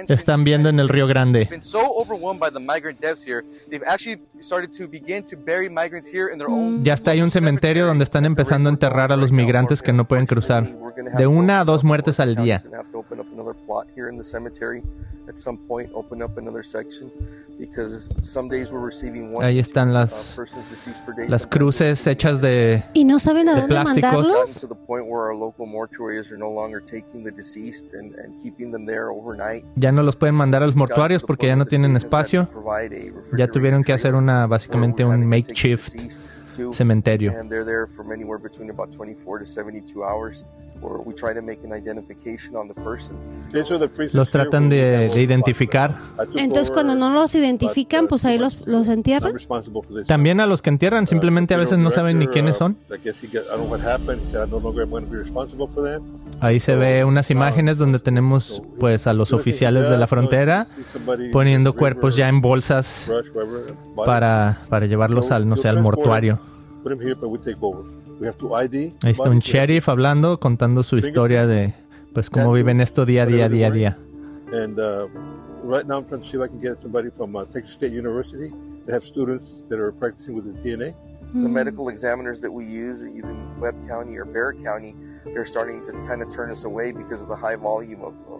están 0.09 0.45
viendo 0.45 0.69
en 0.69 0.79
el 0.79 0.89
Río. 0.89 1.09
Grande. 1.09 1.47
Been 1.51 1.61
so 1.61 1.81
overwhelmed 1.99 2.39
by 2.39 2.51
the 2.51 2.61
migrant 2.61 3.01
deaths 3.01 3.25
here, 3.25 3.45
they've 3.69 3.83
actually 3.85 4.21
started 4.39 4.71
to 4.73 4.87
begin 4.87 5.25
to 5.25 5.37
bury 5.37 5.69
migrants 5.69 6.09
here 6.09 6.29
in 6.33 6.39
their 6.39 6.49
own. 6.49 6.85
Ya 6.85 6.95
está, 6.95 7.11
hay 7.11 7.21
un 7.21 7.31
cementerio 7.31 7.85
donde 7.85 8.05
están 8.05 8.25
empezando 8.27 8.69
a 8.69 8.73
enterrar 8.73 9.11
a 9.11 9.17
los 9.17 9.33
migrantes 9.33 9.83
que 9.83 9.93
no 9.93 10.07
pueden 10.07 10.27
cruzar. 10.27 10.73
De 11.19 11.27
una 11.27 11.61
a 11.61 11.65
dos 11.65 11.83
muertes 11.83 12.21
al 12.21 12.37
día. 12.37 12.63
at 15.29 15.39
some 15.39 15.57
point, 15.57 15.91
open 15.95 16.23
up 16.23 16.37
another 16.39 16.63
section 16.63 17.11
because 17.59 18.14
some 18.21 18.49
days 18.49 18.71
we're 18.73 18.85
receiving 18.85 19.33
one 19.35 19.45
Ahí 19.47 19.55
to 19.55 19.61
están 19.61 19.93
las- 19.93 20.37
Las 21.29 21.47
cruces 21.47 22.07
hechas 22.07 22.41
de... 22.41 22.83
¿Y 22.95 23.05
no 23.05 23.19
saben 23.19 23.49
a 23.49 23.55
De 23.55 23.61
dónde 23.63 23.85
mandarlos? 23.85 24.27
gotten 24.27 24.55
to 24.61 24.69
the 24.69 24.81
point 24.87 25.07
where 25.07 25.23
our 25.23 25.35
local 25.35 25.67
mortuaries 25.67 26.31
are 26.33 26.39
no 26.39 26.51
longer 26.51 26.81
taking 26.83 27.25
the 27.25 27.31
deceased 27.31 27.95
and, 27.95 28.15
and 28.17 28.39
keeping 28.41 28.71
them 28.71 28.87
there 28.87 29.11
overnight. 29.11 29.65
Ya 29.77 29.93
no 29.93 30.03
los 30.03 30.17
pueden 30.17 30.35
mandar 30.35 30.63
a 30.63 30.67
los 30.67 30.77
mortuarios 30.77 31.23
porque 31.23 31.47
ya 31.47 31.57
no 31.57 31.67
tienen 31.67 31.97
espacio. 31.97 32.49
Ya 33.37 33.49
tuvieron 33.49 33.83
que 33.85 33.93
hacer 33.93 34.15
una, 34.15 34.47
básicamente 34.47 35.05
un 35.05 35.27
makeshift 35.27 35.95
cementerio. 36.73 37.33
And 37.39 37.51
they're 37.51 37.65
there 37.65 37.87
from 37.87 38.13
anywhere 38.13 38.39
between 38.39 38.71
about 38.71 38.91
24 38.93 39.41
to 39.41 39.47
72 39.47 40.03
hours 40.03 40.45
where 40.85 40.99
we 40.99 41.15
try 41.15 41.33
to 41.33 41.43
make 41.43 41.65
an 41.65 41.73
identification 41.73 42.57
on 42.57 42.69
the 42.69 42.75
person. 42.75 43.17
Los 44.13 44.31
tratan 44.31 44.69
de, 44.69 45.09
de 45.09 45.23
identificar. 45.23 45.95
Entonces 46.35 46.71
cuando 46.71 46.95
no 46.95 47.13
los 47.13 47.35
identifican, 47.35 48.07
pues 48.07 48.25
ahí 48.25 48.39
los, 48.39 48.67
los 48.67 48.89
entierran. 48.89 49.35
También 50.07 50.41
a 50.41 50.47
los 50.47 50.63
que 50.63 50.71
entierran, 50.71 51.07
simplemente 51.07 51.55
a 51.55 51.59
veces 51.59 51.79
no 51.79 51.91
saben 51.91 52.19
ni 52.19 52.27
quiénes 52.27 52.57
uh, 52.57 52.59
son. 52.59 52.77
Ahí 56.41 56.61
se 56.61 56.75
ve 56.75 57.05
unas 57.05 57.31
imágenes 57.31 57.79
donde 57.79 57.99
tenemos 57.99 58.63
pues 58.79 59.07
a 59.07 59.13
los 59.13 59.33
oficiales 59.33 59.89
de 59.89 59.97
la 59.97 60.07
frontera 60.07 60.67
poniendo 61.33 61.75
cuerpos 61.75 62.17
ya 62.17 62.29
en 62.29 62.41
bolsas 62.41 63.11
para, 63.97 64.59
para 64.69 64.87
llevarlos 64.87 65.31
al, 65.31 65.49
no 65.49 65.57
sé, 65.57 65.69
al 65.69 65.81
mortuario. 65.81 66.41
Ahí 69.03 69.13
está 69.13 69.31
un 69.31 69.39
sheriff 69.41 69.89
hablando, 69.89 70.39
contando 70.39 70.83
su 70.83 70.97
historia 70.97 71.47
de 71.47 71.75
pues 72.13 72.31
cómo 72.31 72.53
viven 72.53 72.81
esto 72.81 73.05
día 73.05 73.25
a 73.25 73.27
día, 73.27 73.49
día 73.49 73.69
a 73.69 73.71
día. 73.71 73.99
And 74.53 74.79
uh, 74.79 75.09
right 75.65 75.87
now, 75.87 75.99
I'm 75.99 76.05
trying 76.07 76.21
to 76.21 76.27
see 76.27 76.37
if 76.37 76.43
I 76.45 76.49
can 76.49 76.61
get 76.61 76.81
somebody 76.81 77.11
from 77.11 77.35
uh, 77.35 77.45
Texas 77.47 77.73
State 77.73 77.93
University. 77.93 78.53
They 78.87 78.93
have 78.93 79.03
students 79.03 79.65
that 79.69 79.81
are 79.81 79.91
practicing 79.93 80.35
with 80.35 80.45
the 80.45 80.53
DNA. 80.63 80.95
The 81.33 81.49
Mm. 81.49 81.53
medical 81.53 81.89
examiners 81.89 82.41
that 82.43 82.53
we 82.53 82.65
use, 82.65 83.03
either 83.05 83.29
in 83.31 83.59
Webb 83.59 83.75
County 83.89 84.17
or 84.17 84.25
Bear 84.25 84.53
County, 84.53 84.95
they're 85.25 85.45
starting 85.45 85.83
to 85.83 85.93
kind 86.07 86.23
of 86.23 86.31
turn 86.31 86.49
us 86.49 86.65
away 86.65 86.93
because 86.93 87.25
of 87.25 87.29
the 87.29 87.35
high 87.35 87.57
volume 87.57 88.03
of, 88.03 88.15
of 88.31 88.34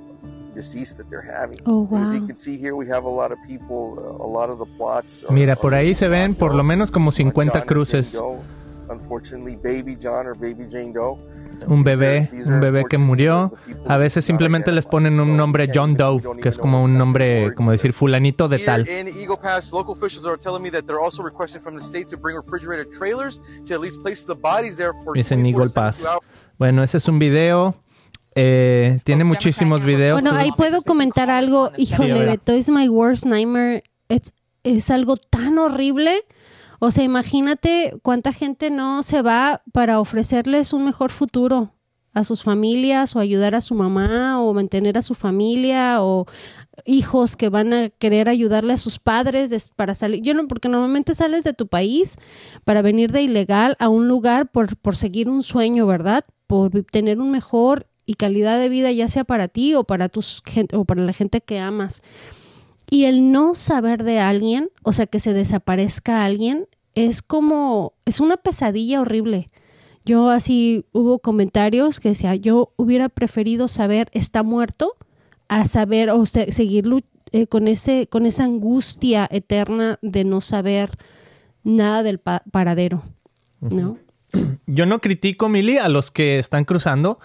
deceased 0.55 0.97
that 0.99 1.09
they're 1.09 1.21
having. 1.23 1.59
Oh, 1.67 1.89
As 1.97 2.13
you 2.13 2.25
can 2.25 2.37
see 2.37 2.57
here, 2.57 2.75
we 2.75 2.87
have 2.89 3.05
a 3.05 3.11
lot 3.11 3.33
of 3.33 3.39
people, 3.47 3.97
uh, 3.99 4.25
a 4.25 4.29
lot 4.29 4.51
of 4.51 4.59
the 4.59 4.67
plots. 4.77 5.25
are- 5.25 5.33
Mira, 5.35 5.57
por 5.57 5.75
ahí 5.75 5.95
se 5.95 6.09
ven 6.09 6.35
por 6.35 6.55
lo 6.55 6.63
menos 6.63 6.91
como 6.91 7.09
uh, 7.11 7.13
50 7.13 7.51
John 7.53 7.57
and 7.57 7.65
Jane 7.65 7.67
cruces. 7.67 8.19
Unfortunately, 8.89 9.57
baby 9.57 9.97
John 9.97 10.27
or 10.27 10.35
baby 10.35 10.67
Jane 10.71 10.93
Doe. 10.93 11.19
Un 11.67 11.83
These 11.83 11.95
are- 11.95 12.29
bebé, 12.29 12.31
un 12.49 12.61
bebé 12.61 12.85
que 12.85 12.99
murió. 12.99 13.53
A 13.87 13.97
veces 13.97 14.25
simplemente 14.25 14.71
les 14.73 14.85
ponen 14.85 15.19
un 15.19 15.37
nombre 15.37 15.71
John 15.75 15.95
Doe, 15.95 16.21
que 16.43 16.51
es 16.51 16.59
como 16.59 16.85
un 16.85 16.99
nombre, 16.99 17.55
como 17.55 17.71
decir 17.71 17.95
fulanito 17.95 18.49
de 18.49 18.59
tal. 18.59 18.87
in 18.87 19.09
Eagle 19.09 19.39
Pass, 19.41 19.73
local 19.73 19.93
officials 19.93 20.27
are 20.27 20.37
telling 20.37 20.63
me 20.63 20.71
that 20.71 20.83
they're 20.85 21.01
also 21.03 21.23
requesting 21.23 21.63
from 21.63 21.75
the 21.75 21.81
state 21.81 22.07
to 22.09 22.19
bring 22.19 22.37
refrigerated 22.37 22.91
trailers 22.91 23.41
to 23.65 23.75
at 23.75 23.81
least 23.81 24.03
place 24.03 24.27
the 24.27 24.35
bodies 24.35 24.77
there 24.77 24.93
for 25.05 25.17
Es 25.17 25.31
en 25.33 25.39
24 25.41 25.49
Eagle 25.49 25.65
to 25.65 25.71
72 25.71 25.73
Pass. 25.75 26.05
hours. 26.05 26.23
Bueno, 26.59 26.83
ese 26.83 26.99
es 26.99 27.09
un 27.09 27.19
video. 27.19 27.75
Eh, 28.35 29.01
tiene 29.05 29.25
muchísimos 29.25 29.85
videos. 29.85 30.21
Bueno, 30.21 30.37
ahí 30.37 30.51
puedo 30.53 30.83
comentar 30.83 31.31
algo. 31.31 31.71
Híjole. 31.77 32.25
Beto, 32.27 32.53
es 32.53 32.69
my 32.69 32.89
worst 32.89 33.27
nightmare. 33.27 33.85
Es, 34.09 34.33
es 34.63 34.91
algo 34.91 35.17
tan 35.17 35.59
horrible. 35.59 36.23
O 36.81 36.91
sea, 36.91 37.05
imagínate 37.05 37.95
cuánta 38.03 38.33
gente 38.33 38.71
no 38.71 39.03
se 39.03 39.23
va 39.23 39.63
para 39.73 40.01
ofrecerles 40.01 40.73
un 40.73 40.85
mejor 40.85 41.11
futuro 41.11 41.73
a 42.13 42.23
sus 42.23 42.43
familias 42.45 43.17
o 43.17 43.21
ayudar 43.21 43.55
a 43.57 43.61
su 43.61 43.75
mamá 43.75 44.41
o 44.41 44.55
mantener 44.55 44.97
a 44.99 45.03
su 45.03 45.15
familia 45.15 46.03
o 46.03 46.27
hijos 46.85 47.37
que 47.37 47.49
van 47.49 47.73
a 47.73 47.89
querer 47.89 48.29
ayudarle 48.29 48.73
a 48.73 48.77
sus 48.77 48.99
padres 49.01 49.51
des- 49.51 49.71
para 49.75 49.95
salir. 49.95 50.23
Yo 50.23 50.33
no, 50.35 50.47
porque 50.47 50.69
normalmente 50.69 51.15
sales 51.15 51.43
de 51.43 51.55
tu 51.55 51.67
país 51.67 52.17
para 52.65 52.83
venir 52.83 53.11
de 53.11 53.23
ilegal 53.23 53.77
a 53.81 53.89
un 53.89 54.07
lugar 54.07 54.49
por, 54.51 54.77
por 54.77 54.97
seguir 54.97 55.29
un 55.29 55.43
sueño, 55.43 55.87
¿verdad? 55.87 56.25
Por 56.47 56.85
tener 56.85 57.19
un 57.19 57.31
mejor 57.33 57.87
y 58.07 58.15
calidad 58.15 58.59
de 58.59 58.69
vida, 58.69 58.93
ya 58.93 59.09
sea 59.09 59.25
para 59.25 59.49
ti 59.49 59.75
o 59.75 59.85
para 59.85 60.09
tus 60.09 60.43
o 60.73 60.85
para 60.85 61.03
la 61.03 61.13
gente 61.13 61.41
que 61.41 61.59
amas. 61.59 62.03
Y 62.91 63.05
el 63.05 63.33
no 63.33 63.55
saber 63.55 64.05
de 64.05 64.19
alguien, 64.21 64.71
o 64.83 64.93
sea, 64.93 65.07
que 65.07 65.21
se 65.21 65.33
desaparezca 65.33 66.25
alguien, 66.25 66.67
es 66.95 67.23
como, 67.23 67.95
es 68.05 68.21
una 68.21 68.37
pesadilla 68.37 69.01
horrible. 69.01 69.49
Yo 70.05 70.29
así 70.29 70.85
hubo 70.93 71.19
comentarios 71.19 71.99
que 71.99 72.11
decía, 72.11 72.35
yo 72.35 72.73
hubiera 72.77 73.09
preferido 73.09 73.69
saber 73.69 74.09
está 74.13 74.43
muerto 74.43 74.95
a 75.49 75.67
saber 75.67 76.11
o 76.11 76.27
se- 76.27 76.53
seguir 76.53 76.85
eh, 77.33 77.47
con 77.47 77.69
ese 77.69 78.07
con 78.07 78.27
esa 78.27 78.45
angustia 78.45 79.27
eterna 79.33 79.99
de 80.03 80.25
no 80.25 80.41
saber 80.43 80.91
nada 81.65 82.03
del 82.03 82.19
pa- 82.19 82.43
paradero, 82.51 83.03
¿no? 83.61 83.97
Yo 84.67 84.85
no 84.85 85.01
critico, 85.01 85.49
Mili, 85.49 85.79
a 85.79 85.89
los 85.89 86.11
que 86.11 86.39
están 86.39 86.65
cruzando, 86.65 87.19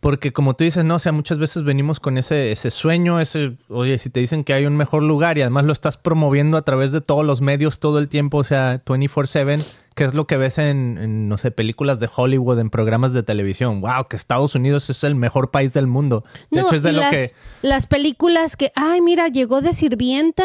porque 0.00 0.32
como 0.32 0.54
tú 0.54 0.64
dices, 0.64 0.84
no, 0.84 0.96
o 0.96 0.98
sea, 0.98 1.10
muchas 1.10 1.38
veces 1.38 1.64
venimos 1.64 1.98
con 1.98 2.18
ese, 2.18 2.52
ese 2.52 2.70
sueño, 2.70 3.20
ese, 3.20 3.56
oye, 3.68 3.98
si 3.98 4.10
te 4.10 4.20
dicen 4.20 4.44
que 4.44 4.52
hay 4.52 4.64
un 4.64 4.76
mejor 4.76 5.02
lugar 5.02 5.38
y 5.38 5.40
además 5.40 5.64
lo 5.64 5.72
estás 5.72 5.96
promoviendo 5.96 6.56
a 6.56 6.62
través 6.62 6.92
de 6.92 7.00
todos 7.00 7.26
los 7.26 7.40
medios 7.40 7.80
todo 7.80 7.98
el 7.98 8.08
tiempo, 8.08 8.38
o 8.38 8.44
sea, 8.44 8.84
24/7, 8.84 9.64
que 9.96 10.04
es 10.04 10.14
lo 10.14 10.28
que 10.28 10.36
ves 10.36 10.58
en, 10.58 10.98
en, 10.98 11.28
no 11.28 11.36
sé, 11.36 11.50
películas 11.50 11.98
de 11.98 12.08
Hollywood, 12.14 12.60
en 12.60 12.70
programas 12.70 13.12
de 13.12 13.24
televisión. 13.24 13.80
Wow, 13.80 14.04
que 14.08 14.14
Estados 14.14 14.54
Unidos 14.54 14.88
es 14.88 15.02
el 15.02 15.16
mejor 15.16 15.50
país 15.50 15.72
del 15.72 15.88
mundo. 15.88 16.24
De 16.52 16.60
hecho, 16.60 16.76
es 16.76 16.84
de 16.84 16.92
lo 16.92 17.02
que... 17.10 17.32
las 17.62 17.88
películas 17.88 18.56
que, 18.56 18.70
ay, 18.76 19.00
mira, 19.00 19.26
llegó 19.26 19.62
de 19.62 19.72
sirvienta. 19.72 20.44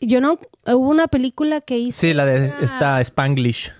Yo 0.00 0.20
no, 0.20 0.38
hubo 0.66 0.88
una 0.88 1.08
película 1.08 1.60
que 1.60 1.78
hizo. 1.78 2.00
Sí, 2.00 2.14
la 2.14 2.24
de 2.24 2.52
esta 2.62 3.00
Spanglish. 3.00 3.72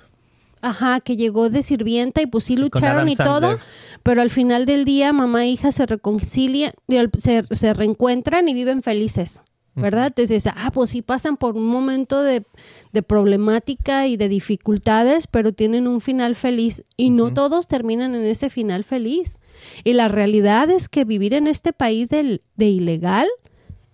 Ajá, 0.61 1.01
que 1.01 1.17
llegó 1.17 1.51
de 1.51 1.63
sirvienta 1.63 2.21
y 2.23 2.27
pues 2.27 2.45
sí 2.45 2.57
lucharon 2.57 3.09
y 3.09 3.17
todo, 3.25 3.59
pero 4.03 4.23
al 4.23 4.31
final 4.31 4.67
del 4.67 4.85
día 4.85 5.13
mamá 5.13 5.45
e 5.45 5.49
hija 5.51 5.73
se 5.73 5.87
reconcilian, 5.87 6.73
se, 7.19 7.45
se 7.51 7.73
reencuentran 7.75 8.49
y 8.49 8.55
viven 8.55 8.83
felices, 8.83 9.41
¿verdad? 9.75 10.09
Entonces, 10.09 10.49
ah, 10.49 10.71
pues 10.75 10.91
sí 10.91 11.03
pasan 11.03 11.37
por 11.37 11.55
un 11.57 11.67
momento 11.67 12.23
de, 12.23 12.45
de 12.93 13.03
problemática 13.05 14.09
y 14.09 14.17
de 14.17 14.29
dificultades, 14.29 15.29
pero 15.29 15.53
tienen 15.53 15.87
un 15.87 16.01
final 16.01 16.35
feliz 16.35 16.83
y 16.97 17.11
no 17.11 17.33
todos 17.35 17.69
terminan 17.69 18.15
en 18.17 18.25
ese 18.25 18.51
final 18.51 18.83
feliz. 18.83 19.41
Y 19.85 19.93
la 19.93 20.09
realidad 20.09 20.69
es 20.71 20.89
que 20.89 21.05
vivir 21.05 21.33
en 21.35 21.47
este 21.47 21.73
país 21.73 22.09
del- 22.09 22.41
de 22.57 22.67
ilegal 22.67 23.29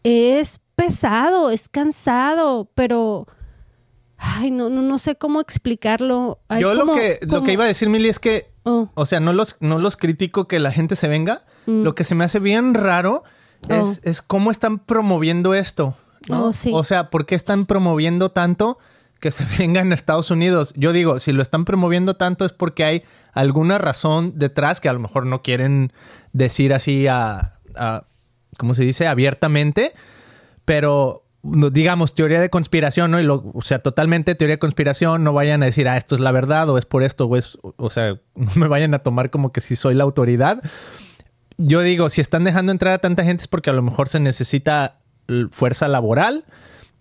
es 0.03 0.61
pesado, 0.75 1.51
es 1.51 1.69
cansado, 1.69 2.71
pero... 2.75 3.27
Ay, 4.25 4.51
no, 4.51 4.69
no, 4.69 4.83
no 4.83 4.99
sé 4.99 5.17
cómo 5.17 5.41
explicarlo. 5.41 6.39
Hay 6.49 6.63
Yo 6.63 6.75
lo, 6.75 6.95
que, 6.95 7.19
lo 7.23 7.43
que 7.43 7.53
iba 7.53 7.65
a 7.65 7.69
decir, 7.69 7.89
Mili, 7.89 8.09
es 8.09 8.19
que 8.19 8.53
Oh. 8.67 8.89
O 8.95 9.05
sea, 9.05 9.21
no 9.21 9.35
los, 9.35 9.57
no 9.61 9.79
los 9.79 9.97
critico 9.99 10.49
que 10.49 10.59
la 10.59 10.73
gente 10.73 10.97
se 10.97 11.07
venga. 11.07 11.43
Lo 11.67 11.95
que 11.95 12.05
se 12.05 12.15
me 12.15 12.25
hace 12.25 12.39
bien 12.41 12.75
raro 12.75 13.23
Mm. 13.69 13.73
Oh. 13.73 13.91
es, 13.91 14.01
es 14.05 14.23
cómo 14.23 14.51
están 14.51 14.79
promoviendo 14.79 15.55
esto. 15.55 15.97
¿no? 16.29 16.47
Oh, 16.47 16.53
sí. 16.53 16.71
O 16.75 16.85
sea, 16.85 17.11
¿por 17.11 17.27
qué 17.27 17.35
están 17.35 17.67
promoviendo 17.67 18.31
tanto 18.31 18.79
que 19.21 19.31
se 19.31 19.45
vengan 19.59 19.93
a 19.93 19.95
Estados 19.95 20.31
Unidos? 20.31 20.73
Yo 20.77 20.93
digo, 20.93 21.19
si 21.19 21.33
lo 21.33 21.43
están 21.43 21.65
promoviendo 21.65 22.15
tanto 22.17 22.45
es 22.45 22.53
porque 22.53 22.85
hay 22.85 23.03
alguna 23.33 23.79
razón 23.79 24.35
detrás 24.37 24.81
que 24.81 24.89
a 24.89 24.93
lo 24.93 25.01
mejor 25.01 25.27
no 25.27 25.43
quieren 25.43 25.93
decir 26.33 26.73
así 26.75 27.07
a, 27.07 27.59
a 27.77 28.05
¿cómo 28.59 28.75
se 28.75 28.85
dice? 28.85 29.07
Abiertamente. 29.07 29.93
Pero 30.65 31.24
digamos 31.45 32.15
teoría 32.15 32.41
de 32.41 32.49
conspiración, 32.49 33.11
¿no? 33.11 33.21
Y 33.21 33.23
lo, 33.23 33.51
o 33.55 33.63
sea, 33.63 33.81
totalmente 33.81 34.35
teoría 34.35 34.57
de 34.57 34.59
conspiración, 34.59 35.23
no 35.23 35.33
vayan 35.33 35.63
a 35.63 35.67
decir, 35.67 35.89
ah, 35.89 35.97
esto 35.97 36.15
es 36.15 36.21
la 36.21 36.33
verdad 36.33 36.69
o 36.71 36.79
es 36.79 36.87
por 36.87 37.03
esto 37.03 37.27
o 37.27 37.37
es, 37.37 37.59
o 37.63 37.91
sea, 37.91 38.15
no 38.35 38.51
me 38.57 38.69
vayan 38.69 38.95
a 38.95 39.01
tomar 39.01 39.31
como 39.31 39.53
que 39.53 39.61
si 39.61 39.77
soy 39.77 39.95
la 39.95 40.05
autoridad. 40.05 40.63
Yo 41.59 41.83
digo, 41.83 42.09
si 42.11 42.21
están 42.21 42.45
dejando 42.45 42.73
entrar 42.73 42.95
a 42.95 42.99
tanta 42.99 43.25
gente 43.25 43.43
es 43.43 43.49
porque 43.49 43.71
a 43.71 43.75
lo 43.75 43.83
mejor 43.83 44.09
se 44.09 44.19
necesita 44.21 45.01
fuerza 45.51 45.87
laboral 45.87 46.45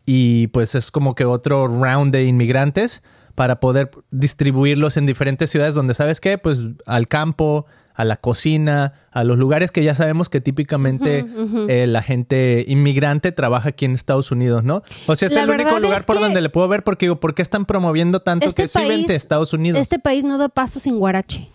y 0.05 0.47
pues 0.47 0.75
es 0.75 0.91
como 0.91 1.15
que 1.15 1.25
otro 1.25 1.67
round 1.67 2.13
de 2.13 2.25
inmigrantes 2.25 3.01
para 3.35 3.59
poder 3.59 3.89
distribuirlos 4.11 4.97
en 4.97 5.05
diferentes 5.05 5.49
ciudades 5.49 5.73
donde, 5.73 5.93
¿sabes 5.93 6.19
qué? 6.21 6.37
Pues 6.37 6.59
al 6.85 7.07
campo, 7.07 7.65
a 7.95 8.05
la 8.05 8.15
cocina, 8.17 8.93
a 9.11 9.23
los 9.23 9.37
lugares 9.37 9.71
que 9.71 9.83
ya 9.83 9.93
sabemos 9.95 10.29
que 10.29 10.41
típicamente 10.41 11.25
eh, 11.67 11.85
la 11.87 12.01
gente 12.01 12.65
inmigrante 12.67 13.31
trabaja 13.31 13.69
aquí 13.69 13.85
en 13.85 13.93
Estados 13.93 14.31
Unidos, 14.31 14.63
¿no? 14.63 14.81
O 15.07 15.15
sea, 15.15 15.27
es 15.27 15.33
La 15.35 15.43
el 15.43 15.49
único 15.51 15.79
lugar 15.79 16.03
por 16.05 16.19
donde 16.19 16.41
le 16.41 16.49
puedo 16.49 16.67
ver 16.67 16.83
porque 16.83 17.05
digo, 17.05 17.19
¿por 17.19 17.35
qué 17.35 17.41
están 17.43 17.65
promoviendo 17.65 18.21
tanto 18.21 18.47
Este 18.47 18.63
que 18.63 18.67
sí 18.67 18.79
vente 18.87 19.13
a 19.13 19.15
Estados 19.15 19.53
Unidos? 19.53 19.79
Este 19.79 19.99
país 19.99 20.23
no 20.23 20.37
da 20.39 20.49
paso 20.49 20.79
sin 20.79 20.97
guarache, 20.97 21.49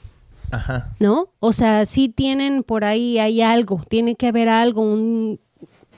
Ajá. 0.53 0.95
¿no? 1.01 1.29
O 1.41 1.53
sea, 1.53 1.87
sí 1.87 2.09
tienen 2.09 2.62
por 2.62 2.85
ahí, 2.85 3.19
hay 3.19 3.43
algo, 3.43 3.85
tiene 3.88 4.14
que 4.14 4.29
haber 4.29 4.49
algo. 4.49 4.83
un- 4.83 5.41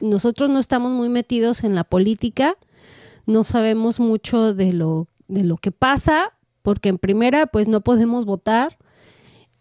Nosotros 0.01 0.49
no 0.49 0.59
estamos 0.59 0.91
muy 0.91 1.09
metidos 1.11 1.65
en 1.65 1.75
la 1.75 1.85
política, 1.85 2.55
no 3.27 3.45
sabemos 3.45 4.01
mucho 4.01 4.55
de 4.55 4.73
lo, 4.73 5.07
de 5.31 5.45
lo 5.45 5.57
que 5.57 5.71
pasa, 5.73 6.33
porque 6.63 6.89
en 6.89 6.99
primera, 6.99 7.47
pues 7.47 7.69
no 7.69 7.81
podemos 7.81 8.25
votar 8.25 8.77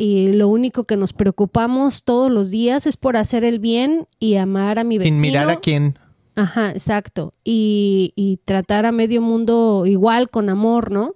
y 0.02 0.32
lo 0.32 0.48
único 0.48 0.86
que 0.86 0.96
nos 0.96 1.12
preocupamos 1.12 2.06
todos 2.06 2.32
los 2.32 2.50
días 2.50 2.88
es 2.88 2.96
por 2.96 3.18
hacer 3.18 3.44
el 3.44 3.60
bien 3.60 4.08
y 4.18 4.36
amar 4.36 4.80
a 4.80 4.86
mi 4.86 4.98
vecino. 4.98 5.16
Sin 5.16 5.22
mirar 5.22 5.50
a 5.50 5.58
quién. 5.58 6.00
Ajá, 6.38 6.72
exacto. 6.72 7.34
Y, 7.44 8.14
y 8.16 8.38
tratar 8.46 8.86
a 8.86 8.94
medio 8.94 9.22
mundo 9.22 9.84
igual, 9.86 10.30
con 10.30 10.50
amor, 10.50 10.90
¿no? 10.90 11.16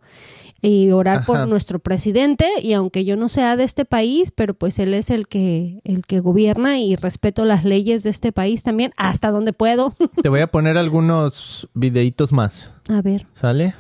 Y 0.61 0.91
orar 0.91 1.19
Ajá. 1.19 1.25
por 1.25 1.47
nuestro 1.47 1.79
presidente, 1.79 2.45
y 2.61 2.73
aunque 2.73 3.05
yo 3.05 3.15
no 3.15 3.29
sea 3.29 3.55
de 3.55 3.63
este 3.63 3.85
país, 3.85 4.31
pero 4.31 4.53
pues 4.53 4.77
él 4.79 4.93
es 4.93 5.09
el 5.09 5.29
que, 5.29 5.79
el 5.85 6.05
que 6.05 6.19
gobierna 6.19 6.77
y 6.79 6.97
respeto 6.97 7.45
las 7.45 7.63
leyes 7.63 8.03
de 8.03 8.09
este 8.09 8.33
país 8.33 8.63
también, 8.63 8.91
hasta 8.97 9.31
donde 9.31 9.53
puedo. 9.53 9.93
Te 10.21 10.27
voy 10.27 10.41
a 10.41 10.47
poner 10.51 10.77
algunos 10.77 11.69
videitos 11.73 12.33
más. 12.33 12.69
a 12.89 13.01
ver. 13.01 13.27
¿Sale? 13.33 13.75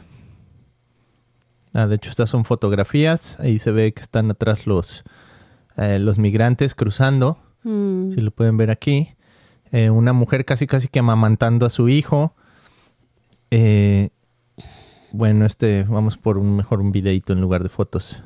Ah, 1.73 1.87
de 1.87 1.95
hecho, 1.95 2.09
estas 2.09 2.29
son 2.29 2.45
fotografías. 2.45 3.39
Ahí 3.39 3.57
se 3.59 3.71
ve 3.71 3.93
que 3.93 4.01
están 4.01 4.29
atrás 4.31 4.67
los, 4.67 5.03
eh, 5.77 5.99
los 5.99 6.17
migrantes 6.17 6.75
cruzando. 6.75 7.37
Mm, 7.63 8.11
Si 8.11 8.21
lo 8.21 8.31
pueden 8.31 8.57
ver 8.57 8.69
aquí. 8.71 9.09
Eh, 9.71 9.89
una 9.89 10.13
mujer 10.13 10.45
casi 10.45 10.67
casi 10.67 10.87
que 10.87 10.99
amamantando 10.99 11.65
a 11.65 11.69
su 11.69 11.89
hijo. 11.89 12.35
Eh, 13.49 14.09
bueno, 15.11 15.45
este, 15.45 15.83
vamos 15.83 16.17
por 16.17 16.37
un 16.37 16.55
mejor 16.55 16.79
un 16.79 16.91
videito 16.91 17.33
en 17.33 17.41
lugar 17.41 17.63
de 17.63 17.69
fotos. 17.69 18.21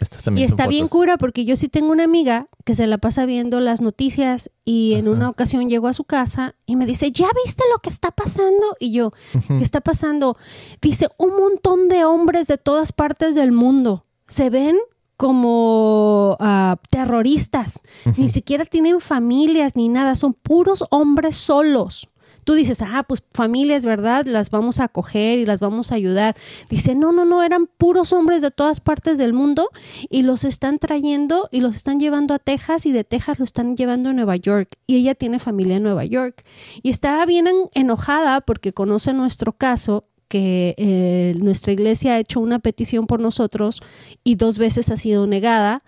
Y 0.00 0.22
también 0.22 0.48
está 0.48 0.66
bien 0.66 0.88
cura 0.88 1.18
porque 1.18 1.44
yo 1.44 1.56
sí 1.56 1.68
tengo 1.68 1.90
una 1.90 2.04
amiga 2.04 2.48
que 2.64 2.74
se 2.74 2.86
la 2.86 2.98
pasa 2.98 3.26
viendo 3.26 3.60
las 3.60 3.80
noticias 3.80 4.50
y 4.64 4.94
en 4.94 5.08
una 5.08 5.28
ocasión 5.28 5.68
llegó 5.68 5.88
a 5.88 5.92
su 5.92 6.04
casa 6.04 6.54
y 6.66 6.76
me 6.76 6.86
dice, 6.86 7.10
¿ya 7.10 7.28
viste 7.44 7.64
lo 7.72 7.78
que 7.78 7.88
está 7.88 8.10
pasando? 8.10 8.76
Y 8.78 8.92
yo, 8.92 9.12
¿qué 9.48 9.62
está 9.62 9.80
pasando? 9.80 10.36
Dice, 10.80 11.08
un 11.18 11.30
montón 11.36 11.88
de 11.88 12.04
hombres 12.04 12.46
de 12.46 12.58
todas 12.58 12.92
partes 12.92 13.34
del 13.34 13.52
mundo 13.52 14.04
se 14.28 14.50
ven 14.50 14.76
como 15.16 16.36
ah, 16.38 16.76
terroristas. 16.90 17.80
Ni 18.16 18.28
siquiera 18.28 18.64
tienen 18.64 19.00
familias 19.00 19.74
ni 19.74 19.88
nada, 19.88 20.14
son 20.14 20.32
puros 20.32 20.84
hombres 20.90 21.36
solos. 21.36 22.08
Tú 22.48 22.54
dices, 22.54 22.80
ah, 22.80 23.04
pues 23.06 23.22
familias, 23.34 23.84
¿verdad? 23.84 24.24
Las 24.24 24.48
vamos 24.48 24.80
a 24.80 24.84
acoger 24.84 25.38
y 25.38 25.44
las 25.44 25.60
vamos 25.60 25.92
a 25.92 25.96
ayudar. 25.96 26.34
Dice, 26.70 26.94
no, 26.94 27.12
no, 27.12 27.26
no, 27.26 27.42
eran 27.42 27.66
puros 27.66 28.14
hombres 28.14 28.40
de 28.40 28.50
todas 28.50 28.80
partes 28.80 29.18
del 29.18 29.34
mundo 29.34 29.68
y 30.08 30.22
los 30.22 30.44
están 30.44 30.78
trayendo 30.78 31.50
y 31.52 31.60
los 31.60 31.76
están 31.76 32.00
llevando 32.00 32.32
a 32.32 32.38
Texas 32.38 32.86
y 32.86 32.92
de 32.92 33.04
Texas 33.04 33.38
lo 33.38 33.44
están 33.44 33.76
llevando 33.76 34.08
a 34.08 34.12
Nueva 34.14 34.34
York. 34.36 34.70
Y 34.86 34.96
ella 34.96 35.14
tiene 35.14 35.38
familia 35.38 35.76
en 35.76 35.82
Nueva 35.82 36.06
York. 36.06 36.42
Y 36.82 36.88
estaba 36.88 37.26
bien 37.26 37.48
en- 37.48 37.68
enojada 37.74 38.40
porque 38.40 38.72
conoce 38.72 39.12
nuestro 39.12 39.52
caso 39.52 40.04
que 40.28 40.74
eh, 40.78 41.34
nuestra 41.42 41.72
iglesia 41.74 42.14
ha 42.14 42.18
hecho 42.18 42.40
una 42.40 42.60
petición 42.60 43.06
por 43.06 43.20
nosotros 43.20 43.82
y 44.24 44.36
dos 44.36 44.56
veces 44.56 44.88
ha 44.88 44.96
sido 44.96 45.26
negada 45.26 45.82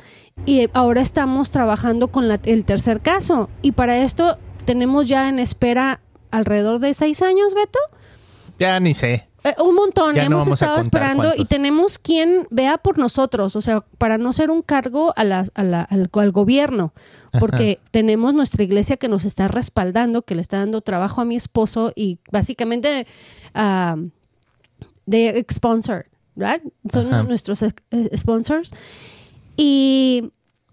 y 0.44 0.68
ahora 0.74 1.00
estamos 1.00 1.50
trabajando 1.50 2.08
con 2.08 2.28
la- 2.28 2.38
el 2.44 2.66
tercer 2.66 3.00
caso 3.00 3.48
y 3.62 3.72
para 3.72 3.96
esto 4.02 4.36
tenemos 4.66 5.08
ya 5.08 5.30
en 5.30 5.38
espera 5.38 6.00
alrededor 6.30 6.78
de 6.78 6.94
seis 6.94 7.22
años, 7.22 7.54
Beto. 7.54 7.78
Ya 8.58 8.78
ni 8.80 8.94
sé. 8.94 9.26
Eh, 9.42 9.54
un 9.62 9.74
montón, 9.74 10.14
Ya 10.14 10.28
no 10.28 10.42
hemos 10.42 10.48
a 10.48 10.52
estado 10.54 10.80
esperando 10.80 11.32
y 11.34 11.46
tenemos 11.46 11.98
quien 11.98 12.46
vea 12.50 12.76
por 12.76 12.98
nosotros, 12.98 13.56
o 13.56 13.62
sea, 13.62 13.80
para 13.96 14.18
no 14.18 14.34
ser 14.34 14.50
un 14.50 14.60
cargo 14.60 15.14
a 15.16 15.24
la- 15.24 15.46
a 15.54 15.62
la- 15.62 15.80
al, 15.82 16.10
al 16.12 16.30
gobierno, 16.32 16.92
porque 17.38 17.80
tenemos 17.90 18.34
nuestra 18.34 18.62
iglesia 18.64 18.98
que 18.98 19.08
nos 19.08 19.24
está 19.24 19.48
respaldando, 19.48 20.22
que 20.22 20.34
le 20.34 20.42
está 20.42 20.58
dando 20.58 20.82
trabajo 20.82 21.22
a 21.22 21.24
mi 21.24 21.36
esposo 21.36 21.90
y 21.96 22.18
básicamente 22.30 23.06
ah, 23.54 23.96
de 25.06 25.44
sponsor, 25.50 26.06
¿right? 26.36 26.62
Son 26.92 27.06
Ajá. 27.06 27.22
nuestros 27.22 27.62
eh, 27.62 27.72
sponsors. 28.18 28.72
Y, 29.56 30.32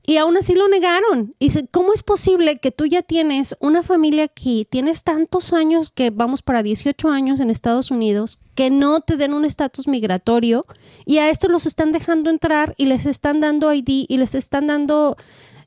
y 0.10 0.16
aún 0.16 0.38
así 0.38 0.56
lo 0.56 0.70
negaron. 0.70 1.36
Y 1.38 1.50
dice, 1.50 1.68
¿cómo 1.70 1.92
es 1.92 2.02
posible 2.02 2.60
que 2.60 2.72
tú 2.72 2.86
ya 2.86 3.04
tienes 3.04 3.58
una 3.60 3.84
familia 3.84 4.24
aquí, 4.24 4.66
tienes 4.68 5.04
tantos 5.04 5.52
años 5.52 5.92
que 5.92 6.12
vamos 6.12 6.42
para 6.42 6.64
18 6.64 7.10
años 7.10 7.42
en 7.42 7.52
Estados 7.52 7.92
Unidos, 7.92 8.40
que 8.56 8.70
no 8.70 9.02
te 9.02 9.18
den 9.18 9.34
un 9.34 9.44
estatus 9.44 9.86
migratorio 9.90 10.66
y 11.06 11.18
a 11.18 11.30
estos 11.30 11.52
los 11.52 11.66
están 11.66 11.92
dejando 11.92 12.30
entrar 12.30 12.74
y 12.78 12.86
les 12.86 13.06
están 13.06 13.42
dando 13.42 13.74
ID 13.74 14.06
y 14.08 14.18
les 14.18 14.34
están 14.34 14.68
dando 14.68 15.18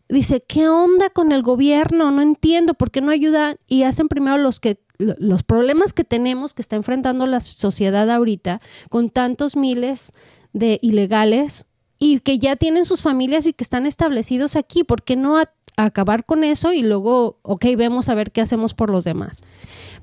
dice, 0.09 0.43
¿qué 0.49 0.69
onda 0.69 1.11
con 1.11 1.33
el 1.33 1.43
gobierno? 1.43 2.11
No 2.11 2.23
entiendo 2.23 2.73
por 2.73 2.91
qué 2.91 3.03
no 3.03 3.13
ayudan 3.13 3.59
y 3.69 3.83
hacen 3.83 4.09
primero 4.09 4.39
los 4.39 4.59
que 4.59 4.81
los 4.99 5.43
problemas 5.43 5.93
que 5.93 6.05
tenemos 6.05 6.55
que 6.55 6.63
está 6.63 6.77
enfrentando 6.77 7.27
la 7.27 7.41
sociedad 7.41 8.11
ahorita 8.11 8.61
con 8.89 9.11
tantos 9.11 9.55
miles 9.55 10.13
de 10.53 10.79
ilegales 10.83 11.67
y 12.01 12.19
que 12.19 12.41
ya 12.41 12.57
tienen 12.57 12.85
sus 12.85 13.03
familias 13.03 13.47
y 13.47 13.53
que 13.53 13.63
están 13.63 13.87
establecidos 13.87 14.57
aquí, 14.57 14.83
¿por 14.83 15.05
qué 15.05 15.15
no 15.15 15.39
acabar 15.77 16.25
con 16.25 16.45
eso 16.45 16.73
y 16.73 16.83
luego, 16.83 17.39
ok, 17.43 17.65
vemos 17.77 18.09
a 18.09 18.15
ver 18.15 18.33
qué 18.33 18.41
hacemos 18.41 18.75
por 18.75 18.91
los 18.91 19.05
demás. 19.05 19.43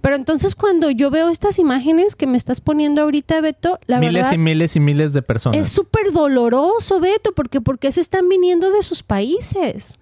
Pero 0.01 0.15
entonces 0.15 0.55
cuando 0.55 0.89
yo 0.89 1.10
veo 1.12 1.29
estas 1.29 1.60
imágenes 1.60 2.15
que 2.15 2.27
me 2.27 2.38
estás 2.38 2.62
poniendo 2.62 3.01
ahorita, 3.01 3.41
Beto, 3.41 3.79
la 3.88 3.99
miles 3.99 4.13
verdad... 4.13 4.33
y 4.33 4.38
miles 4.38 4.75
y 4.75 4.79
miles 4.79 5.13
de 5.13 5.21
personas. 5.21 5.60
Es 5.60 5.69
súper 5.69 6.12
doloroso, 6.12 6.99
Beto, 6.99 7.33
porque 7.33 7.62
porque 7.62 7.91
se 7.91 8.01
están 8.01 8.29
viniendo 8.29 8.71
de 8.71 8.81
sus 8.81 9.03
países. 9.03 9.99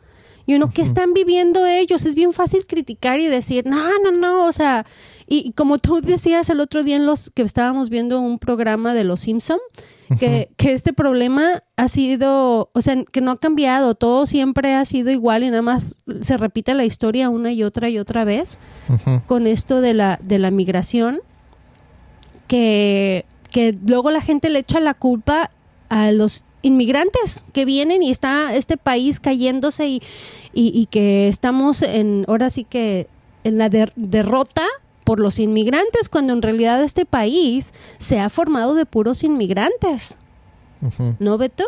Y 0.47 0.53
uno, 0.53 0.71
¿qué 0.71 0.83
están 0.83 1.13
viviendo 1.13 1.65
ellos? 1.65 2.05
Es 2.05 2.13
bien 2.13 2.31
fácil 2.31 2.67
criticar 2.67 3.19
y 3.19 3.25
decir, 3.25 3.65
no, 3.65 3.89
no, 4.03 4.11
no, 4.11 4.45
o 4.45 4.51
sea, 4.51 4.85
y, 5.27 5.53
como 5.53 5.79
tú 5.79 6.01
decías 6.01 6.51
el 6.51 6.59
otro 6.59 6.83
día 6.83 6.97
en 6.97 7.07
los 7.07 7.31
que 7.31 7.41
estábamos 7.41 7.89
viendo 7.89 8.19
un 8.19 8.37
programa 8.37 8.93
de 8.93 9.05
Los 9.05 9.21
Simpson, 9.21 9.57
que, 10.19 10.49
que, 10.57 10.73
este 10.73 10.93
problema 10.93 11.63
ha 11.75 11.87
sido, 11.87 12.69
o 12.73 12.81
sea, 12.81 13.03
que 13.03 13.21
no 13.21 13.31
ha 13.31 13.39
cambiado, 13.39 13.95
todo 13.95 14.25
siempre 14.25 14.75
ha 14.75 14.85
sido 14.85 15.11
igual 15.11 15.43
y 15.43 15.49
nada 15.49 15.61
más 15.61 16.01
se 16.21 16.37
repite 16.37 16.73
la 16.73 16.85
historia 16.85 17.29
una 17.29 17.51
y 17.51 17.63
otra 17.63 17.89
y 17.89 17.97
otra 17.97 18.23
vez 18.23 18.57
con 19.27 19.47
esto 19.47 19.81
de 19.81 19.93
la, 19.93 20.19
de 20.21 20.39
la 20.39 20.51
migración, 20.51 21.21
que, 22.47 23.25
que 23.51 23.77
luego 23.87 24.11
la 24.11 24.21
gente 24.21 24.49
le 24.49 24.59
echa 24.59 24.79
la 24.79 24.93
culpa 24.93 25.51
a 25.89 26.11
los 26.11 26.45
inmigrantes 26.61 27.45
que 27.53 27.65
vienen 27.65 28.01
y 28.01 28.09
está 28.09 28.55
este 28.55 28.77
país 28.77 29.19
cayéndose 29.19 29.87
y, 29.87 30.01
y, 30.53 30.87
que 30.87 31.27
estamos 31.27 31.83
en, 31.83 32.25
ahora 32.27 32.49
sí 32.49 32.63
que 32.63 33.07
en 33.43 33.59
la 33.59 33.69
derrota 33.69 34.63
por 35.05 35.21
los 35.21 35.39
inmigrantes, 35.39 36.09
cuando 36.09 36.33
en 36.33 36.41
realidad 36.41 36.83
este 36.83 37.05
país 37.05 37.73
se 37.97 38.19
ha 38.19 38.29
formado 38.29 38.73
de 38.73 38.85
puros 38.85 39.23
inmigrantes. 39.23 40.17
¿No, 41.19 41.37
Beto? 41.37 41.63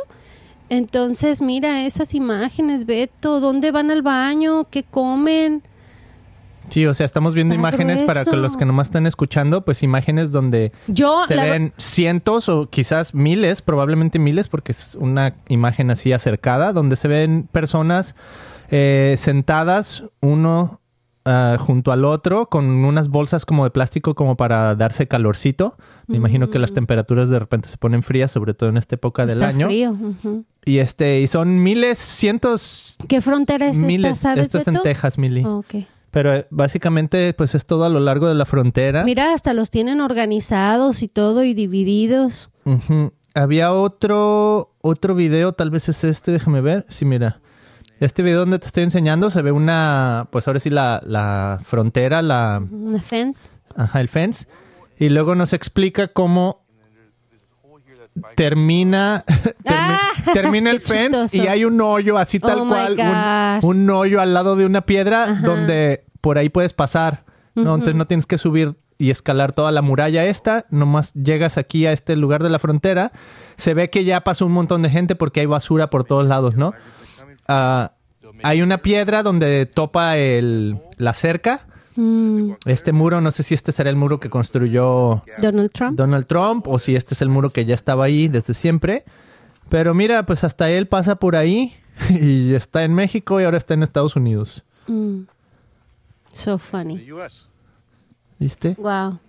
Entonces, 0.69 1.41
mira 1.41 1.85
esas 1.85 2.13
imágenes, 2.13 2.85
Beto, 2.85 3.39
¿dónde 3.39 3.71
van 3.71 3.89
al 3.89 4.01
baño? 4.01 4.65
¿Qué 4.69 4.83
comen? 4.83 5.63
Sí, 6.69 6.85
o 6.85 6.93
sea, 6.93 7.05
estamos 7.05 7.33
viendo 7.33 7.55
imágenes 7.55 8.01
para 8.01 8.25
que 8.25 8.35
los 8.35 8.57
que 8.57 8.65
nomás 8.65 8.87
están 8.87 9.07
escuchando, 9.07 9.63
pues 9.63 9.83
imágenes 9.83 10.31
donde 10.31 10.73
Yo, 10.87 11.25
se 11.25 11.35
ven 11.35 11.73
cientos 11.77 12.49
o 12.49 12.69
quizás 12.69 13.13
miles, 13.13 13.61
probablemente 13.61 14.19
miles, 14.19 14.49
porque 14.49 14.73
es 14.73 14.95
una 14.95 15.33
imagen 15.47 15.91
así 15.91 16.11
acercada, 16.11 16.73
donde 16.73 16.97
se 16.97 17.07
ven 17.07 17.47
personas 17.49 18.15
eh, 18.69 19.15
sentadas, 19.17 20.03
uno 20.19 20.81
uh, 21.27 21.57
junto 21.59 21.91
al 21.91 22.05
otro, 22.05 22.49
con 22.49 22.65
unas 22.65 23.09
bolsas 23.09 23.45
como 23.45 23.65
de 23.65 23.69
plástico 23.69 24.15
como 24.15 24.37
para 24.37 24.75
darse 24.75 25.07
calorcito. 25.07 25.77
Me 26.07 26.17
imagino 26.17 26.49
que 26.49 26.57
las 26.57 26.73
temperaturas 26.73 27.29
de 27.29 27.37
repente 27.37 27.69
se 27.69 27.77
ponen 27.77 28.01
frías, 28.01 28.31
sobre 28.31 28.53
todo 28.53 28.69
en 28.69 28.77
esta 28.77 28.95
época 28.95 29.25
del 29.25 29.43
año. 29.43 29.67
Frío. 29.67 29.95
Y 30.65 30.79
este, 30.79 31.21
y 31.21 31.27
son 31.27 31.61
miles, 31.61 31.97
cientos. 31.97 32.97
¿Qué 33.07 33.21
frontera 33.21 33.67
es 33.67 33.77
miles. 33.77 34.13
esta, 34.13 34.29
sabes, 34.29 34.45
Esto 34.45 34.57
es 34.57 34.67
en 34.67 34.81
Texas, 34.81 35.17
Mili. 35.17 35.45
Oh, 35.45 35.57
okay. 35.57 35.87
Pero 36.11 36.33
eh, 36.33 36.47
básicamente, 36.49 37.33
pues 37.33 37.55
es 37.55 37.65
todo 37.65 37.85
a 37.85 37.89
lo 37.89 37.99
largo 37.99 38.27
de 38.27 38.35
la 38.35 38.45
frontera. 38.45 39.03
Mira, 39.03 39.33
hasta 39.33 39.53
los 39.53 39.69
tienen 39.69 40.01
organizados 40.01 41.03
y 41.03 41.07
todo 41.07 41.43
y 41.43 41.53
divididos. 41.53 42.49
Había 43.33 43.71
otro, 43.71 44.73
otro 44.81 45.13
video, 45.13 45.53
tal 45.53 45.69
vez 45.69 45.89
es 45.89 46.03
este, 46.03 46.31
déjame 46.31 46.61
ver. 46.61 46.85
Sí, 46.89 47.05
mira. 47.05 47.39
Este 47.99 48.21
video 48.21 48.39
donde 48.41 48.59
te 48.59 48.67
estoy 48.67 48.83
enseñando 48.83 49.29
se 49.29 49.41
ve 49.41 49.51
una, 49.51 50.27
pues 50.31 50.47
ahora 50.47 50.59
sí 50.59 50.69
la, 50.69 51.01
la 51.03 51.59
frontera, 51.63 52.21
la... 52.21 52.61
Una 52.69 53.01
fence. 53.01 53.51
Ajá, 53.75 54.01
el 54.01 54.07
fence. 54.07 54.47
Y 54.99 55.09
luego 55.09 55.33
nos 55.35 55.53
explica 55.53 56.07
cómo 56.07 56.63
termina 58.35 59.23
Ah, 59.65 59.99
termina 60.33 60.71
el 60.71 60.81
fence 60.81 61.21
chistoso. 61.23 61.37
y 61.37 61.47
hay 61.47 61.65
un 61.65 61.79
hoyo 61.81 62.17
así 62.17 62.39
tal 62.39 62.61
Oh 62.61 62.67
cual 62.67 62.97
un, 63.61 63.69
un 63.81 63.89
hoyo 63.91 64.21
al 64.21 64.33
lado 64.33 64.55
de 64.55 64.65
una 64.65 64.81
piedra 64.81 65.23
Ajá. 65.23 65.41
donde 65.45 66.05
por 66.21 66.37
ahí 66.39 66.49
puedes 66.49 66.73
pasar 66.73 67.25
no 67.53 67.75
entonces 67.75 67.95
no 67.95 68.05
tienes 68.05 68.25
que 68.25 68.37
subir 68.39 68.75
y 68.97 69.11
escalar 69.11 69.51
toda 69.51 69.71
la 69.71 69.83
muralla 69.83 70.25
esta 70.25 70.65
nomás 70.71 71.13
llegas 71.13 71.57
aquí 71.59 71.85
a 71.85 71.91
este 71.91 72.15
lugar 72.15 72.41
de 72.41 72.49
la 72.49 72.57
frontera 72.57 73.11
se 73.57 73.75
ve 73.75 73.91
que 73.91 74.03
ya 74.03 74.21
pasó 74.21 74.45
un 74.47 74.53
montón 74.53 74.81
de 74.81 74.89
gente 74.89 75.15
porque 75.15 75.41
hay 75.41 75.45
basura 75.45 75.89
por 75.91 76.03
todos 76.03 76.27
lados 76.27 76.55
no 76.55 76.73
Ah, 77.47 77.93
hay 78.43 78.61
una 78.61 78.79
piedra 78.79 79.23
donde 79.23 79.65
topa 79.65 80.17
el 80.17 80.79
la 80.97 81.13
cerca 81.13 81.65
Mm, 81.97 82.51
este 82.65 82.93
muro 82.93 83.21
no 83.21 83.31
sé 83.31 83.41
si 83.41 83.55
este 83.55 83.71
será 83.71 83.89
el 83.89 83.95
muro 83.95 84.19
que 84.19 84.29
construyó 84.29 85.23
Donald 85.39 85.71
Trump. 85.71 85.97
Donald 85.97 86.27
Trump 86.27 86.67
o 86.67 86.77
si 86.77 86.95
este 86.95 87.15
es 87.15 87.23
el 87.23 87.29
muro 87.29 87.49
que 87.49 87.65
ya 87.65 87.73
estaba 87.73 88.05
ahí 88.05 88.27
desde 88.27 88.53
siempre. 88.53 89.03
Pero 89.69 89.95
mira, 89.95 90.23
pues 90.23 90.43
hasta 90.43 90.69
él 90.69 90.87
pasa 90.87 91.15
por 91.15 91.35
ahí 91.35 91.73
y 92.09 92.53
está 92.53 92.83
en 92.83 92.93
México 92.93 93.41
y 93.41 93.45
ahora 93.45 93.57
está 93.57 93.73
en 93.73 93.81
Estados 93.81 94.15
Unidos. 94.15 94.63
Mm. 94.85 95.21
So 96.31 96.59
funny. 96.59 97.03
¿Viste? 98.37 98.75
Wow. 98.77 99.19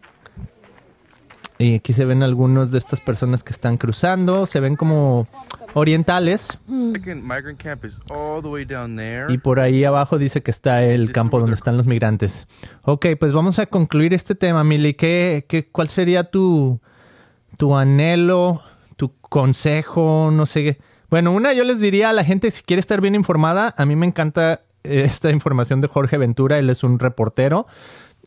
Y 1.58 1.74
aquí 1.74 1.92
se 1.92 2.04
ven 2.04 2.22
algunos 2.22 2.70
de 2.70 2.78
estas 2.78 3.00
personas 3.00 3.42
que 3.42 3.52
están 3.52 3.78
cruzando. 3.78 4.46
Se 4.46 4.60
ven 4.60 4.76
como 4.76 5.26
orientales. 5.74 6.46
Second 6.92 7.22
migrant 7.22 7.60
camp 7.60 7.84
is 7.84 7.98
all 8.10 8.40
the 8.40 8.48
way 8.48 8.64
down 8.64 8.96
there. 8.96 9.26
Y 9.28 9.38
por 9.38 9.58
ahí 9.58 9.84
abajo 9.84 10.18
dice 10.18 10.40
que 10.40 10.52
está 10.52 10.84
el 10.84 11.10
campo 11.10 11.40
donde 11.40 11.56
están 11.56 11.76
los 11.76 11.84
migrantes. 11.84 12.46
Ok, 12.82 13.06
pues 13.18 13.32
vamos 13.32 13.58
a 13.58 13.66
concluir 13.66 14.14
este 14.14 14.36
tema, 14.36 14.62
Mili. 14.62 14.94
¿Qué, 14.94 15.46
qué, 15.48 15.68
¿Cuál 15.68 15.88
sería 15.88 16.30
tu, 16.30 16.80
tu 17.56 17.76
anhelo, 17.76 18.62
tu 18.96 19.12
consejo? 19.20 20.30
No 20.32 20.46
sé 20.46 20.62
qué. 20.62 20.78
Bueno, 21.10 21.32
una, 21.32 21.54
yo 21.54 21.64
les 21.64 21.80
diría 21.80 22.10
a 22.10 22.12
la 22.12 22.22
gente, 22.22 22.52
si 22.52 22.62
quiere 22.62 22.80
estar 22.80 23.00
bien 23.00 23.16
informada, 23.16 23.74
a 23.76 23.84
mí 23.84 23.96
me 23.96 24.06
encanta 24.06 24.60
eh, 24.84 25.02
esta 25.04 25.30
información 25.30 25.80
de 25.80 25.88
Jorge 25.88 26.18
Ventura. 26.18 26.58
Él 26.58 26.70
es 26.70 26.84
un 26.84 27.00
reportero 27.00 27.66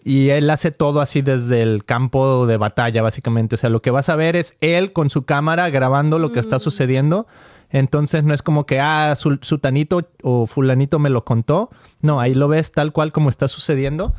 y 0.03 0.29
él 0.29 0.49
hace 0.49 0.71
todo 0.71 1.01
así 1.01 1.21
desde 1.21 1.61
el 1.61 1.85
campo 1.85 2.47
de 2.47 2.57
batalla, 2.57 3.01
básicamente. 3.01 3.55
O 3.55 3.57
sea, 3.57 3.69
lo 3.69 3.81
que 3.81 3.91
vas 3.91 4.09
a 4.09 4.15
ver 4.15 4.35
es 4.35 4.55
él 4.61 4.93
con 4.93 5.09
su 5.09 5.25
cámara 5.25 5.69
grabando 5.69 6.19
lo 6.19 6.31
que 6.31 6.39
está 6.39 6.59
sucediendo. 6.59 7.27
Entonces 7.69 8.23
no 8.23 8.33
es 8.33 8.41
como 8.41 8.65
que, 8.65 8.79
ah, 8.79 9.15
su, 9.15 9.39
sutanito 9.41 10.09
o 10.23 10.47
fulanito 10.47 10.99
me 10.99 11.09
lo 11.09 11.23
contó. 11.23 11.69
No, 12.01 12.19
ahí 12.19 12.33
lo 12.33 12.47
ves 12.47 12.71
tal 12.71 12.91
cual 12.91 13.11
como 13.11 13.29
está 13.29 13.47
sucediendo. 13.47 14.13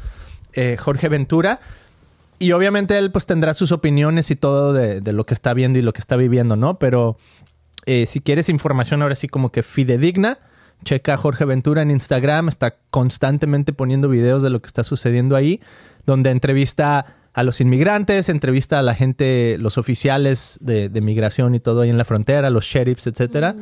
Eh, 0.54 0.76
Jorge 0.78 1.08
Ventura. 1.08 1.60
Y 2.38 2.52
obviamente 2.52 2.98
él 2.98 3.12
pues 3.12 3.26
tendrá 3.26 3.54
sus 3.54 3.72
opiniones 3.72 4.30
y 4.30 4.36
todo 4.36 4.72
de, 4.72 5.00
de 5.00 5.12
lo 5.12 5.24
que 5.24 5.34
está 5.34 5.54
viendo 5.54 5.78
y 5.78 5.82
lo 5.82 5.92
que 5.92 6.00
está 6.00 6.16
viviendo, 6.16 6.56
¿no? 6.56 6.78
Pero 6.78 7.16
eh, 7.86 8.06
si 8.06 8.20
quieres 8.20 8.48
información 8.48 9.02
ahora 9.02 9.14
sí 9.14 9.28
como 9.28 9.50
que 9.50 9.62
fidedigna, 9.62 10.38
checa 10.84 11.14
a 11.14 11.16
Jorge 11.16 11.44
Ventura 11.44 11.82
en 11.82 11.90
Instagram, 11.90 12.48
está 12.48 12.76
constantemente 12.90 13.72
poniendo 13.72 14.08
videos 14.08 14.42
de 14.42 14.50
lo 14.50 14.60
que 14.60 14.66
está 14.66 14.84
sucediendo 14.84 15.36
ahí, 15.36 15.60
donde 16.06 16.30
entrevista 16.30 17.06
a 17.34 17.42
los 17.42 17.60
inmigrantes, 17.60 18.28
entrevista 18.28 18.78
a 18.78 18.82
la 18.82 18.94
gente, 18.94 19.56
los 19.58 19.78
oficiales 19.78 20.58
de, 20.60 20.88
de 20.88 21.00
migración 21.00 21.54
y 21.54 21.60
todo 21.60 21.82
ahí 21.82 21.90
en 21.90 21.98
la 21.98 22.04
frontera, 22.04 22.50
los 22.50 22.64
sheriffs, 22.64 23.06
etcétera. 23.06 23.54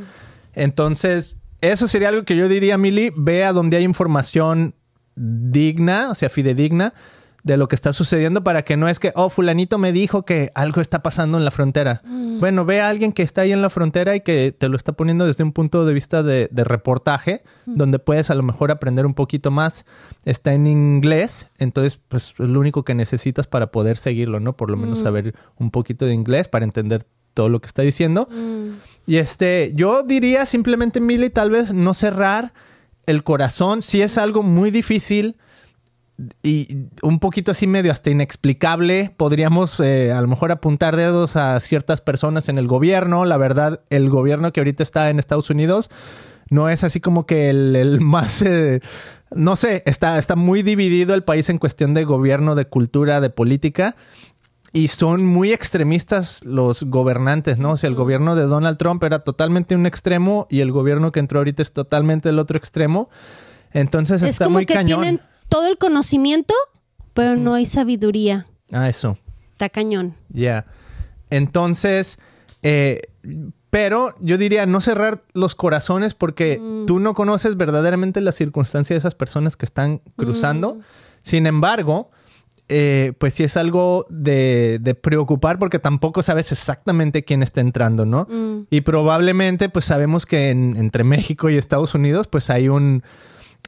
Entonces, 0.55 1.39
eso 1.61 1.87
sería 1.87 2.09
algo 2.09 2.25
que 2.25 2.37
yo 2.37 2.49
diría, 2.49 2.79
Mili, 2.79 3.13
vea 3.17 3.53
donde 3.53 3.77
hay 3.77 3.85
información 3.85 4.75
digna, 5.15 6.11
o 6.11 6.15
sea, 6.15 6.31
fidedigna, 6.31 6.95
de 7.43 7.57
lo 7.57 7.69
que 7.69 7.75
está 7.75 7.93
sucediendo 7.93 8.45
para 8.45 8.63
que 8.63 8.77
no 8.77 8.89
es 8.89 8.99
que, 8.99 9.13
oh, 9.15 9.31
fulanito 9.31 9.79
me 9.79 9.93
dijo 9.93 10.25
que 10.25 10.51
algo 10.55 10.81
está 10.81 11.03
pasando 11.03 11.39
en 11.39 11.45
la 11.45 11.51
frontera. 11.51 12.03
Bueno, 12.05 12.65
ve 12.65 12.81
a 12.81 12.89
alguien 12.89 13.13
que 13.13 13.23
está 13.23 13.43
ahí 13.43 13.53
en 13.53 13.63
la 13.63 13.71
frontera 13.71 14.17
y 14.17 14.21
que 14.21 14.55
te 14.57 14.69
lo 14.69 14.77
está 14.77 14.93
poniendo 14.93 15.27
desde 15.27 15.45
un 15.45 15.53
punto 15.53 15.85
de 15.85 15.95
vista 15.95 16.23
de, 16.23 16.49
de 16.51 16.65
reportaje, 16.65 17.43
donde 17.67 17.99
puedes 17.99 18.31
a 18.31 18.35
lo 18.35 18.43
mejor 18.43 18.71
aprender 18.71 19.07
un 19.07 19.15
poquito 19.15 19.51
más. 19.51 19.87
Está 20.25 20.53
en 20.53 20.67
inglés, 20.67 21.49
entonces 21.59 22.01
pues 22.09 22.35
es 22.39 22.49
lo 22.49 22.61
único 22.61 22.85
que 22.85 22.95
necesitas 22.95 23.47
para 23.47 23.71
poder 23.71 23.97
seguirlo, 23.97 24.41
¿no? 24.41 24.57
Por 24.57 24.71
lo 24.71 24.77
menos 24.77 25.01
saber 25.01 25.35
un 25.57 25.71
poquito 25.71 26.05
de 26.05 26.15
inglés 26.15 26.49
para 26.49 26.65
entender 26.65 27.05
todo 27.35 27.49
lo 27.49 27.61
que 27.61 27.67
está 27.67 27.83
diciendo. 27.83 28.29
Y 29.07 29.17
este, 29.17 29.73
yo 29.75 30.03
diría 30.03 30.47
simplemente, 30.47 31.01
Mili, 31.01 31.31
tal 31.31 31.51
vez 31.51 31.73
no 31.73 31.95
cerrar 31.95 32.53
el 33.07 33.25
corazón. 33.25 33.83
Si 33.83 34.03
es 34.03 34.19
algo 34.19 34.43
muy 34.43 34.71
difícil 34.71 35.37
y 36.43 36.87
un 37.03 37.19
poquito 37.19 37.51
así 37.53 37.67
medio 37.67 37.93
hasta 37.93 38.11
inexplicable, 38.11 39.15
podríamos 39.17 39.81
eh, 39.81 40.13
a 40.13 40.21
lo 40.21 40.29
mejor 40.29 40.53
apuntar 40.53 40.97
dedos 40.97 41.37
a 41.37 41.59
ciertas 41.61 42.01
personas 42.01 42.49
en 42.49 42.59
el 42.59 42.67
gobierno. 42.67 43.25
La 43.25 43.37
verdad, 43.37 43.81
el 43.91 44.11
gobierno 44.11 44.53
que 44.53 44.61
ahorita 44.61 44.83
está 44.83 45.11
en 45.11 45.19
Estados 45.19 45.51
Unidos 45.51 45.91
no 46.51 46.69
es 46.69 46.83
así 46.85 47.01
como 47.01 47.27
que 47.27 47.51
el, 47.51 47.77
el 47.77 48.01
más... 48.01 48.43
eh, 48.43 48.81
no 49.33 49.55
sé, 49.55 49.85
está, 49.87 50.19
está 50.19 50.35
muy 50.35 50.63
dividido 50.63 51.15
el 51.15 51.23
país 51.23 51.49
en 51.51 51.59
cuestión 51.59 51.95
de 51.95 52.05
gobierno, 52.05 52.57
de 52.57 52.65
cultura, 52.65 53.21
de 53.21 53.31
política. 53.31 53.95
y 54.73 54.89
son 54.89 55.25
muy 55.25 55.53
extremistas 55.53 56.45
los 56.45 56.83
gobernantes, 56.83 57.57
¿no? 57.59 57.73
O 57.73 57.77
sea, 57.77 57.89
el 57.89 57.95
gobierno 57.95 58.35
de 58.35 58.43
Donald 58.45 58.77
Trump 58.79 59.03
era 59.05 59.21
totalmente 59.21 59.77
un 59.77 59.87
extremo 59.87 60.49
y 60.51 60.61
el 60.61 60.73
gobierno 60.73 61.13
que 61.13 61.21
entró 61.21 61.39
ahorita 61.41 61.63
es 61.63 61.73
totalmente 61.73 62.29
el 62.29 62.39
otro 62.41 62.59
extremo. 62.59 63.09
Entonces 63.73 64.21
Es 64.23 64.31
está 64.31 64.47
como 64.47 64.59
muy 64.59 64.67
que 64.67 64.75
cañón. 64.75 65.01
tienen 65.01 65.21
todo 65.51 65.67
el 65.67 65.77
conocimiento, 65.77 66.55
pero 67.13 67.37
no 67.37 67.53
hay 67.53 67.67
sabiduría. 67.67 68.47
Ah, 68.73 68.89
eso. 68.89 69.19
Está 69.53 69.69
cañón. 69.69 70.15
Ya. 70.31 70.65
Entonces, 71.29 72.19
eh, 72.63 73.03
pero 73.71 74.15
yo 74.21 74.37
diría 74.39 74.67
no 74.67 74.81
cerrar 74.81 75.23
los 75.33 75.55
corazones 75.55 76.15
porque 76.15 76.59
Mm. 76.59 76.87
tú 76.87 76.99
no 76.99 77.15
conoces 77.15 77.57
verdaderamente 77.57 78.21
las 78.21 78.35
circunstancias 78.35 78.95
de 78.95 78.99
esas 78.99 79.15
personas 79.15 79.57
que 79.57 79.65
están 79.65 80.01
cruzando. 80.17 80.77
Mm. 80.77 80.81
Sin 81.23 81.47
embargo, 81.47 82.11
eh, 82.69 83.13
pues 83.19 83.35
sí 83.35 83.45
es 83.45 83.57
algo 83.57 84.07
de, 84.09 84.79
de 84.81 84.95
preocupar 84.95 85.59
porque 85.59 85.79
tampoco 85.79 86.23
sabes 86.23 86.53
exactamente 86.53 87.25
quién 87.25 87.43
está 87.43 87.61
entrando, 87.61 88.07
¿no? 88.07 88.27
Mm. 88.31 88.67
Y 88.71 88.81
probablemente, 88.83 89.69
pues 89.69 89.85
sabemos 89.85 90.27
que 90.27 90.51
en- 90.51 90.77
entre 90.77 91.05
México 91.05 91.49
y 91.51 91.57
Estados 91.57 91.95
Unidos, 91.95 92.27
pues 92.29 92.49
hay 92.51 92.69
un, 92.69 93.03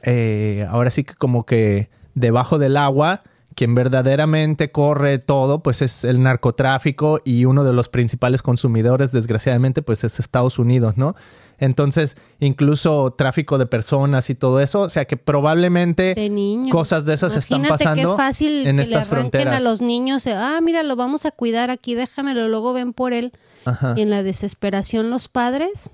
eh, 0.03 0.67
ahora 0.69 0.89
sí 0.89 1.03
que 1.03 1.13
como 1.15 1.45
que 1.45 1.89
debajo 2.15 2.57
del 2.59 2.77
agua, 2.77 3.21
quien 3.55 3.75
verdaderamente 3.75 4.71
corre 4.71 5.19
todo, 5.19 5.61
pues 5.61 5.81
es 5.81 6.03
el 6.03 6.21
narcotráfico 6.21 7.21
y 7.23 7.45
uno 7.45 7.63
de 7.63 7.73
los 7.73 7.87
principales 7.89 8.41
consumidores, 8.41 9.11
desgraciadamente, 9.11 9.81
pues 9.81 10.03
es 10.03 10.19
Estados 10.19 10.59
Unidos, 10.59 10.97
¿no? 10.97 11.15
Entonces, 11.59 12.17
incluso 12.39 13.13
tráfico 13.15 13.57
de 13.57 13.65
personas 13.67 14.29
y 14.29 14.35
todo 14.35 14.59
eso, 14.59 14.81
o 14.81 14.89
sea 14.89 15.05
que 15.05 15.17
probablemente 15.17 16.15
De 16.15 16.67
cosas 16.71 17.05
de 17.05 17.13
esas 17.13 17.37
están 17.37 17.61
pasando 17.63 18.11
qué 18.11 18.17
fácil 18.17 18.67
en 18.67 18.77
que 18.77 18.81
estas 18.81 18.89
le 18.89 18.95
arranquen 18.97 19.19
fronteras. 19.19 19.55
a 19.55 19.59
los 19.59 19.81
niños. 19.81 20.25
eh, 20.25 20.33
Ah, 20.35 20.59
mira, 20.61 20.83
lo 20.83 20.95
vamos 20.95 21.25
a 21.25 21.31
cuidar 21.31 21.69
aquí, 21.69 21.93
déjamelo. 21.95 22.47
Luego 22.47 22.73
ven 22.73 22.91
por 22.91 23.13
él. 23.13 23.33
Ajá. 23.65 23.93
Y 23.95 24.01
en 24.01 24.09
la 24.09 24.23
desesperación 24.23 25.09
los 25.09 25.27
padres. 25.27 25.91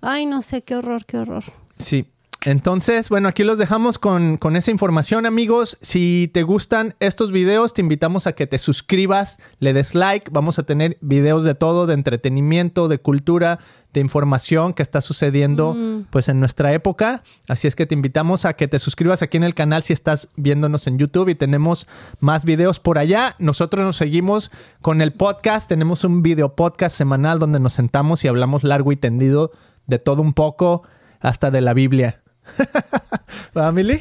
Ay, 0.00 0.26
no 0.26 0.42
sé, 0.42 0.62
qué 0.62 0.76
horror, 0.76 1.06
qué 1.06 1.16
horror. 1.16 1.44
Sí. 1.78 2.06
Entonces, 2.46 3.08
bueno, 3.08 3.28
aquí 3.28 3.42
los 3.42 3.56
dejamos 3.56 3.98
con, 3.98 4.36
con 4.36 4.54
esa 4.54 4.70
información, 4.70 5.24
amigos. 5.24 5.78
Si 5.80 6.30
te 6.34 6.42
gustan 6.42 6.94
estos 7.00 7.32
videos, 7.32 7.72
te 7.72 7.80
invitamos 7.80 8.26
a 8.26 8.34
que 8.34 8.46
te 8.46 8.58
suscribas, 8.58 9.38
le 9.60 9.72
des 9.72 9.94
like. 9.94 10.30
Vamos 10.30 10.58
a 10.58 10.64
tener 10.64 10.98
videos 11.00 11.44
de 11.44 11.54
todo, 11.54 11.86
de 11.86 11.94
entretenimiento, 11.94 12.88
de 12.88 12.98
cultura, 12.98 13.60
de 13.94 14.00
información 14.00 14.74
que 14.74 14.82
está 14.82 15.00
sucediendo 15.00 15.74
pues 16.10 16.28
en 16.28 16.38
nuestra 16.38 16.74
época. 16.74 17.22
Así 17.48 17.66
es 17.66 17.74
que 17.76 17.86
te 17.86 17.94
invitamos 17.94 18.44
a 18.44 18.52
que 18.52 18.68
te 18.68 18.78
suscribas 18.78 19.22
aquí 19.22 19.38
en 19.38 19.44
el 19.44 19.54
canal 19.54 19.82
si 19.82 19.94
estás 19.94 20.28
viéndonos 20.36 20.86
en 20.86 20.98
YouTube 20.98 21.30
y 21.30 21.34
tenemos 21.34 21.86
más 22.20 22.44
videos 22.44 22.78
por 22.78 22.98
allá. 22.98 23.36
Nosotros 23.38 23.84
nos 23.84 23.96
seguimos 23.96 24.50
con 24.82 25.00
el 25.00 25.14
podcast. 25.14 25.66
Tenemos 25.66 26.04
un 26.04 26.22
video 26.22 26.54
podcast 26.56 26.94
semanal 26.94 27.38
donde 27.38 27.58
nos 27.58 27.72
sentamos 27.72 28.22
y 28.22 28.28
hablamos 28.28 28.64
largo 28.64 28.92
y 28.92 28.96
tendido 28.96 29.52
de 29.86 29.98
todo 29.98 30.20
un 30.20 30.34
poco, 30.34 30.82
hasta 31.20 31.50
de 31.50 31.62
la 31.62 31.72
Biblia. 31.72 32.23
¿Va, 33.56 33.70
Mili? 33.72 34.00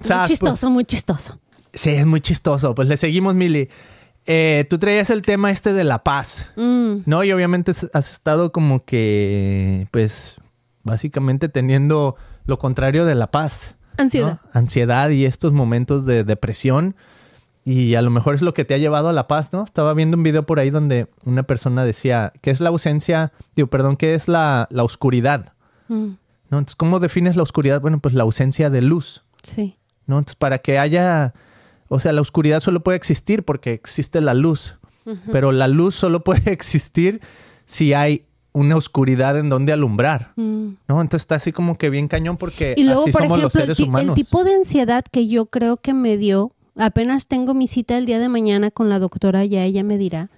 O 0.00 0.04
sea, 0.04 0.16
muy 0.18 0.20
pues, 0.20 0.28
chistoso, 0.28 0.70
muy 0.70 0.84
chistoso. 0.84 1.38
sí, 1.72 1.90
es 1.90 2.06
muy 2.06 2.20
chistoso. 2.20 2.74
Pues 2.74 2.88
le 2.88 2.96
seguimos, 2.96 3.34
Mili. 3.34 3.68
Eh, 4.26 4.66
tú 4.68 4.78
traías 4.78 5.10
el 5.10 5.22
tema 5.22 5.50
este 5.50 5.72
de 5.72 5.84
la 5.84 6.04
paz. 6.04 6.46
Mm, 6.56 6.98
No, 7.06 7.24
y 7.24 7.32
obviamente 7.32 7.70
has- 7.70 8.10
estado 8.10 8.52
como 8.52 8.84
que, 8.84 9.88
pues, 9.90 10.36
básicamente 10.82 11.48
teniendo 11.48 12.16
lo 12.44 12.58
contrario 12.58 13.04
de 13.06 13.14
la 13.14 13.30
paz. 13.30 13.74
¿no? 13.96 14.02
Ansiedad. 14.04 14.40
Ansiedad 14.52 15.10
y 15.10 15.24
estos 15.24 15.52
momentos 15.52 16.04
de 16.06 16.24
depresión. 16.24 16.94
Y 17.64 17.96
a 17.96 18.02
lo 18.02 18.10
mejor 18.10 18.34
es 18.34 18.40
lo 18.42 18.54
que 18.54 18.64
te 18.64 18.74
ha 18.74 18.78
llevado 18.78 19.08
a 19.08 19.12
la 19.12 19.26
paz, 19.28 19.52
¿no? 19.52 19.62
Estaba 19.64 19.92
viendo 19.92 20.16
un 20.16 20.22
video 20.22 20.46
por 20.46 20.58
ahí 20.58 20.70
donde 20.70 21.08
una 21.24 21.42
persona 21.42 21.84
decía, 21.84 22.32
¿qué 22.40 22.50
es 22.50 22.60
la 22.60 22.70
ausencia? 22.70 23.32
Digo, 23.56 23.68
perdón, 23.68 23.96
¿qué 23.96 24.14
es 24.14 24.26
la, 24.28 24.68
la 24.70 24.84
oscuridad? 24.84 25.52
Mm, 25.88 26.12
¿No? 26.50 26.58
Entonces, 26.58 26.76
¿cómo 26.76 26.98
defines 27.00 27.36
la 27.36 27.42
oscuridad? 27.42 27.80
Bueno, 27.80 27.98
pues 27.98 28.14
la 28.14 28.22
ausencia 28.22 28.70
de 28.70 28.82
luz. 28.82 29.22
sí. 29.42 29.76
¿no? 30.06 30.16
Entonces, 30.18 30.36
para 30.36 30.58
que 30.60 30.78
haya, 30.78 31.34
o 31.88 31.98
sea, 32.00 32.12
la 32.12 32.22
oscuridad 32.22 32.60
solo 32.60 32.80
puede 32.82 32.96
existir 32.96 33.42
porque 33.44 33.74
existe 33.74 34.22
la 34.22 34.32
luz, 34.32 34.76
pero 35.30 35.52
la 35.52 35.68
luz 35.68 35.94
solo 35.94 36.24
puede 36.24 36.50
existir 36.50 37.20
si 37.66 37.92
hay 37.92 38.24
una 38.52 38.76
oscuridad 38.76 39.38
en 39.38 39.50
donde 39.50 39.72
alumbrar, 39.74 40.32
Mm. 40.36 40.68
¿no? 40.88 41.00
Entonces 41.02 41.20
está 41.24 41.34
así 41.34 41.52
como 41.52 41.76
que 41.76 41.90
bien 41.90 42.08
cañón 42.08 42.38
porque 42.38 42.74
Y 42.78 42.84
luego, 42.84 43.02
así 43.02 43.12
por 43.12 43.20
somos 43.22 43.38
los 43.42 43.54
ejemplo, 43.54 43.60
el, 43.72 43.76
seres 43.76 43.78
el 43.80 43.88
humanos. 43.90 44.14
tipo 44.14 44.44
de 44.44 44.54
ansiedad 44.54 45.04
que 45.10 45.28
yo 45.28 45.44
creo 45.46 45.76
que 45.76 45.92
me 45.92 46.16
dio, 46.16 46.52
apenas 46.76 47.26
tengo 47.28 47.52
mi 47.52 47.66
cita 47.66 47.98
el 47.98 48.06
día 48.06 48.18
de 48.18 48.30
mañana 48.30 48.70
con 48.70 48.88
la 48.88 48.98
doctora, 48.98 49.44
ya 49.44 49.62
ella 49.64 49.84
me 49.84 49.98
dirá, 49.98 50.30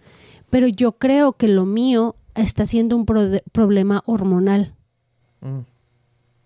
pero 0.51 0.67
yo 0.67 0.93
creo 0.99 1.35
que 1.35 1.47
lo 1.47 1.65
mío 1.65 2.17
está 2.35 2.67
siendo 2.67 2.97
un 2.97 3.07
pro- 3.07 3.41
problema 3.53 4.03
hormonal. 4.07 4.75
Mm. 5.43 5.61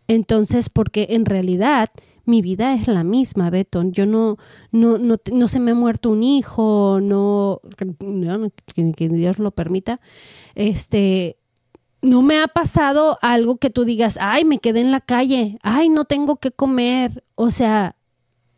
Entonces, 0.08 0.68
porque 0.70 1.08
en 1.10 1.24
realidad 1.24 1.90
mi 2.26 2.42
vida 2.42 2.74
es 2.74 2.88
la 2.88 3.04
misma, 3.04 3.50
Beto. 3.50 3.82
Yo 3.84 4.06
no, 4.06 4.38
no, 4.72 4.98
no, 4.98 5.16
no 5.32 5.48
se 5.48 5.60
me 5.60 5.72
ha 5.72 5.74
muerto 5.74 6.10
un 6.10 6.22
hijo, 6.22 6.98
no, 7.02 7.60
no, 8.00 8.50
que, 8.74 8.92
que 8.92 9.08
Dios 9.08 9.38
lo 9.38 9.50
permita. 9.50 10.00
Este, 10.54 11.36
no 12.02 12.22
me 12.22 12.38
ha 12.38 12.48
pasado 12.48 13.18
algo 13.22 13.56
que 13.56 13.70
tú 13.70 13.84
digas, 13.84 14.18
ay, 14.20 14.44
me 14.44 14.58
quedé 14.58 14.80
en 14.80 14.90
la 14.90 15.00
calle, 15.00 15.58
ay, 15.62 15.88
no 15.88 16.04
tengo 16.04 16.36
que 16.36 16.50
comer. 16.50 17.24
O 17.34 17.50
sea, 17.50 17.96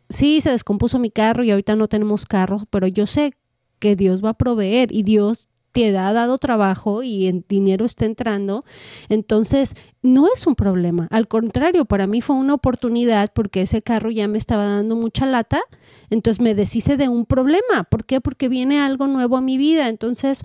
sí, 0.09 0.41
se 0.41 0.51
descompuso 0.51 0.99
mi 0.99 1.11
carro 1.11 1.43
y 1.43 1.51
ahorita 1.51 1.75
no 1.75 1.87
tenemos 1.87 2.25
carro, 2.25 2.63
pero 2.69 2.87
yo 2.87 3.05
sé 3.05 3.33
que 3.79 3.95
Dios 3.95 4.23
va 4.23 4.29
a 4.29 4.37
proveer 4.37 4.93
y 4.93 5.03
Dios 5.03 5.49
te 5.77 5.95
ha 5.95 6.11
dado 6.11 6.39
trabajo 6.39 7.03
y 7.03 7.27
el 7.27 7.45
dinero 7.47 7.85
está 7.85 8.05
entrando. 8.05 8.65
Entonces, 9.09 9.75
no 10.01 10.25
es 10.27 10.47
un 10.47 10.55
problema. 10.55 11.07
Al 11.11 11.27
contrario, 11.27 11.85
para 11.85 12.07
mí 12.07 12.19
fue 12.19 12.35
una 12.35 12.55
oportunidad 12.55 13.31
porque 13.31 13.61
ese 13.61 13.83
carro 13.83 14.09
ya 14.09 14.27
me 14.27 14.39
estaba 14.39 14.65
dando 14.65 14.95
mucha 14.95 15.27
lata. 15.27 15.61
Entonces 16.09 16.41
me 16.41 16.55
deshice 16.55 16.97
de 16.97 17.09
un 17.09 17.27
problema. 17.27 17.83
¿Por 17.91 18.05
qué? 18.05 18.21
Porque 18.21 18.49
viene 18.49 18.79
algo 18.79 19.05
nuevo 19.05 19.37
a 19.37 19.41
mi 19.41 19.59
vida. 19.59 19.87
Entonces 19.87 20.43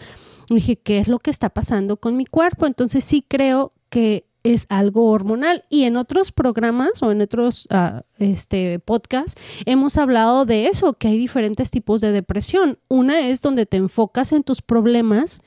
dije, 0.50 0.76
¿qué 0.76 0.98
es 0.98 1.08
lo 1.08 1.18
que 1.18 1.30
está 1.30 1.48
pasando 1.48 1.96
con 1.96 2.14
mi 2.14 2.26
cuerpo? 2.26 2.66
Entonces 2.66 3.02
sí 3.02 3.24
creo 3.26 3.72
que 3.88 4.26
es 4.44 4.66
algo 4.68 5.10
hormonal. 5.10 5.64
Y 5.70 5.84
en 5.84 5.96
otros 5.96 6.32
programas 6.32 7.02
o 7.02 7.12
en 7.12 7.20
otros 7.20 7.66
ah, 7.70 8.02
este, 8.18 8.78
podcasts 8.80 9.40
hemos 9.66 9.96
hablado 9.98 10.44
de 10.44 10.66
eso, 10.66 10.92
que 10.94 11.08
hay 11.08 11.18
diferentes 11.18 11.70
tipos 11.70 12.00
de 12.00 12.12
depresión. 12.12 12.78
Una 12.88 13.20
es 13.28 13.40
donde 13.42 13.66
te 13.66 13.76
enfocas 13.76 14.32
en 14.32 14.42
tus 14.42 14.62
problemas 14.62 15.40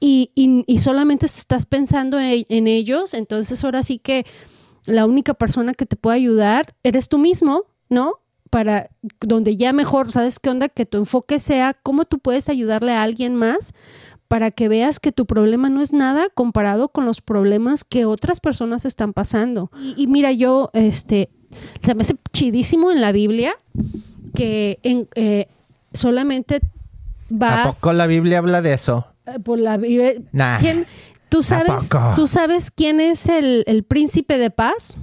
y, 0.00 0.30
y- 0.34 0.64
y 0.66 0.78
solamente 0.80 1.26
estás 1.26 1.66
pensando 1.66 2.18
en, 2.20 2.44
en 2.48 2.66
ellos. 2.66 3.14
Entonces 3.14 3.64
ahora 3.64 3.82
sí 3.82 3.98
que 3.98 4.26
la 4.86 5.06
única 5.06 5.34
persona 5.34 5.72
que 5.74 5.86
te 5.86 5.96
puede 5.96 6.16
ayudar 6.16 6.74
eres 6.82 7.08
tú 7.08 7.18
mismo, 7.18 7.64
¿no? 7.88 8.14
Para 8.50 8.90
donde 9.20 9.56
ya 9.56 9.72
mejor, 9.72 10.12
¿sabes 10.12 10.38
qué 10.38 10.50
onda? 10.50 10.68
Que 10.68 10.86
tu 10.86 10.98
enfoque 10.98 11.40
sea 11.40 11.74
cómo 11.82 12.04
tú 12.04 12.18
puedes 12.18 12.48
ayudarle 12.48 12.92
a 12.92 13.02
alguien 13.02 13.34
más 13.34 13.72
para 14.34 14.50
que 14.50 14.66
veas 14.68 14.98
que 14.98 15.12
tu 15.12 15.26
problema 15.26 15.70
no 15.70 15.80
es 15.80 15.92
nada 15.92 16.26
comparado 16.34 16.88
con 16.88 17.04
los 17.06 17.20
problemas 17.20 17.84
que 17.84 18.04
otras 18.04 18.40
personas 18.40 18.84
están 18.84 19.12
pasando. 19.12 19.70
Y, 19.80 19.94
y 19.96 20.06
mira, 20.08 20.32
yo, 20.32 20.70
este, 20.72 21.30
se 21.84 21.94
me 21.94 22.00
hace 22.00 22.16
chidísimo 22.32 22.90
en 22.90 23.00
la 23.00 23.12
Biblia 23.12 23.54
que 24.34 24.80
en, 24.82 25.08
eh, 25.14 25.46
solamente 25.92 26.56
¿A 26.56 27.36
vas 27.36 27.76
poco 27.76 27.92
la 27.92 28.08
Biblia 28.08 28.38
habla 28.38 28.60
de 28.60 28.72
eso? 28.72 29.06
eh, 29.26 29.38
por 29.38 29.60
la 29.60 29.76
Biblia. 29.76 30.14
Nah. 30.32 30.58
¿Quién- 30.58 30.84
¿Tú 31.28 31.44
sabes? 31.44 31.88
¿Tú 32.16 32.26
sabes 32.26 32.72
quién 32.72 33.00
es 33.00 33.28
el, 33.28 33.62
el 33.68 33.84
príncipe 33.84 34.36
de 34.36 34.50
paz? 34.50 34.96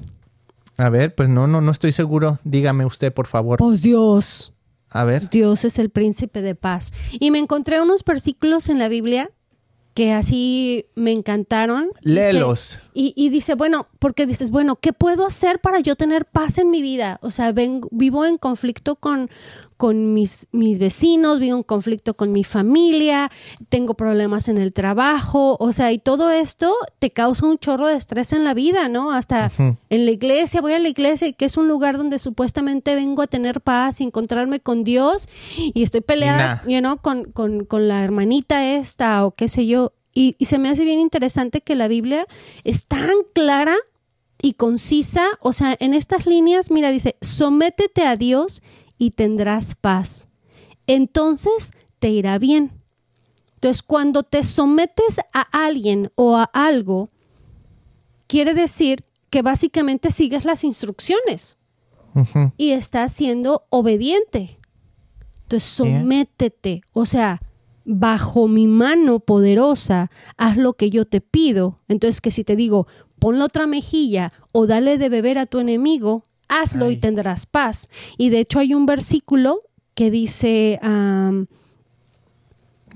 A 0.76 0.90
ver, 0.90 1.16
pues 1.16 1.30
no, 1.30 1.48
no, 1.48 1.62
no 1.62 1.72
estoy 1.72 1.94
seguro. 1.94 2.38
Dígame 2.44 2.86
usted, 2.86 3.14
por 3.14 3.28
favor. 3.28 3.60
Pues 3.60 3.82
Dios. 3.82 4.52
A 4.92 5.04
ver. 5.06 5.30
Dios 5.30 5.66
es 5.66 5.80
el 5.80 5.90
príncipe 5.90 6.42
de 6.42 6.54
paz. 6.56 6.94
Y 7.12 7.32
me 7.32 7.40
encontré 7.40 7.82
unos 7.82 8.04
versículos 8.04 8.70
en 8.70 8.78
la 8.78 8.88
Biblia 8.90 9.32
que 9.94 10.14
así 10.14 10.86
me 10.96 11.12
encantaron. 11.12 11.88
Dice- 12.02 12.10
Léelos. 12.14 12.80
y, 12.94 13.14
y 13.18 13.28
dice, 13.30 13.56
bueno, 13.56 13.88
porque 14.00 14.26
dices, 14.26 14.50
bueno, 14.50 14.78
¿qué 14.78 14.94
puedo 14.94 15.26
hacer 15.26 15.60
para 15.60 15.82
yo 15.82 15.96
tener 15.98 16.26
paz 16.26 16.58
en 16.60 16.70
mi 16.70 16.82
vida? 16.82 17.20
O 17.22 17.30
sea, 17.32 17.52
ven- 17.52 17.82
vivo 17.92 18.26
en 18.26 18.38
conflicto 18.38 18.96
con, 18.96 19.30
con 19.82 20.14
mis, 20.14 20.48
mis 20.52 20.78
vecinos, 20.78 21.40
vivo 21.40 21.58
en 21.58 21.64
conflicto 21.64 22.14
con 22.14 22.32
mi 22.32 22.44
familia, 22.44 23.32
tengo 23.70 23.96
problemas 23.96 24.48
en 24.48 24.60
el 24.60 24.74
trabajo, 24.74 25.58
o 25.60 25.72
sea, 25.72 25.92
y 25.92 25.98
todo 25.98 26.30
esto 26.30 26.72
te 27.00 27.10
causa 27.10 27.48
un 27.48 27.58
chorro 27.58 27.88
de 27.88 27.96
estrés 27.96 28.32
en 28.32 28.44
la 28.44 28.54
vida, 28.54 28.90
¿no? 28.90 29.12
Hasta 29.12 29.52
en 29.58 30.06
la 30.06 30.12
iglesia, 30.12 30.62
voy 30.62 30.74
a 30.74 30.80
la 30.80 30.88
iglesia, 30.88 31.32
que 31.32 31.46
es 31.46 31.58
un 31.58 31.68
lugar 31.68 31.98
donde 31.98 32.20
supuestamente 32.20 32.94
vengo 32.94 33.24
a 33.24 33.26
tener 33.26 33.60
paz 33.60 34.02
y 34.02 34.04
encontrarme 34.04 34.60
con 34.60 34.84
Dios, 34.84 35.28
y 35.58 35.82
estoy 35.82 36.02
peleada, 36.02 36.62
Nah. 36.64 36.72
you 36.72 36.78
know, 36.78 36.98
con, 36.98 37.32
con, 37.32 37.66
con 37.66 37.88
la 37.88 38.04
hermanita 38.04 38.76
esta 38.76 39.26
o 39.26 39.32
qué 39.32 39.48
sé 39.48 39.66
yo. 39.66 39.94
Y, 40.14 40.36
y 40.38 40.46
se 40.46 40.60
me 40.60 40.70
hace 40.70 40.86
bien 40.86 41.00
interesante 41.00 41.62
que 41.62 41.74
la 41.74 41.88
Biblia 41.88 42.28
es 42.64 42.86
tan 42.86 43.16
clara 43.34 43.76
y 44.44 44.54
concisa. 44.54 45.26
O 45.40 45.54
sea, 45.54 45.76
en 45.80 45.96
estas 45.96 46.28
líneas, 46.28 46.70
mira, 46.70 46.92
dice, 46.92 47.16
sométete 47.22 48.06
a 48.06 48.16
Dios 48.16 48.62
y 49.02 49.10
tendrás 49.10 49.74
paz. 49.74 50.28
Entonces 50.86 51.72
te 51.98 52.10
irá 52.10 52.38
bien. 52.38 52.84
Entonces, 53.56 53.82
cuando 53.82 54.22
te 54.22 54.44
sometes 54.44 55.20
a 55.34 55.42
alguien 55.42 56.12
o 56.14 56.36
a 56.36 56.44
algo, 56.44 57.10
quiere 58.28 58.54
decir 58.54 59.04
que 59.32 59.42
básicamente 59.42 60.12
sigues 60.12 60.46
las 60.46 60.64
instrucciones 60.64 61.58
y 62.58 62.72
estás 62.74 63.12
siendo 63.12 63.64
obediente. 63.72 64.60
Entonces, 65.44 65.68
sométete. 65.68 66.84
O 66.94 67.08
sea, 67.08 67.42
bajo 67.86 68.48
mi 68.48 68.68
mano 68.68 69.20
poderosa, 69.20 70.12
haz 70.38 70.58
lo 70.58 70.74
que 70.74 70.92
yo 70.92 71.06
te 71.06 71.22
pido. 71.22 71.80
Entonces, 71.88 72.22
que 72.22 72.30
si 72.30 72.44
te 72.44 72.56
digo, 72.56 72.86
pon 73.18 73.40
la 73.40 73.46
otra 73.46 73.66
mejilla 73.66 74.32
o 74.52 74.68
dale 74.68 75.00
de 75.00 75.10
beber 75.10 75.40
a 75.40 75.48
tu 75.48 75.58
enemigo, 75.58 76.24
hazlo 76.52 76.92
y 76.92 76.98
tendrás 76.98 77.46
paz. 77.46 77.90
Y 78.18 78.30
de 78.30 78.40
hecho 78.40 78.60
hay 78.60 78.74
un 78.74 78.86
versículo 78.86 79.62
que 79.96 80.12
dice, 80.12 80.80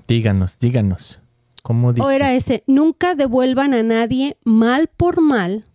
Díganos, 0.07 0.59
díganos. 0.59 1.19
¿Cómo 1.63 1.93
dice? 1.93 2.05
o 2.05 2.11
era 2.11 2.33
ese, 2.35 2.63
nunca 2.67 3.15
devuelvan 3.15 3.73
a 3.73 3.81
nadie 3.81 4.37
mal 4.43 4.87
por 4.87 5.19
mal. 5.19 5.65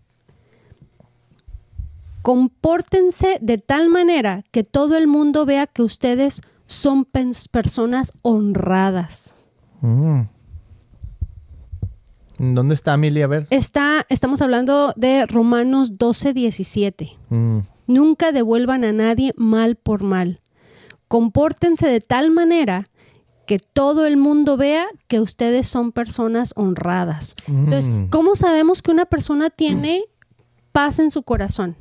Compórtense 2.22 3.38
de 3.40 3.58
tal 3.58 3.88
manera 3.88 4.44
que 4.52 4.62
todo 4.62 4.96
el 4.96 5.08
mundo 5.08 5.46
vea 5.46 5.66
que 5.66 5.82
ustedes 5.82 6.42
son 6.66 7.04
personas 7.04 8.12
honradas. 8.22 9.34
Mm. 9.80 10.20
¿Dónde 12.42 12.74
está 12.74 12.94
Amelia? 12.94 13.24
A 13.24 13.28
ver. 13.28 13.46
Está, 13.50 14.06
estamos 14.08 14.40
hablando 14.40 14.94
de 14.96 15.26
Romanos 15.26 15.98
12, 15.98 16.32
17. 16.32 17.18
Mm. 17.28 17.58
Nunca 17.86 18.32
devuelvan 18.32 18.82
a 18.84 18.92
nadie 18.92 19.34
mal 19.36 19.76
por 19.76 20.02
mal. 20.02 20.40
Compórtense 21.06 21.86
de 21.86 22.00
tal 22.00 22.30
manera 22.30 22.88
que 23.46 23.58
todo 23.58 24.06
el 24.06 24.16
mundo 24.16 24.56
vea 24.56 24.86
que 25.08 25.20
ustedes 25.20 25.66
son 25.66 25.92
personas 25.92 26.52
honradas. 26.56 27.34
Entonces, 27.48 27.88
Mm. 27.88 28.06
¿cómo 28.08 28.36
sabemos 28.36 28.80
que 28.80 28.90
una 28.92 29.06
persona 29.06 29.50
tiene 29.50 30.04
paz 30.72 30.98
en 30.98 31.10
su 31.10 31.22
corazón? 31.24 31.76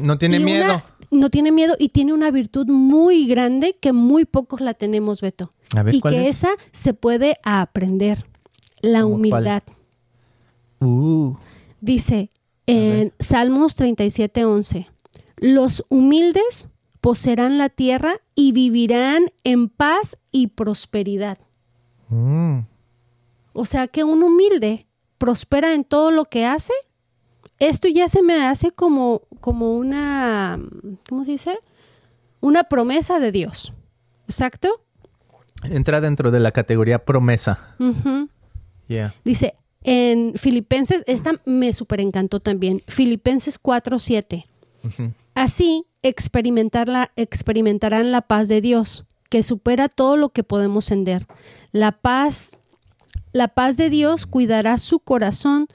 No 0.00 0.18
tiene 0.18 0.36
Y 0.38 0.42
una- 0.42 0.44
miedo. 0.46 0.82
no 1.10 1.30
tiene 1.30 1.52
miedo 1.52 1.74
y 1.78 1.90
tiene 1.90 2.12
una 2.12 2.30
virtud 2.30 2.66
muy 2.66 3.26
grande 3.28 3.78
que 3.80 3.92
muy 3.92 4.24
pocos 4.24 4.60
la 4.60 4.74
tenemos, 4.74 5.20
Beto. 5.20 5.48
A 5.76 5.82
ver, 5.84 5.94
y 5.94 6.00
¿cuál 6.00 6.14
que 6.14 6.28
es? 6.28 6.38
esa 6.38 6.50
se 6.72 6.92
puede 6.92 7.38
aprender. 7.44 8.26
La 8.80 9.06
humildad. 9.06 9.62
Uh. 10.80 11.36
Dice 11.80 12.30
en 12.66 13.12
Salmos 13.18 13.74
37, 13.76 14.44
11, 14.44 14.88
los 15.36 15.84
humildes 15.88 16.68
poseerán 17.00 17.58
la 17.58 17.68
tierra 17.68 18.20
y 18.34 18.52
vivirán 18.52 19.30
en 19.44 19.68
paz 19.68 20.18
y 20.32 20.48
prosperidad. 20.48 21.38
Mm. 22.08 22.60
O 23.52 23.64
sea 23.64 23.88
que 23.88 24.04
un 24.04 24.22
humilde 24.22 24.86
prospera 25.16 25.74
en 25.74 25.84
todo 25.84 26.10
lo 26.10 26.26
que 26.26 26.46
hace. 26.46 26.72
Esto 27.58 27.88
ya 27.88 28.06
se 28.08 28.22
me 28.22 28.46
hace 28.46 28.70
como, 28.70 29.22
como 29.40 29.76
una, 29.76 30.60
¿cómo 31.08 31.24
se 31.24 31.32
dice? 31.32 31.58
Una 32.40 32.64
promesa 32.64 33.18
de 33.18 33.32
Dios. 33.32 33.72
¿Exacto? 34.28 34.82
Entra 35.64 36.00
dentro 36.00 36.30
de 36.30 36.38
la 36.38 36.52
categoría 36.52 37.04
promesa. 37.04 37.74
Yeah. 38.88 39.14
Dice 39.24 39.54
en 39.82 40.34
Filipenses, 40.36 41.04
esta 41.06 41.32
me 41.44 41.72
super 41.72 42.00
encantó 42.00 42.40
también, 42.40 42.82
Filipenses 42.88 43.58
4, 43.58 43.98
7. 43.98 44.44
Ujú. 44.84 45.12
Así 45.34 45.84
experimentarla, 46.02 47.12
experimentarán 47.16 48.10
la 48.10 48.22
paz 48.22 48.48
de 48.48 48.60
Dios, 48.60 49.04
que 49.30 49.42
supera 49.42 49.88
todo 49.88 50.16
lo 50.16 50.30
que 50.30 50.42
podemos 50.42 50.90
entender. 50.90 51.26
La 51.70 51.92
paz, 51.92 52.58
la 53.32 53.48
paz 53.48 53.76
de 53.76 53.90
Dios 53.90 54.26
cuidará 54.26 54.78
su 54.78 54.98
corazón 55.00 55.68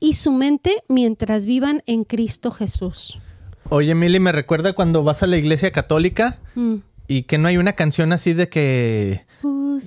y 0.00 0.14
su 0.14 0.32
mente 0.32 0.82
mientras 0.88 1.46
vivan 1.46 1.82
en 1.86 2.04
Cristo 2.04 2.50
Jesús. 2.50 3.18
Oye, 3.68 3.94
Mili, 3.94 4.18
me 4.20 4.32
recuerda 4.32 4.72
cuando 4.74 5.02
vas 5.04 5.22
a 5.22 5.26
la 5.26 5.36
iglesia 5.36 5.70
católica 5.70 6.38
Mm. 6.54 6.76
y 7.08 7.22
que 7.24 7.38
no 7.38 7.48
hay 7.48 7.56
una 7.56 7.74
canción 7.74 8.12
así 8.12 8.32
de 8.34 8.48
que 8.48 9.24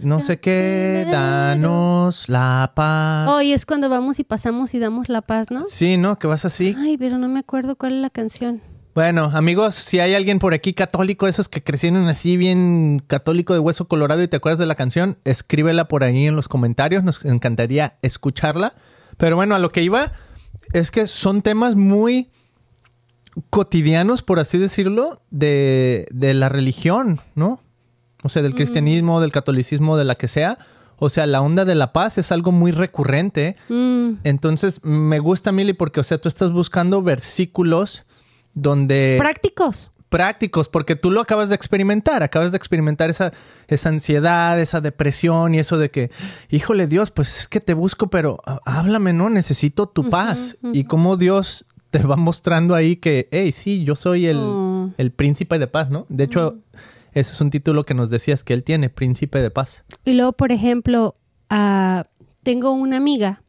no 0.06 0.22
sé 0.22 0.40
qué, 0.40 1.08
danos 1.12 2.30
la 2.30 2.72
paz. 2.76 3.30
Hoy 3.30 3.54
es 3.54 3.66
cuando 3.66 3.90
vamos 3.90 4.20
y 4.20 4.24
pasamos 4.24 4.74
y 4.74 4.80
damos 4.80 5.10
la 5.10 5.22
paz, 5.22 5.52
¿no? 5.52 5.66
Sí, 5.70 5.98
¿no? 5.98 6.20
Que 6.20 6.28
vas 6.28 6.46
así. 6.46 6.76
Ay, 6.78 6.98
pero 6.98 7.18
no 7.18 7.28
me 7.28 7.40
acuerdo 7.40 7.76
cuál 7.76 7.94
es 7.94 8.02
la 8.02 8.10
canción. 8.10 8.62
Bueno, 8.96 9.26
amigos, 9.34 9.76
si 9.76 10.00
hay 10.00 10.14
alguien 10.14 10.40
por 10.40 10.54
aquí 10.54 10.74
católico, 10.74 11.28
esos 11.28 11.50
que 11.50 11.62
crecieron 11.62 12.08
así 12.08 12.38
bien 12.38 13.04
católico 13.06 13.54
de 13.54 13.60
hueso 13.60 13.90
colorado 13.90 14.24
y 14.24 14.30
te 14.30 14.38
acuerdas 14.38 14.58
de 14.58 14.66
la 14.66 14.76
canción, 14.76 15.18
escríbela 15.26 15.90
por 15.90 16.06
ahí 16.06 16.28
en 16.28 16.36
los 16.38 16.48
comentarios, 16.48 17.04
nos 17.04 17.26
encantaría 17.26 17.98
escucharla. 18.02 18.74
Pero 19.18 19.36
bueno, 19.36 19.54
a 19.54 19.60
lo 19.60 19.70
que 19.70 19.84
iba 19.84 20.14
es 20.72 20.92
que 20.92 21.08
son 21.08 21.42
temas 21.42 21.76
muy 21.76 22.32
cotidianos, 23.50 24.22
por 24.22 24.40
así 24.40 24.58
decirlo, 24.58 25.22
de, 25.30 26.08
de 26.12 26.34
la 26.34 26.48
religión, 26.48 27.20
¿no? 27.36 27.60
O 28.26 28.30
sea, 28.30 28.42
del 28.42 28.56
cristianismo, 28.56 29.22
del 29.22 29.32
catolicismo, 29.32 29.96
de 29.98 30.04
la 30.04 30.16
que 30.16 30.28
sea. 30.28 30.58
O 30.98 31.10
sea, 31.10 31.28
la 31.28 31.42
onda 31.42 31.64
de 31.66 31.76
la 31.76 31.94
paz 31.94 32.18
es 32.18 32.32
algo 32.32 32.52
muy 32.52 32.72
recurrente. 32.72 33.56
Mm, 33.70 34.14
Entonces, 34.24 34.84
me 34.84 35.20
gusta, 35.20 35.52
Mili, 35.52 35.74
porque, 35.74 36.00
o 36.00 36.04
sea, 36.04 36.18
tú 36.18 36.28
estás 36.30 36.52
buscando 36.52 37.02
versículos 37.02 38.06
donde... 38.54 39.18
prácticos. 39.20 39.92
prácticos, 40.10 40.70
porque 40.70 40.96
tú 40.96 41.12
lo 41.12 41.20
acabas 41.20 41.50
de 41.50 41.56
experimentar, 41.56 42.24
acabas 42.24 42.52
de 42.52 42.58
experimentar 42.58 43.10
esa, 43.10 43.34
esa 43.68 43.90
ansiedad, 43.90 44.60
esa 44.62 44.80
depresión 44.80 45.54
y 45.54 45.60
eso 45.60 45.78
de 45.78 45.92
que, 45.92 46.10
híjole 46.50 46.88
Dios, 46.88 47.12
pues 47.12 47.40
es 47.42 47.48
que 47.48 47.60
te 47.60 47.74
busco, 47.74 48.08
pero 48.10 48.40
háblame, 48.66 49.12
¿no? 49.12 49.30
Necesito 49.30 49.88
tu 49.88 50.10
paz. 50.10 50.56
Y 50.72 50.86
cómo 50.86 51.18
Dios 51.18 51.66
te 51.92 52.00
va 52.00 52.16
mostrando 52.16 52.76
ahí 52.76 52.96
que, 52.96 53.28
hey, 53.32 53.52
sí, 53.52 53.84
yo 53.84 53.96
soy 53.96 54.28
el, 54.28 54.38
Oh. 54.38 54.92
el 54.98 55.12
príncipe 55.12 55.60
de 55.60 55.68
paz, 55.68 55.90
¿no? 55.90 56.06
De 56.08 56.24
hecho, 56.26 56.60
ese 57.16 57.34
es 57.34 57.42
un 57.42 57.50
título 57.50 57.84
que 57.84 57.94
nos 57.96 58.10
decías 58.12 58.44
que 58.44 58.54
él 58.54 58.64
tiene, 58.64 58.90
príncipe 58.90 59.40
de 59.42 59.50
paz. 59.50 59.84
Y 60.04 60.14
luego, 60.14 60.34
por 60.34 60.52
ejemplo, 60.52 61.16
ah, 61.50 62.04
tengo 62.44 62.72
una 62.72 62.98
amiga 62.98 63.42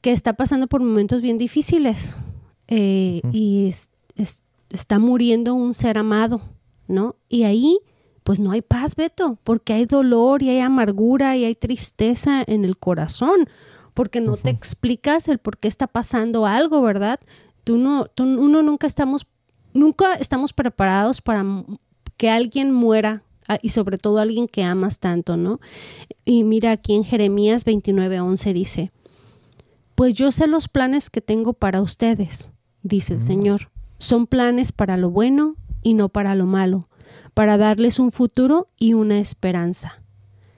que 0.00 0.12
está 0.12 0.34
pasando 0.34 0.66
por 0.66 0.80
momentos 0.82 1.20
bien 1.22 1.38
difíciles 1.38 2.16
eh, 2.68 3.20
y 3.32 3.66
es- 3.68 3.90
es- 4.16 4.42
está 4.70 4.98
muriendo 4.98 5.54
un 5.54 5.72
ser 5.74 5.96
amado, 5.98 6.40
¿no? 6.86 7.16
Y 7.28 7.44
ahí, 7.44 7.78
pues 8.24 8.38
no 8.40 8.50
hay 8.50 8.60
paz, 8.62 8.94
Beto, 8.96 9.38
porque 9.42 9.72
hay 9.72 9.86
dolor 9.86 10.42
y 10.42 10.50
hay 10.50 10.60
amargura 10.60 11.36
y 11.36 11.44
hay 11.44 11.54
tristeza 11.54 12.42
en 12.46 12.64
el 12.64 12.76
corazón, 12.78 13.48
porque 13.94 14.20
no 14.20 14.36
te 14.36 14.50
explicas 14.50 15.28
el 15.28 15.38
por 15.38 15.56
qué 15.58 15.66
está 15.68 15.86
pasando 15.86 16.44
algo, 16.46 16.82
¿verdad? 16.82 17.18
Tú 17.64 17.78
no, 17.78 18.06
tú, 18.06 18.24
uno 18.24 18.62
nunca 18.62 18.86
estamos, 18.86 19.26
nunca 19.78 20.14
estamos 20.14 20.52
preparados 20.52 21.22
para 21.22 21.44
que 22.16 22.28
alguien 22.28 22.72
muera 22.72 23.22
ah, 23.48 23.58
y 23.62 23.70
sobre 23.70 23.96
todo 23.98 24.18
alguien 24.18 24.48
que 24.48 24.64
amas 24.64 24.98
tanto, 24.98 25.36
¿no? 25.36 25.60
Y 26.24 26.44
mira 26.44 26.72
aquí 26.72 26.94
en 26.94 27.04
Jeremías 27.04 27.64
29:11 27.64 28.52
dice, 28.52 28.92
pues 29.94 30.14
yo 30.14 30.30
sé 30.30 30.46
los 30.46 30.68
planes 30.68 31.10
que 31.10 31.20
tengo 31.20 31.54
para 31.54 31.80
ustedes, 31.80 32.50
dice 32.82 33.14
el 33.14 33.20
Señor. 33.20 33.70
Son 33.98 34.26
planes 34.26 34.70
para 34.70 34.96
lo 34.96 35.10
bueno 35.10 35.56
y 35.82 35.94
no 35.94 36.08
para 36.08 36.34
lo 36.34 36.46
malo, 36.46 36.88
para 37.34 37.56
darles 37.56 37.98
un 37.98 38.12
futuro 38.12 38.68
y 38.78 38.92
una 38.92 39.18
esperanza. 39.18 40.02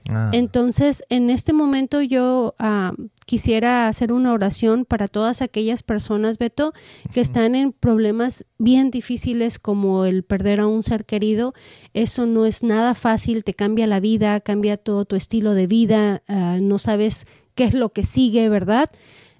Ah, 0.09 0.29
Entonces, 0.33 1.03
en 1.09 1.29
este 1.29 1.53
momento 1.53 2.01
yo 2.01 2.53
ah, 2.59 2.93
quisiera 3.25 3.87
hacer 3.87 4.11
una 4.13 4.33
oración 4.33 4.85
para 4.85 5.07
todas 5.07 5.41
aquellas 5.41 5.83
personas, 5.83 6.37
Beto, 6.37 6.73
que 7.13 7.21
están 7.21 7.55
en 7.55 7.71
problemas 7.71 8.45
bien 8.57 8.91
difíciles 8.91 9.59
como 9.59 10.05
el 10.05 10.23
perder 10.23 10.59
a 10.59 10.67
un 10.67 10.83
ser 10.83 11.05
querido. 11.05 11.53
Eso 11.93 12.25
no 12.25 12.45
es 12.45 12.63
nada 12.63 12.93
fácil, 12.93 13.43
te 13.43 13.53
cambia 13.53 13.87
la 13.87 13.99
vida, 13.99 14.39
cambia 14.39 14.77
todo 14.77 15.05
tu 15.05 15.15
estilo 15.15 15.53
de 15.53 15.67
vida, 15.67 16.23
ah, 16.27 16.57
no 16.61 16.77
sabes 16.77 17.27
qué 17.55 17.65
es 17.65 17.73
lo 17.73 17.89
que 17.89 18.03
sigue, 18.03 18.49
¿verdad? 18.49 18.89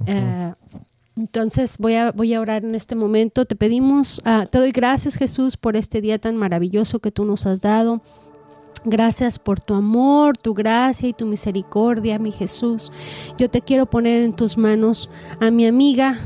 Ah, 0.08 0.56
entonces 1.18 1.78
voy 1.78 1.96
a, 1.96 2.12
voy 2.12 2.34
a 2.34 2.42
orar 2.42 2.64
en 2.64 2.76
este 2.76 2.96
momento. 2.96 3.46
Te 3.46 3.56
pedimos, 3.56 4.22
ah, 4.26 4.48
te 4.50 4.58
doy 4.58 4.72
gracias 4.72 5.16
Jesús 5.16 5.58
por 5.58 5.76
este 5.76 6.02
día 6.02 6.20
tan 6.20 6.38
maravilloso 6.38 7.00
que 7.00 7.12
tú 7.12 7.26
nos 7.26 7.46
has 7.46 7.62
dado. 7.62 8.02
Gracias 8.84 9.38
por 9.38 9.60
tu 9.60 9.76
amor, 9.76 10.38
tu 10.38 10.56
gracia 10.56 11.08
y 11.08 11.14
tu 11.14 11.28
misericordia, 11.28 12.18
mi 12.18 12.32
Jesús. 12.32 12.92
Yo 13.38 13.48
te 13.48 13.62
quiero 13.62 13.86
poner 13.86 14.24
en 14.24 14.34
tus 14.34 14.58
manos 14.58 15.12
a 15.40 15.52
mi 15.52 15.68
amiga, 15.68 16.18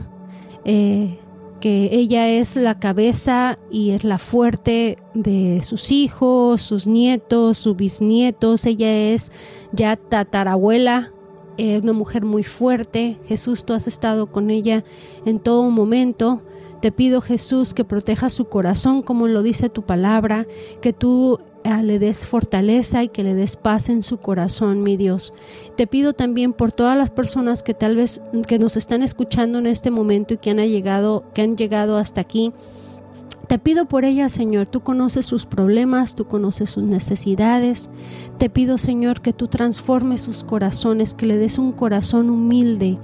eh, 0.63 1.19
que 1.59 1.89
ella 1.91 2.29
es 2.29 2.55
la 2.55 2.79
cabeza 2.79 3.59
y 3.69 3.91
es 3.91 4.05
la 4.05 4.19
fuerte 4.19 4.99
de 5.13 5.61
sus 5.63 5.91
hijos, 5.91 6.61
sus 6.61 6.87
nietos, 6.87 7.57
sus 7.57 7.75
bisnietos. 7.75 8.65
Ella 8.65 9.11
es 9.11 9.33
ya 9.73 9.97
tatarabuela, 9.97 11.11
eh, 11.57 11.79
una 11.83 11.91
mujer 11.91 12.23
muy 12.23 12.43
fuerte. 12.43 13.19
Jesús, 13.27 13.65
tú 13.65 13.73
has 13.73 13.85
estado 13.85 14.27
con 14.27 14.49
ella 14.49 14.85
en 15.25 15.39
todo 15.39 15.69
momento. 15.71 16.41
Te 16.81 16.93
pido 16.93 17.19
Jesús 17.19 17.73
que 17.73 17.83
proteja 17.83 18.29
su 18.29 18.45
corazón 18.45 19.01
como 19.01 19.27
lo 19.27 19.41
dice 19.41 19.69
tu 19.69 19.81
palabra, 19.81 20.45
que 20.81 20.93
tú 20.93 21.39
le 21.65 21.99
des 21.99 22.25
fortaleza 22.25 23.03
y 23.03 23.09
que 23.09 23.23
le 23.23 23.33
des 23.33 23.55
paz 23.55 23.89
en 23.89 24.03
su 24.03 24.17
corazón, 24.17 24.83
mi 24.83 24.97
Dios. 24.97 25.33
Te 25.75 25.87
pido 25.87 26.13
también 26.13 26.53
por 26.53 26.71
todas 26.71 26.97
las 26.97 27.09
personas 27.09 27.63
que 27.63 27.73
tal 27.73 27.95
vez 27.95 28.21
que 28.47 28.59
nos 28.59 28.77
están 28.77 29.01
escuchando 29.01 29.59
en 29.59 29.67
este 29.67 29.91
momento 29.91 30.35
y 30.35 30.37
que 30.37 30.51
han 30.51 30.57
llegado, 30.57 31.23
que 31.33 31.41
han 31.41 31.57
llegado 31.57 31.97
hasta 31.97 32.21
aquí. 32.21 32.53
Te 33.47 33.59
pido 33.59 33.85
por 33.85 34.05
ellas, 34.05 34.31
Señor, 34.31 34.67
tú 34.67 34.81
conoces 34.81 35.25
sus 35.25 35.45
problemas, 35.45 36.15
tú 36.15 36.25
conoces 36.25 36.69
sus 36.71 36.83
necesidades. 36.83 37.89
Te 38.37 38.49
pido, 38.49 38.77
Señor, 38.77 39.21
que 39.21 39.33
tú 39.33 39.47
transformes 39.47 40.21
sus 40.21 40.43
corazones, 40.43 41.13
que 41.13 41.27
le 41.27 41.37
des 41.37 41.59
un 41.59 41.71
corazón 41.71 42.31
humilde, 42.31 42.97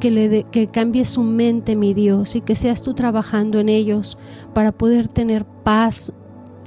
que, 0.00 0.10
le 0.10 0.44
que 0.44 0.68
cambie 0.68 1.04
su 1.04 1.22
mente, 1.22 1.76
mi 1.76 1.92
Dios, 1.92 2.36
y 2.36 2.40
que 2.40 2.56
seas 2.56 2.82
tú 2.82 2.94
trabajando 2.94 3.60
en 3.60 3.68
ellos 3.68 4.16
para 4.54 4.72
poder 4.72 5.08
tener 5.08 5.44
paz 5.44 6.12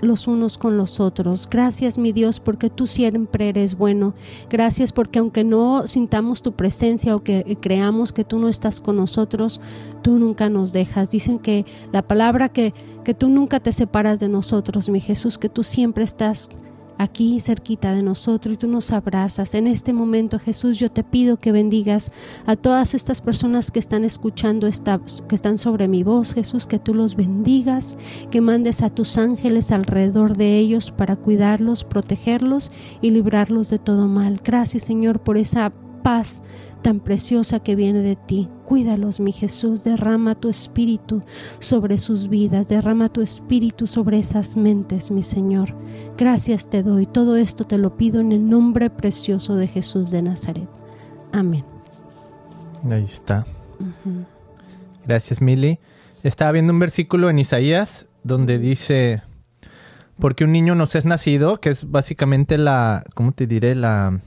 los 0.02 0.28
unos 0.28 0.58
con 0.58 0.78
los 0.78 1.00
otros. 1.00 1.48
Gracias, 1.50 1.98
mi 1.98 2.12
Dios, 2.12 2.40
porque 2.40 2.70
tú 2.70 2.88
siempre 2.88 3.50
eres 3.50 3.78
bueno. 3.78 4.14
Gracias 4.50 4.92
porque 4.92 5.20
aunque 5.20 5.44
no 5.44 5.88
sintamos 5.88 6.42
tu 6.42 6.54
presencia 6.54 7.16
o 7.16 7.24
que 7.24 7.58
creamos 7.62 8.12
que 8.12 8.24
tú 8.24 8.40
no 8.40 8.50
estás 8.50 8.82
con 8.82 8.98
nosotros, 8.98 9.62
tú 10.02 10.18
nunca 10.20 10.50
nos 10.50 10.74
dejas. 10.74 11.12
Dicen 11.12 11.40
que 11.40 11.66
la 11.92 12.02
palabra 12.02 12.50
que, 12.50 12.74
que 13.04 13.14
tú 13.14 13.30
nunca 13.30 13.60
te 13.60 13.72
separas 13.72 14.20
de 14.20 14.30
nosotros, 14.30 14.90
mi 14.90 15.00
Jesús, 15.00 15.38
que 15.38 15.50
tú 15.50 15.64
siempre 15.64 16.04
estás 16.04 16.50
aquí 16.98 17.40
cerquita 17.40 17.94
de 17.94 18.04
nosotros 18.04 18.54
y 18.54 18.58
tú 18.58 18.68
nos 18.68 18.92
abrazas. 18.92 19.54
En 19.54 19.68
este 19.68 19.94
momento, 19.94 20.40
Jesús, 20.40 20.80
yo 20.80 20.92
te 20.92 21.04
pido 21.04 21.38
que 21.38 21.52
bendigas 21.52 22.12
a 22.46 22.56
todas 22.56 22.94
estas 22.94 23.22
personas 23.22 23.72
que 23.72 23.80
están 23.80 24.04
escuchando, 24.04 24.68
esta, 24.68 25.00
que 25.28 25.36
están 25.36 25.58
sobre 25.58 25.88
mi 25.88 26.04
voz, 26.04 26.34
Jesús, 26.34 26.68
que 26.68 26.80
tú 26.80 26.94
los 26.94 27.16
bendigas, 27.16 27.98
que 28.32 28.42
mandes 28.42 28.82
a 28.82 28.90
tus 28.90 29.18
ángeles 29.18 29.72
alrededor 29.72 30.38
de 30.38 30.58
ellos 30.58 30.92
para 30.92 31.16
cuidarlos, 31.16 31.84
protegerlos 31.84 32.72
y 33.02 33.12
librarlos 33.12 33.70
de 33.70 33.80
todo 33.80 34.08
mal. 34.08 34.42
Gracias, 34.44 34.84
Señor, 34.84 35.20
por 35.20 35.38
esa 35.38 35.72
paz 36.04 36.44
tan 36.86 37.00
preciosa 37.00 37.62
que 37.62 37.76
viene 37.76 38.02
de 38.02 38.16
ti. 38.16 38.48
Cuídalos, 38.64 39.20
mi 39.20 39.32
Jesús, 39.32 39.84
derrama 39.84 40.36
tu 40.36 40.50
espíritu 40.50 41.20
sobre 41.58 41.98
sus 41.98 42.30
vidas, 42.30 42.70
derrama 42.70 43.10
tu 43.10 43.24
espíritu 43.24 43.88
sobre 43.88 44.20
esas 44.20 44.56
mentes, 44.56 45.10
mi 45.10 45.24
Señor. 45.24 45.74
Gracias 46.16 46.70
te 46.70 46.84
doy. 46.84 47.08
Todo 47.08 47.38
esto 47.38 47.66
te 47.66 47.80
lo 47.80 47.98
pido 47.98 48.20
en 48.20 48.32
el 48.32 48.48
nombre 48.48 48.92
precioso 48.92 49.56
de 49.56 49.68
Jesús 49.68 50.12
de 50.12 50.22
Nazaret. 50.22 50.70
Amén. 51.34 51.66
Ahí 52.92 53.06
está. 53.06 53.48
Gracias, 55.08 55.42
Mili. 55.42 55.80
Estaba 56.22 56.52
viendo 56.52 56.72
un 56.72 56.78
versículo 56.78 57.32
en 57.32 57.40
Isaías 57.40 58.06
donde 58.22 58.60
dice, 58.60 59.24
porque 60.20 60.44
un 60.44 60.52
niño 60.52 60.76
nos 60.76 60.94
es 60.94 61.06
nacido, 61.06 61.60
que 61.60 61.70
es 61.72 61.90
básicamente 61.90 62.60
la, 62.60 63.04
¿cómo 63.16 63.32
te 63.32 63.48
diré? 63.48 63.74
La, 63.74 64.22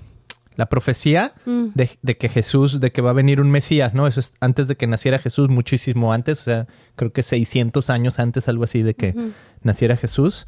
la 0.58 0.68
profecía 0.68 1.32
Mm. 1.46 1.68
de, 1.74 1.88
de 2.02 2.16
que 2.18 2.28
Jesús, 2.28 2.80
de 2.80 2.90
que 2.90 3.00
va 3.00 3.10
a 3.10 3.14
venir 3.14 3.40
un 3.40 3.48
Mesías, 3.50 3.94
¿no? 3.94 4.08
Eso 4.08 4.18
es 4.18 4.34
antes 4.40 4.66
de 4.66 4.76
que 4.76 4.88
naciera 4.88 5.20
Jesús, 5.20 5.48
muchísimo 5.48 6.12
antes, 6.12 6.40
o 6.40 6.44
sea, 6.44 6.66
creo 6.96 7.12
que 7.12 7.22
600 7.22 7.88
años 7.90 8.18
antes, 8.18 8.48
algo 8.48 8.64
así, 8.64 8.82
de 8.82 8.94
que 8.94 9.14
naciera 9.62 9.96
Jesús. 9.96 10.46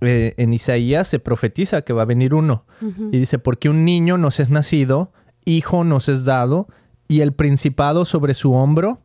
Eh, 0.00 0.34
en 0.36 0.54
Isaías 0.54 1.08
se 1.08 1.18
profetiza 1.18 1.82
que 1.82 1.92
va 1.92 2.02
a 2.02 2.06
venir 2.06 2.34
uno. 2.34 2.66
Y 3.10 3.18
dice, 3.18 3.38
porque 3.40 3.68
un 3.68 3.84
niño 3.84 4.16
nos 4.16 4.38
es 4.38 4.48
nacido, 4.48 5.12
hijo 5.44 5.82
nos 5.82 6.08
es 6.08 6.24
dado, 6.24 6.68
y 7.08 7.20
el 7.22 7.32
principado 7.32 8.04
sobre 8.04 8.34
su 8.34 8.52
hombro, 8.52 9.00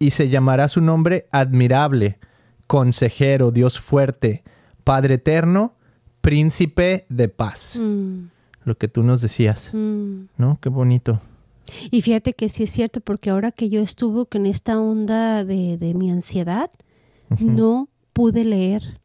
y 0.00 0.10
se 0.10 0.28
llamará 0.28 0.66
su 0.66 0.80
nombre 0.80 1.26
admirable, 1.30 2.18
consejero, 2.66 3.52
Dios 3.52 3.78
fuerte, 3.78 4.42
Padre 4.82 5.14
eterno, 5.14 5.76
príncipe 6.20 7.06
de 7.08 7.28
paz. 7.28 7.78
Mm, 7.78 8.24
Lo 8.70 8.78
que 8.78 8.86
tú 8.86 9.02
nos 9.02 9.20
decías, 9.20 9.70
mm. 9.72 10.26
¿no? 10.38 10.58
Qué 10.60 10.68
bonito. 10.68 11.20
Y 11.90 12.02
fíjate 12.02 12.34
que 12.34 12.48
sí 12.48 12.62
es 12.62 12.70
cierto, 12.70 13.00
porque 13.00 13.30
ahora 13.30 13.50
que 13.50 13.68
yo 13.68 13.80
estuve 13.80 14.26
con 14.26 14.46
esta 14.46 14.80
onda 14.80 15.44
de, 15.44 15.76
de 15.76 15.92
mi 15.92 16.08
ansiedad, 16.08 16.70
no 17.40 17.88
pude 18.12 18.44
leer, 18.44 19.00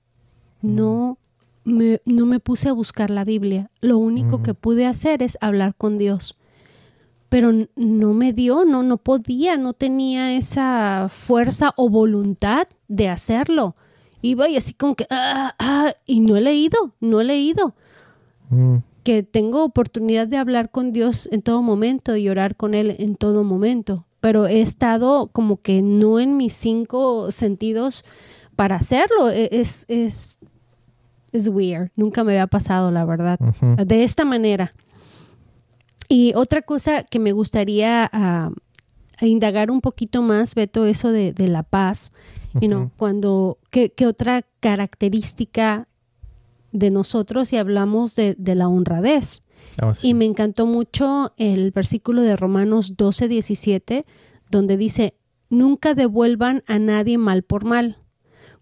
no 0.61 1.17
me, 1.63 1.99
no 2.05 2.27
me 2.27 2.39
puse 2.39 2.69
a 2.69 2.73
buscar 2.73 3.09
la 3.09 3.23
Biblia. 3.23 3.71
Lo 3.81 3.97
único 3.97 4.43
que 4.43 4.53
pude 4.53 4.85
hacer 4.85 5.23
es 5.23 5.35
hablar 5.41 5.73
con 5.73 5.97
Dios. 5.97 6.37
Pero 7.29 7.51
no 7.75 8.13
me 8.13 8.33
dio, 8.33 8.65
no, 8.65 8.83
no 8.83 8.97
podía, 8.97 9.57
no 9.57 9.73
tenía 9.73 10.37
esa 10.37 11.07
fuerza 11.09 11.73
o 11.75 11.89
voluntad 11.89 12.67
de 12.87 13.09
hacerlo. 13.09 13.75
Iba 14.21 14.47
y 14.47 14.57
así 14.57 14.75
como 14.75 14.95
que, 14.95 15.07
ah, 15.09 15.55
ah, 15.57 15.95
y 16.05 16.19
no 16.19 16.37
he 16.37 16.41
leído, 16.41 16.91
no 16.99 17.19
he 17.19 17.23
leído 17.23 17.73
Mm, 18.49 18.77
que 19.05 19.21
tengo 19.23 19.63
oportunidad 19.63 20.27
de 20.27 20.37
hablar 20.37 20.71
con 20.71 20.91
Dios 20.91 21.29
en 21.31 21.41
todo 21.43 21.61
momento 21.61 22.15
y 22.17 22.27
orar 22.27 22.55
con 22.57 22.73
Él 22.73 22.95
en 22.99 23.15
todo 23.15 23.43
momento, 23.43 24.07
pero 24.19 24.47
he 24.47 24.61
estado 24.61 25.27
como 25.31 25.61
que 25.61 25.81
no 25.83 26.19
en 26.19 26.35
mis 26.37 26.53
cinco 26.53 27.29
sentidos 27.29 28.03
para 28.55 28.77
hacerlo. 28.77 29.29
E- 29.29 29.49
Es, 29.51 29.85
es, 29.89 30.39
es 31.31 31.47
weird. 31.49 31.91
Nunca 31.95 32.23
me 32.23 32.31
había 32.33 32.47
pasado, 32.47 32.89
la 32.89 33.05
verdad, 33.05 33.37
de 33.61 34.03
esta 34.03 34.25
manera. 34.25 34.71
Y 36.09 36.33
otra 36.35 36.61
cosa 36.63 37.03
que 37.03 37.19
me 37.19 37.31
gustaría 37.31 38.09
ah, 38.11 38.49
indagar 39.21 39.69
un 39.69 39.81
poquito 39.81 40.21
más, 40.23 40.55
Beto, 40.55 40.85
eso 40.85 41.11
de, 41.11 41.31
de 41.31 41.47
la 41.47 41.61
paz. 41.63 42.11
You 42.59 42.67
know, 42.69 42.81
Ujú. 42.83 42.91
cuando, 42.97 43.57
¿qué, 43.69 43.91
qué 43.91 44.07
otra 44.07 44.43
característica 44.61 45.87
de 46.75 46.91
nosotros 46.91 47.51
y 47.53 47.57
hablamos 47.57 48.15
de, 48.15 48.35
de 48.37 48.55
la 48.55 48.67
honradez? 48.67 49.43
Vamos. 49.79 50.03
Y 50.03 50.13
me 50.13 50.25
encantó 50.25 50.65
mucho 50.65 51.33
el 51.37 51.71
versículo 51.71 52.21
de 52.21 52.35
Romanos 52.35 52.95
12, 52.97 53.27
17, 53.27 54.05
donde 54.49 54.77
dice, 54.77 55.15
nunca 55.49 55.93
devuelvan 55.93 56.63
a 56.67 56.79
nadie 56.79 57.17
mal 57.17 57.43
por 57.43 57.65
mal. 57.65 57.97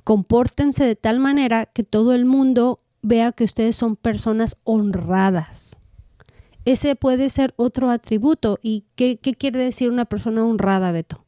Compórtense 0.04 0.84
de 0.84 0.96
tal 0.96 1.20
manera 1.20 1.66
que 1.68 1.84
todo 1.84 2.14
el 2.14 2.26
mundo 2.26 2.80
vea 3.02 3.32
que 3.32 3.44
ustedes 3.44 3.76
son 3.76 3.96
personas 3.96 4.58
honradas. 4.64 5.78
Ese 6.66 6.96
puede 6.96 7.30
ser 7.30 7.54
otro 7.58 7.90
atributo. 7.90 8.60
¿Y 8.62 8.86
qué, 8.96 9.18
qué 9.18 9.34
quiere 9.34 9.60
decir 9.60 9.90
una 9.90 10.06
persona 10.06 10.46
honrada, 10.46 10.92
Beto? 10.92 11.24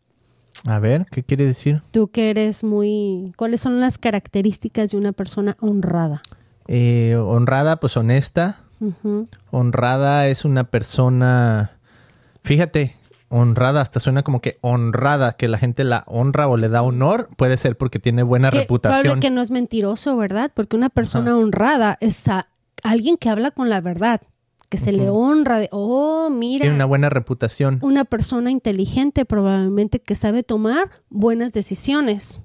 A 0.63 0.79
ver, 0.79 1.05
¿qué 1.11 1.23
quiere 1.23 1.45
decir? 1.45 1.81
Tú 1.91 2.07
que 2.07 2.29
eres 2.29 2.63
muy... 2.63 3.33
¿Cuáles 3.36 3.61
son 3.61 3.79
las 3.79 3.97
características 3.97 4.91
de 4.91 4.97
una 4.97 5.11
persona 5.11 5.57
honrada? 5.59 6.23
Eh, 6.68 7.16
honrada, 7.16 7.78
pues 7.80 7.95
honesta. 7.97 8.59
Honrada 9.51 10.28
es 10.28 10.45
una 10.45 10.66
persona, 10.66 11.78
fíjate, 12.43 12.95
honrada, 13.30 13.82
hasta 13.82 13.99
suena 13.99 14.24
como 14.24 14.41
que 14.41 14.57
honrada, 14.61 15.34
que 15.34 15.47
la 15.47 15.57
gente 15.57 15.84
la 15.84 16.03
honra 16.07 16.47
o 16.47 16.57
le 16.57 16.70
da 16.70 16.82
honor, 16.82 17.28
puede 17.38 17.57
ser 17.57 17.78
porque 17.78 17.99
tiene 17.99 18.24
buena 18.24 18.49
Que 18.51 18.59
reputación. 18.61 19.01
Probable 19.01 19.20
que 19.22 19.32
no 19.32 19.41
es 19.41 19.51
mentiroso, 19.51 20.18
¿verdad? 20.18 20.51
Porque 20.53 20.76
una 20.76 20.89
persona 20.89 21.36
honrada 21.38 21.97
es 22.01 22.28
a- 22.28 22.47
alguien 22.84 23.18
que 23.18 23.30
habla 23.30 23.51
con 23.51 23.70
la 23.70 23.82
verdad, 23.82 24.22
que 24.70 24.78
se 24.78 24.91
le 24.91 25.09
honra 25.09 25.57
de, 25.59 25.70
oh, 25.72 26.30
mira, 26.30 26.61
Tiene 26.63 26.76
una 26.76 26.86
buena 26.86 27.09
reputación. 27.09 27.80
una 27.82 28.03
persona 28.05 28.51
inteligente 28.51 29.26
probablemente 29.26 29.99
que 29.99 30.16
sabe 30.16 30.43
tomar 30.43 30.89
buenas 31.09 31.53
decisiones. 31.53 32.41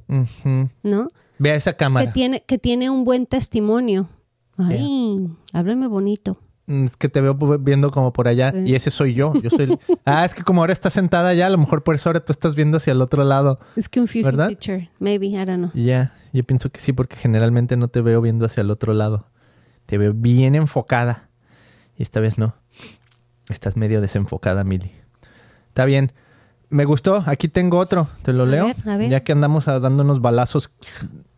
¿no? 0.82 1.08
Ve 1.40 1.50
a 1.52 1.54
esa 1.56 1.72
Que 1.72 1.78
cámara. 1.78 2.12
tiene, 2.12 2.44
que 2.46 2.58
tiene 2.58 2.90
un 2.90 3.04
buen 3.04 3.26
testimonio. 3.26 4.08
Ay, 4.58 5.26
háblame 5.54 5.86
bonito. 5.88 6.38
Mm, 6.66 6.84
Es 6.84 6.96
que 6.98 7.08
te 7.08 7.20
veo 7.22 7.34
viendo 7.58 7.90
como 7.90 8.12
por 8.12 8.28
allá 8.28 8.52
Sí. 8.52 8.58
y 8.66 8.74
ese 8.74 8.90
soy 8.90 9.14
yo. 9.14 9.32
Yo 9.42 9.48
soy. 9.50 9.78
ah, 10.04 10.24
es 10.26 10.34
que 10.34 10.42
como 10.42 10.60
ahora 10.60 10.74
estás 10.74 10.92
sentada 10.92 11.30
allá, 11.30 11.46
a 11.46 11.50
lo 11.50 11.56
mejor 11.58 11.82
por 11.82 11.94
eso 11.94 12.10
ahora 12.10 12.20
tú 12.24 12.30
estás 12.32 12.54
viendo 12.54 12.76
hacia 12.76 12.92
el 12.92 13.00
otro 13.00 13.24
lado. 13.24 13.58
Es 13.74 13.88
confusing 13.88 14.22
¿Verdad? 14.24 14.48
picture. 14.50 14.90
Maybe, 14.98 15.28
I 15.28 15.44
don't 15.46 15.56
know. 15.56 15.70
Ya, 15.74 16.12
yo 16.34 16.44
pienso 16.44 16.70
que 16.70 16.78
sí, 16.80 16.92
porque 16.92 17.16
generalmente 17.16 17.76
no 17.78 17.88
te 17.88 18.02
veo 18.02 18.20
viendo 18.20 18.44
hacia 18.44 18.60
el 18.60 18.70
otro 18.70 18.92
lado. 18.92 19.26
Te 19.86 19.96
veo 19.98 20.12
bien 20.14 20.54
enfocada. 20.54 21.30
Y 21.96 22.02
esta 22.02 22.20
vez 22.20 22.36
no. 22.38 22.54
Estás 23.48 23.76
medio 23.78 24.00
desenfocada, 24.02 24.62
Mili. 24.62 24.92
Está 25.68 25.86
bien. 25.86 26.12
Me 26.70 26.84
gustó. 26.84 27.22
Aquí 27.26 27.48
tengo 27.48 27.78
otro. 27.78 28.08
¿Te 28.22 28.32
lo 28.32 28.44
A 28.44 28.46
leo? 28.46 28.64
ver, 28.66 28.76
a 28.88 28.96
ver. 28.96 29.10
Ya 29.10 29.20
que 29.24 29.32
andamos 29.32 29.66
a- 29.68 29.80
dándonos 29.80 30.20
balazos 30.22 30.72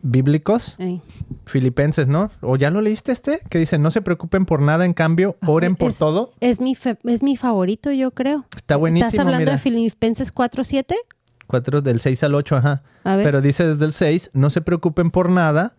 bíblicos. 0.03 0.76
Ay. 0.78 1.01
Filipenses, 1.47 2.07
¿no? 2.09 2.30
¿O 2.41 2.57
ya 2.57 2.70
lo 2.70 2.80
leíste 2.80 3.12
este? 3.12 3.41
Que 3.49 3.59
dice, 3.59 3.78
no 3.78 3.91
se 3.91 4.03
preocupen 4.03 4.45
por 4.45 4.61
nada, 4.61 4.85
en 4.85 4.93
cambio, 4.93 5.37
oren 5.47 5.76
por 5.76 5.91
Es- 5.91 5.99
todo. 5.99 6.33
Es 6.41 6.61
mi, 6.61 6.76
es 7.05 7.22
mi 7.22 7.37
favorito, 7.37 7.91
yo 7.93 8.11
creo. 8.11 8.45
Está 8.57 8.76
buenísimo, 8.76 9.09
¿Estás 9.09 9.20
hablando 9.20 9.41
mira. 9.41 9.53
de 9.53 9.59
Filipenses 9.59 10.33
4.7? 10.35 10.97
Cuatro 11.47 11.83
del 11.83 12.01
6 12.01 12.22
al 12.24 12.35
8, 12.35 12.57
ajá. 12.57 12.83
A 13.05 13.16
ver. 13.16 13.24
Pero 13.24 13.41
dice 13.41 13.66
desde 13.66 13.85
el 13.85 13.93
6, 13.93 14.30
no 14.35 14.51
se 14.51 14.61
preocupen 14.61 15.11
por 15.11 15.30
nada, 15.30 15.74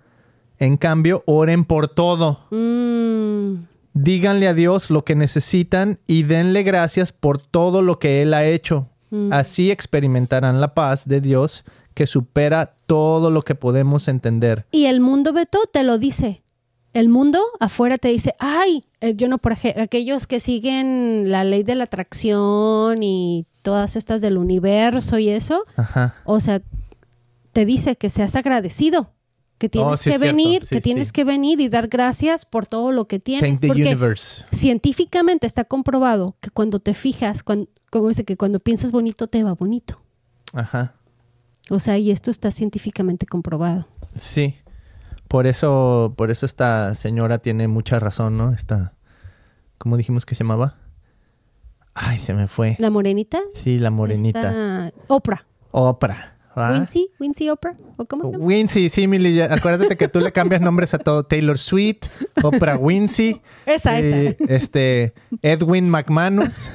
en 0.60 0.78
cambio, 0.78 1.24
oren 1.26 1.64
por 1.66 1.88
todo. 1.88 2.42
Mm, 2.52 3.66
Díganle 3.96 4.48
a 4.48 4.56
Dios 4.56 4.90
lo 4.90 5.06
que 5.06 5.14
necesitan 5.14 6.00
y 6.08 6.24
denle 6.24 6.64
gracias 6.64 7.12
por 7.12 7.38
todo 7.38 7.84
lo 7.84 8.00
que 8.00 8.24
Él 8.24 8.34
ha 8.34 8.44
hecho. 8.44 8.90
Mm. 9.14 9.32
Así 9.32 9.70
experimentarán 9.70 10.60
la 10.60 10.74
paz 10.74 11.08
de 11.08 11.22
Dios 11.22 11.64
que 11.94 12.08
supera 12.08 12.74
todo 12.88 13.30
lo 13.30 13.44
que 13.44 13.54
podemos 13.54 14.08
entender. 14.08 14.66
Y 14.72 14.86
el 14.86 15.02
mundo, 15.02 15.34
Beto, 15.34 15.60
te 15.72 15.84
lo 15.84 16.00
dice. 16.00 16.42
El 16.94 17.10
mundo 17.10 17.40
afuera 17.60 18.00
te 18.00 18.08
dice, 18.08 18.34
ay, 18.40 18.82
eh, 19.02 19.14
yo 19.16 19.28
no, 19.28 19.38
por 19.38 19.52
ejemplo, 19.52 19.84
aquellos 19.84 20.26
que 20.26 20.40
siguen 20.40 21.32
la 21.32 21.44
ley 21.44 21.62
de 21.62 21.76
la 21.76 21.84
atracción 21.84 23.04
y 23.04 23.46
todas 23.62 23.96
estas 23.96 24.20
del 24.20 24.38
universo 24.38 25.20
y 25.20 25.30
eso, 25.30 25.64
Ajá. 25.76 26.16
o 26.26 26.40
sea, 26.40 26.64
te 27.52 27.66
dice 27.66 27.96
que 27.96 28.10
seas 28.10 28.36
agradecido, 28.36 29.12
que 29.64 29.70
tienes 29.70 29.94
Oh, 29.94 29.96
sí, 29.96 30.12
que 30.12 30.18
venir, 30.18 30.64
Sí, 30.66 30.76
que 30.76 30.82
tienes 30.82 31.08
sí. 31.08 31.14
que 31.14 31.24
venir 31.24 31.62
y 31.62 31.70
dar 31.70 31.88
gracias 31.88 32.46
por 32.46 32.66
todo 32.66 32.92
lo 32.92 33.08
que 33.08 33.20
tienes. 33.20 33.50
Thank 33.50 33.62
the 33.62 33.68
porque 33.68 33.82
universe. 33.84 34.44
científicamente 34.52 35.48
está 35.48 35.64
comprobado 35.64 36.36
que 36.42 36.50
cuando 36.50 36.82
te 36.82 36.94
fijas, 36.94 37.44
cuando, 37.44 37.70
como 37.90 38.10
dice 38.10 38.26
que 38.26 38.36
cuando 38.36 38.60
piensas 38.60 38.92
bonito 38.92 39.28
te 39.28 39.42
va 39.42 39.54
bonito. 39.54 40.02
Ajá. 40.52 40.96
O 41.70 41.80
sea, 41.80 41.98
y 41.98 42.12
esto 42.12 42.30
está 42.30 42.52
científicamente 42.52 43.26
comprobado. 43.26 43.88
Sí. 44.18 44.56
Por 45.30 45.48
eso, 45.48 46.14
por 46.18 46.30
eso 46.30 46.46
esta 46.46 46.94
señora 46.94 47.38
tiene 47.38 47.70
mucha 47.70 48.00
razón, 48.00 48.36
¿no? 48.38 48.52
Esta, 48.52 48.94
¿cómo 49.78 49.96
dijimos 49.96 50.26
que 50.26 50.36
se 50.36 50.44
llamaba? 50.44 50.76
Ay, 51.94 52.20
se 52.20 52.34
me 52.34 52.48
fue. 52.50 52.76
La 52.80 52.90
morenita. 52.90 53.40
Sí, 53.54 53.80
la 53.80 53.92
morenita. 53.92 54.88
Esta- 54.88 54.94
Oprah. 55.08 55.46
Oprah. 55.72 56.33
¿Va? 56.58 56.72
Wincy, 56.72 57.10
Wincy 57.20 57.50
Oprah, 57.50 57.76
¿o 57.98 58.06
cómo 58.06 58.26
se 58.26 58.32
llama? 58.32 58.44
Wincy, 58.44 58.90
sí, 58.90 59.08
Mili, 59.08 59.42
acuérdate 59.42 59.98
que 59.98 60.08
tú 60.08 60.20
le 60.20 60.32
cambias 60.32 60.62
nombres 60.62 60.94
a 60.94 61.00
todo. 61.00 61.24
Taylor 61.24 61.58
Swift, 61.58 62.08
Oprah 62.44 62.78
Wincy. 62.78 63.42
Esa, 63.66 64.00
eh, 64.00 64.36
Este, 64.48 65.14
Edwin 65.42 65.90
McManus. 65.90 66.70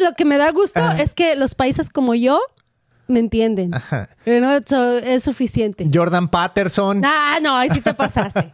Lo 0.00 0.12
que 0.16 0.24
me 0.24 0.36
da 0.36 0.50
gusto 0.52 0.80
es 0.98 1.14
que 1.14 1.36
los 1.36 1.54
países 1.54 1.90
como 1.90 2.14
yo 2.14 2.40
me 3.08 3.20
entienden. 3.20 3.74
Ajá. 3.74 4.08
Pero 4.24 4.46
no, 4.46 4.52
eso 4.56 4.98
es 4.98 5.24
suficiente. 5.24 5.88
Jordan 5.92 6.28
Patterson. 6.28 7.02
Ah, 7.04 7.38
no, 7.42 7.56
ahí 7.56 7.70
sí 7.70 7.80
te 7.80 7.94
pasaste. 7.94 8.50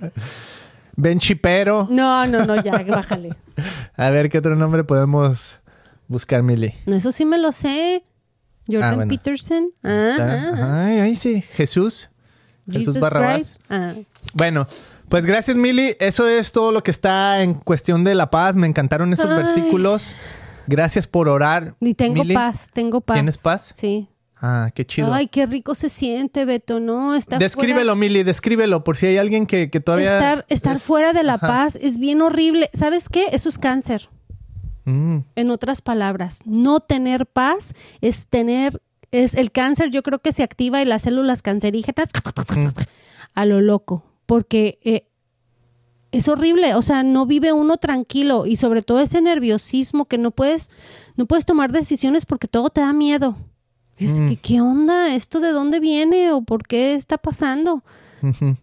Ben 0.96 1.18
Chipero. 1.18 1.88
No, 1.90 2.26
no, 2.26 2.44
no, 2.44 2.62
ya, 2.62 2.82
bájale. 2.86 3.34
A 3.96 4.10
ver 4.10 4.28
qué 4.28 4.38
otro 4.38 4.54
nombre 4.54 4.84
podemos 4.84 5.58
buscar, 6.10 6.42
Mili. 6.42 6.74
No, 6.86 6.96
eso 6.96 7.12
sí 7.12 7.24
me 7.24 7.38
lo 7.38 7.52
sé. 7.52 8.04
Jordan 8.66 8.92
Ah, 8.92 8.96
bueno. 8.96 9.08
Peterson. 9.08 9.70
Ah, 9.82 10.16
ah, 10.18 10.52
ah. 10.54 10.84
Ay, 10.86 10.98
ahí 11.00 11.16
sí. 11.16 11.42
Jesús. 11.52 12.08
Jesús 12.70 13.00
Barrabás. 13.00 13.58
Ah. 13.70 13.94
Bueno, 14.34 14.66
pues 15.08 15.24
gracias, 15.24 15.56
Mili. 15.56 15.96
Eso 15.98 16.28
es 16.28 16.52
todo 16.52 16.70
lo 16.72 16.82
que 16.82 16.90
está 16.90 17.42
en 17.42 17.54
cuestión 17.54 18.04
de 18.04 18.14
la 18.14 18.30
paz. 18.30 18.54
Me 18.54 18.66
encantaron 18.66 19.12
esos 19.12 19.30
Ay. 19.30 19.38
versículos. 19.38 20.14
Gracias 20.66 21.06
por 21.06 21.28
orar. 21.28 21.74
Y 21.80 21.94
tengo 21.94 22.22
Mili. 22.22 22.34
paz, 22.34 22.68
tengo 22.72 23.00
paz. 23.00 23.16
¿Tienes 23.16 23.38
paz? 23.38 23.72
Sí. 23.74 24.08
Ah, 24.42 24.70
qué 24.74 24.86
chido. 24.86 25.12
Ay, 25.12 25.26
qué 25.26 25.46
rico 25.46 25.74
se 25.74 25.88
siente, 25.88 26.44
Beto, 26.44 26.80
¿no? 26.80 27.14
Está 27.14 27.38
descríbelo, 27.38 27.94
Mili, 27.96 28.22
descríbelo, 28.22 28.84
por 28.84 28.96
si 28.96 29.06
hay 29.06 29.16
alguien 29.18 29.46
que, 29.46 29.68
que 29.68 29.80
fuera- 29.80 29.84
todavía... 29.84 30.14
Estar, 30.18 30.46
estar 30.48 30.76
es- 30.76 30.82
fuera 30.82 31.12
de 31.12 31.24
la 31.24 31.34
Ajá. 31.34 31.46
paz 31.46 31.76
es 31.80 31.98
bien 31.98 32.22
horrible. 32.22 32.70
¿Sabes 32.72 33.08
qué? 33.08 33.26
Eso 33.32 33.48
es 33.48 33.58
cáncer. 33.58 34.08
Mm, 34.90 35.24
En 35.36 35.50
otras 35.50 35.82
palabras, 35.82 36.40
no 36.44 36.80
tener 36.80 37.26
paz 37.26 37.74
es 38.00 38.26
tener, 38.26 38.80
es 39.10 39.34
el 39.34 39.50
cáncer 39.52 39.90
yo 39.90 40.02
creo 40.02 40.18
que 40.20 40.32
se 40.32 40.42
activa 40.42 40.80
y 40.82 40.84
las 40.84 41.02
células 41.02 41.42
cancerígenas 41.42 42.08
a 43.34 43.44
lo 43.46 43.60
loco, 43.60 44.04
porque 44.26 44.78
eh, 44.82 45.06
es 46.12 46.26
horrible, 46.28 46.74
o 46.74 46.82
sea, 46.82 47.02
no 47.04 47.24
vive 47.26 47.52
uno 47.52 47.76
tranquilo 47.76 48.44
y 48.46 48.56
sobre 48.56 48.82
todo 48.82 48.98
ese 49.00 49.20
nerviosismo 49.20 50.06
que 50.06 50.18
no 50.18 50.32
puedes, 50.32 50.70
no 51.16 51.26
puedes 51.26 51.44
tomar 51.46 51.70
decisiones 51.70 52.26
porque 52.26 52.48
todo 52.48 52.70
te 52.70 52.80
da 52.80 52.92
miedo. 52.92 53.36
Es 53.96 54.18
Mm. 54.18 54.28
que, 54.28 54.36
¿qué 54.36 54.60
onda? 54.60 55.14
¿Esto 55.14 55.40
de 55.40 55.52
dónde 55.52 55.78
viene 55.78 56.32
o 56.32 56.42
por 56.42 56.66
qué 56.66 56.94
está 56.94 57.18
pasando? 57.18 57.84
ujú. 58.22 58.56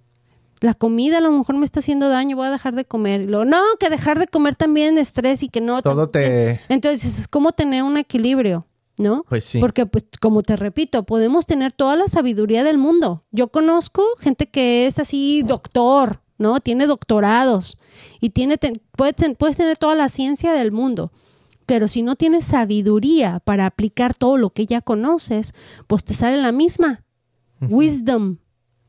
La 0.62 0.74
comida 0.74 1.18
a 1.20 1.22
lo 1.22 1.32
mejor 1.32 1.56
me 1.56 1.66
está 1.66 1.80
haciendo 1.82 2.10
daño, 2.10 2.36
voy 2.36 2.48
a 2.48 2.52
dejar 2.52 2.76
de 2.76 2.86
comer. 2.86 3.22
Y 3.22 3.26
luego, 3.26 3.46
no, 3.46 3.62
que 3.80 3.90
dejar 3.90 4.18
de 4.20 4.28
comer 4.28 4.56
también 4.56 4.98
estrés 4.98 5.44
y 5.44 5.50
que 5.50 5.62
no. 5.62 5.82
Todo 5.82 6.10
te... 6.10 6.60
Entonces, 6.70 7.20
es 7.20 7.28
como 7.28 7.52
tener 7.52 7.84
un 7.84 7.98
equilibrio, 7.98 8.66
¿no? 8.98 9.24
Pues 9.30 9.44
sí. 9.44 9.60
Porque, 9.60 9.86
pues, 9.86 10.06
como 10.20 10.42
te 10.44 10.56
repito, 10.56 11.04
podemos 11.04 11.46
tener 11.46 11.72
toda 11.74 11.96
la 11.96 12.08
sabiduría 12.08 12.64
del 12.64 12.78
mundo. 12.78 13.22
Yo 13.32 13.50
conozco 13.50 14.04
gente 14.20 14.48
que 14.48 14.88
es 14.88 14.98
así 15.00 15.44
doctor, 15.44 16.22
¿no? 16.40 16.60
Tiene 16.60 16.88
doctorados 16.88 17.78
y 18.20 18.30
tiene, 18.32 18.58
te- 18.58 18.74
puede 18.94 19.14
ten- 19.14 19.36
puedes 19.36 19.58
tener 19.58 19.78
toda 19.78 19.96
la 19.96 20.10
ciencia 20.10 20.54
del 20.54 20.72
mundo. 20.72 21.12
Pero 21.66 21.88
si 21.90 22.02
no 22.02 22.16
tienes 22.16 22.46
sabiduría 22.46 23.42
para 23.44 23.66
aplicar 23.66 24.14
todo 24.14 24.38
lo 24.38 24.52
que 24.52 24.66
ya 24.66 24.82
conoces, 24.82 25.54
pues 25.88 26.04
te 26.06 26.14
sale 26.14 26.38
la 26.38 26.52
misma. 26.54 27.04
Wisdom, 27.60 28.38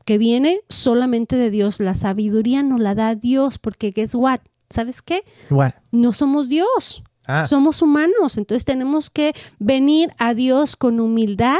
que 0.09 0.17
viene 0.17 0.61
solamente 0.69 1.35
de 1.35 1.51
Dios. 1.51 1.79
La 1.79 1.93
sabiduría 1.93 2.63
no 2.63 2.79
la 2.79 2.95
da 2.95 3.13
Dios, 3.13 3.59
porque 3.59 3.91
guess 3.91 4.15
what? 4.15 4.39
¿Sabes 4.71 5.03
qué? 5.03 5.21
What? 5.51 5.73
No 5.91 6.13
somos 6.13 6.49
Dios. 6.49 7.03
Ah, 7.25 7.45
Somos 7.45 7.83
humanos, 7.83 8.39
entonces 8.39 8.65
tenemos 8.65 9.11
que 9.11 9.35
venir 9.59 10.11
a 10.17 10.33
Dios 10.33 10.75
con 10.75 10.99
humildad. 10.99 11.59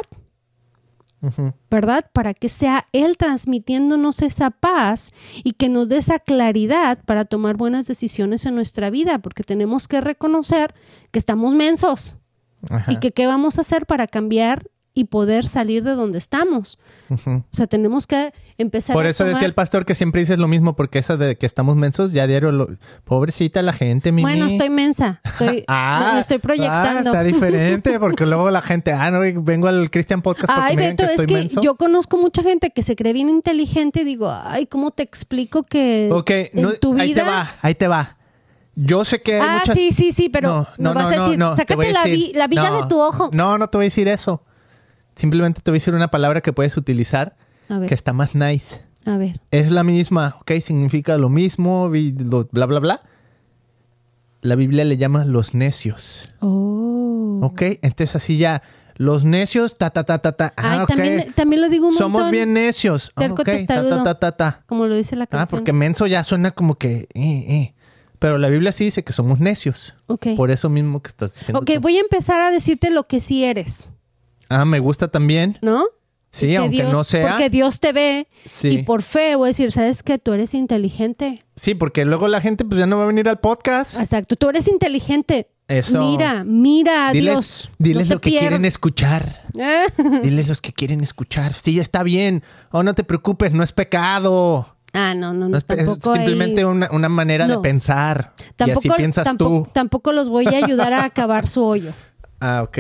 ¿verdad? 1.70 2.10
Para 2.12 2.34
que 2.34 2.50
sea 2.50 2.88
Él 2.91 3.18
transmitiéndonos 3.18 4.24
esa 4.24 4.50
paz 4.50 5.12
y 5.43 5.52
que 5.52 5.70
nos 5.70 5.89
dé 5.89 5.97
esa 5.97 6.18
claridad 6.18 6.97
para 7.06 7.26
tomar 7.26 7.56
buenas 7.56 7.86
decisiones 7.86 8.47
en 8.47 8.56
nuestra 8.56 8.89
vida, 8.89 9.20
porque 9.20 9.43
tenemos 9.43 9.88
que 9.88 10.02
reconocer 10.02 10.74
que 11.12 11.20
estamos 11.20 11.54
mensos 11.54 12.18
Ajá. 12.68 12.91
y 12.91 12.97
que 12.97 13.12
qué 13.12 13.28
vamos 13.28 13.60
a 13.60 13.62
hacer 13.62 13.86
para 13.86 14.08
cambiar 14.08 14.66
y 15.00 15.06
poder 15.06 15.47
salir 15.47 15.84
de 15.84 15.91
donde 15.95 16.18
estamos. 16.18 16.78
O 17.26 17.43
sea, 17.52 17.68
tenemos 17.68 18.06
que 18.06 18.34
empezar 18.58 18.93
Por 18.93 19.06
a 19.06 19.10
eso 19.10 19.24
tomar- 19.24 19.34
decía 19.36 19.47
el 19.47 19.54
pastor 19.54 19.86
que 19.86 19.95
siempre 19.95 20.20
dices 20.22 20.38
lo 20.38 20.47
mismo, 20.50 20.76
porque 20.76 21.00
esa 21.00 21.16
de 21.16 21.38
que 21.38 21.45
estamos 21.45 21.78
mensos, 21.78 22.12
ya 22.12 22.28
diario 22.28 22.52
lo... 22.52 22.68
Pobrecita 23.06 23.62
la 23.62 23.72
gente, 23.72 24.12
Mimi. 24.12 24.24
Bueno, 24.30 24.45
estoy 24.47 24.70
mensa, 24.70 25.22
estoy, 25.24 25.64
Ah, 25.70 26.04
no, 26.08 26.14
me 26.16 26.20
estoy 26.20 26.39
proyectando. 26.39 27.12
ah, 27.12 27.14
está 27.14 27.24
diferente, 27.24 27.97
porque 28.02 28.26
luego 28.26 28.50
la 28.52 28.62
gente, 28.62 28.91
ah, 28.91 29.10
no, 29.10 29.20
vengo 29.41 29.68
al 29.70 29.89
Christian 29.89 30.22
Podcast 30.22 30.52
porque 30.54 30.70
Ay, 30.72 30.76
me 30.76 30.88
Beto, 30.89 31.06
que 31.06 31.14
es 31.39 31.54
que 31.56 31.62
yo 31.62 31.76
conozco 31.76 32.18
mucha 32.18 32.43
gente 32.43 32.72
que 32.72 32.84
se 32.84 32.95
cree 32.97 33.14
bien 33.14 33.30
inteligente 33.30 34.02
y 34.02 34.04
digo, 34.04 34.30
ay, 34.30 34.66
¿cómo 34.66 34.91
te 34.91 35.04
explico 35.04 35.64
que 35.64 36.10
Ok, 36.12 36.30
en 36.32 36.50
no, 36.62 36.74
tu 36.74 36.93
vida... 36.93 37.04
ahí 37.04 37.14
te 37.14 37.24
va, 37.24 37.52
ahí 37.62 37.76
te 37.76 37.88
va. 37.88 38.18
Yo 38.82 39.04
sé 39.04 39.22
que 39.22 39.36
hay 39.36 39.41
Ah, 39.45 39.58
muchas... 39.60 39.76
sí, 39.78 39.91
sí, 39.91 40.12
sí, 40.14 40.30
pero 40.30 40.66
No, 40.78 40.93
vas 40.93 41.08
a 41.08 41.24
decir, 41.26 41.39
sácate 41.56 41.89
a 41.89 41.91
la, 41.91 42.04
vi- 42.06 42.32
la 42.34 42.47
viga 42.47 42.72
de 42.72 42.88
tu 42.88 42.97
ojo. 43.02 43.30
No, 43.34 43.58
no 43.58 43.68
te 43.70 43.78
voy 43.78 43.86
a 43.86 43.88
decir 43.88 44.08
eso. 44.08 44.41
Simplemente 45.20 45.60
te 45.62 45.70
voy 45.70 45.76
a 45.78 45.80
decir 45.80 45.94
una 45.94 46.10
palabra 46.10 46.40
que 46.42 46.54
puedes 46.54 46.78
utilizar 46.78 47.36
A 47.68 47.78
ver, 47.80 47.90
que 47.90 47.94
está 47.94 48.14
más 48.14 48.36
nice. 48.36 48.82
a 49.06 49.18
ver. 49.18 49.42
Es 49.52 49.70
la 49.70 49.84
misma, 49.84 50.38
ok, 50.40 50.52
significa 50.62 51.18
lo 51.18 51.28
mismo, 51.28 51.90
bla, 51.90 52.66
bla, 52.66 52.80
bla. 52.80 53.02
La 54.42 54.56
Biblia 54.56 54.86
le 54.86 54.96
llama 54.96 55.26
los 55.26 55.54
necios. 55.54 56.34
Oh. 56.40 57.40
Ok, 57.44 57.62
entonces 57.82 58.16
así 58.16 58.38
ya, 58.38 58.62
los 58.96 59.26
necios, 59.26 59.78
ta, 59.78 59.90
ta, 59.90 60.06
ta, 60.06 60.20
ta, 60.20 60.32
ta. 60.32 60.54
Ah, 60.56 60.72
Ay, 60.72 60.80
ok. 60.80 60.88
también, 60.88 61.34
también 61.34 61.62
lo 61.62 61.68
digo 61.70 61.88
un 61.90 61.94
Somos 61.96 62.14
montón, 62.22 62.32
bien 62.32 62.54
necios. 62.54 63.12
Ah, 63.16 63.22
Terco 63.22 63.42
ok, 63.42 63.50
ta, 63.68 63.84
ta, 63.84 64.04
ta, 64.04 64.16
ta, 64.20 64.32
ta. 64.38 64.64
Como 64.68 64.88
lo 64.88 64.96
dice 64.96 65.18
la 65.18 65.26
Ah, 65.26 65.28
canción. 65.28 65.60
porque 65.60 65.74
menso 65.74 66.08
ya 66.08 66.24
suena 66.24 66.52
como 66.52 66.76
que... 66.76 67.10
eh, 67.14 67.46
eh. 67.54 67.74
Pero 68.20 68.38
la 68.38 68.48
Biblia 68.50 68.72
sí 68.72 68.86
dice 68.86 69.04
que 69.04 69.12
somos 69.14 69.40
necios. 69.42 69.96
Ok. 70.08 70.28
Por 70.38 70.52
eso 70.52 70.70
mismo 70.70 71.02
que 71.02 71.08
estás 71.10 71.34
diciendo. 71.34 71.60
Ok, 71.60 71.72
tú. 71.76 71.82
voy 71.82 71.98
a 71.98 72.02
empezar 72.02 72.40
a 72.42 72.52
decirte 72.52 72.90
lo 72.90 73.04
que 73.04 73.20
sí 73.22 73.44
eres, 73.46 73.92
Ah, 74.50 74.66
me 74.66 74.80
gusta 74.80 75.08
también. 75.10 75.58
¿no? 75.62 75.86
Sí, 76.32 76.47
Que 76.47 76.58
aunque 76.58 76.78
Dios- 76.78 76.91
no 76.93 77.04
sea. 77.04 77.30
Porque 77.30 77.50
Dios 77.50 77.80
te 77.80 77.91
ve 77.91 78.28
Sí. 78.45 78.68
y 78.70 78.84
por 78.84 79.02
fe 79.02 79.36
voy 79.36 79.47
a 79.47 79.50
decir, 79.50 79.72
¿sabes 79.72 80.04
qué? 80.04 80.20
Tú 80.20 80.34
eres 80.34 80.54
inteligente. 80.54 81.43
Sí, 81.56 81.74
porque 81.74 82.06
luego 82.06 82.28
la 82.28 82.39
gente 82.41 82.66
pues 82.66 82.78
ya 82.80 82.86
no 82.86 82.97
va 82.97 83.06
a 83.06 83.08
venir 83.08 83.28
al 83.30 83.39
podcast. 83.39 83.97
Exacto, 84.00 84.36
tú 84.36 84.50
eres 84.50 84.68
inteligente. 84.68 85.50
Eso. 85.68 86.00
Mira, 86.00 86.43
mira 86.43 87.08
a 87.10 87.12
diles 87.12 87.34
Dios. 87.34 87.72
diles 87.78 88.08
No 88.08 88.16
lo 88.16 88.22
que 88.22 88.30
quieren 88.32 88.66
escuchar. 88.66 89.43
Diles 90.24 90.47
los 90.47 90.62
que 90.62 90.72
quieren 90.74 91.02
escuchar. 91.02 91.54
Sí, 91.54 91.80
está 91.80 92.02
bien. 92.02 92.43
Oh, 92.72 92.82
no 92.82 92.93
te 92.95 93.04
preocupes, 93.04 93.54
no 93.54 93.64
es 93.64 93.72
pecado. 93.72 94.76
Ah, 94.93 95.14
no, 95.14 95.32
no, 95.34 95.47
No 95.47 95.58
es, 95.58 95.64
es 95.64 95.68
tampoco 95.68 96.14
hay- 96.14 96.20
simplemente 96.22 96.66
una, 96.66 96.89
una 96.91 97.10
manera 97.10 97.45
No. 97.47 97.58
de 97.58 97.62
pensar. 97.62 98.34
tampoco, 98.56 98.82
y 98.84 98.89
así 98.89 98.97
piensas 98.97 99.24
tampoco, 99.26 99.64
tú. 99.66 99.70
tampoco 99.72 100.12
los 100.12 100.28
voy 100.30 100.47
a 100.47 100.58
ayudar 100.58 100.93
a 100.93 101.04
acabar 101.06 101.47
su 101.47 101.64
hoyo. 101.64 101.91
Ah, 102.41 102.62
ok. 102.64 102.78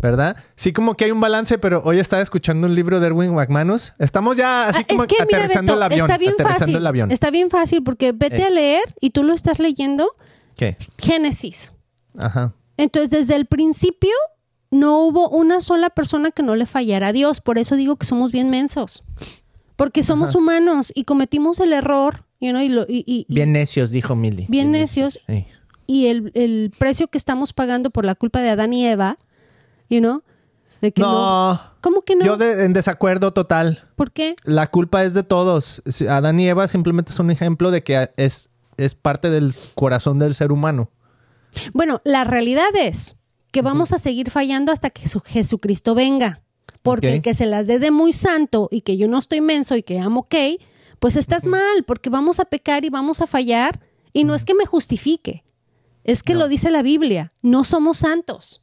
¿Verdad? 0.00 0.36
Sí, 0.56 0.72
como 0.72 0.94
que 0.96 1.04
hay 1.04 1.10
un 1.10 1.20
balance, 1.20 1.58
pero 1.58 1.82
hoy 1.84 1.98
estaba 1.98 2.22
escuchando 2.22 2.66
un 2.66 2.74
libro 2.74 3.00
de 3.00 3.06
Erwin 3.08 3.34
McManus. 3.34 3.92
Estamos 3.98 4.36
ya 4.36 4.68
así 4.68 4.82
Ah, 4.82 4.86
como 4.88 5.02
es 5.02 5.08
que 5.08 5.16
mira, 5.26 5.38
aterrizando 5.38 5.72
Beto, 5.72 5.76
el 5.76 5.82
avión. 5.82 6.00
está 6.10 6.18
bien 6.18 6.32
aterrizando 6.32 6.58
fácil. 6.64 6.76
el 6.76 6.86
avión. 6.86 7.10
Está 7.10 7.30
bien 7.30 7.50
fácil 7.50 7.82
porque 7.82 8.12
vete 8.12 8.38
Eh. 8.42 8.44
a 8.44 8.50
leer 8.50 8.82
y 9.00 9.10
tú 9.10 9.22
lo 9.24 9.34
estás 9.34 9.58
leyendo 9.58 10.10
¿Qué? 10.56 10.76
Génesis. 10.98 11.72
Ajá. 12.18 12.54
Entonces, 12.76 13.10
desde 13.10 13.36
el 13.36 13.46
principio 13.46 14.10
no 14.70 15.00
hubo 15.04 15.28
una 15.28 15.60
sola 15.60 15.90
persona 15.90 16.30
que 16.30 16.42
no 16.42 16.54
le 16.56 16.64
fallara 16.66 17.08
a 17.08 17.12
Dios. 17.12 17.40
Por 17.40 17.58
eso 17.58 17.76
digo 17.76 17.96
que 17.96 18.06
somos 18.06 18.32
bien 18.32 18.48
mensos. 18.50 19.02
Porque 19.76 20.02
somos 20.02 20.30
Ajá. 20.30 20.38
humanos 20.38 20.92
y 20.94 21.04
cometimos 21.04 21.60
el 21.60 21.72
error, 21.72 22.24
you 22.40 22.50
know, 22.50 22.60
y, 22.62 22.68
lo- 22.68 22.86
y- 22.88 23.04
y- 23.06 23.26
Bien 23.28 23.52
necios, 23.52 23.90
dijo 23.90 24.14
Milly. 24.16 24.46
Bien 24.48 24.70
necios. 24.70 25.20
Sí. 25.26 25.46
y 25.86 26.06
el, 26.06 26.30
el 26.34 26.70
precio 26.78 27.08
que 27.08 27.18
estamos 27.18 27.52
pagando 27.52 27.90
por 27.90 28.04
la 28.04 28.14
culpa 28.14 28.40
de 28.40 28.50
Adán 28.50 28.72
y 28.72 28.86
Eva, 28.86 29.16
you 29.90 29.98
know, 30.00 30.22
De 30.80 30.92
que 30.92 31.02
no. 31.02 31.52
No, 31.52 31.60
¿Cómo 31.82 32.00
que 32.02 32.16
no? 32.16 32.24
yo 32.24 32.36
de- 32.38 32.64
en 32.64 32.72
desacuerdo 32.72 33.32
total. 33.34 33.86
¿Por 33.96 34.12
qué? 34.12 34.34
La 34.44 34.70
culpa 34.70 35.04
es 35.04 35.12
de 35.12 35.22
todos. 35.22 35.82
Adán 36.08 36.40
y 36.40 36.48
Eva 36.48 36.66
simplemente 36.68 37.12
son 37.12 37.26
un 37.26 37.32
ejemplo 37.32 37.70
de 37.70 37.82
que 37.82 38.10
es, 38.16 38.48
es 38.78 38.94
parte 38.94 39.28
del 39.28 39.52
corazón 39.74 40.18
del 40.18 40.34
ser 40.34 40.52
humano. 40.52 40.90
Bueno, 41.74 42.00
la 42.04 42.24
realidad 42.24 42.68
es 42.74 43.16
que 43.50 43.60
vamos 43.62 43.92
a 43.92 43.98
seguir 43.98 44.30
fallando 44.30 44.72
hasta 44.72 44.88
que 44.90 45.08
su- 45.08 45.20
Jesucristo 45.20 45.94
venga. 45.94 46.40
Porque 46.82 47.12
el 47.16 47.20
que 47.22 47.34
se 47.34 47.44
las 47.44 47.66
dé 47.66 47.78
de 47.78 47.90
muy 47.90 48.14
santo 48.14 48.68
y 48.70 48.80
que 48.80 48.96
yo 48.96 49.06
no 49.06 49.18
estoy 49.18 49.42
menso 49.42 49.76
y 49.76 49.82
que 49.82 49.98
amo 50.00 50.20
ok, 50.20 50.34
pues 50.98 51.16
estás 51.16 51.44
mal, 51.44 51.84
porque 51.86 52.08
vamos 52.08 52.40
a 52.40 52.46
pecar 52.46 52.86
y 52.86 52.88
vamos 52.90 53.20
a 53.20 53.26
fallar. 53.26 53.80
Y 54.14 54.24
no 54.24 54.34
es 54.34 54.46
que 54.46 54.54
me 54.54 54.64
justifique, 54.64 55.44
es 56.04 56.22
que 56.22 56.34
lo 56.34 56.48
dice 56.48 56.70
la 56.70 56.80
Biblia, 56.82 57.32
no 57.42 57.64
somos 57.64 57.98
santos. 57.98 58.62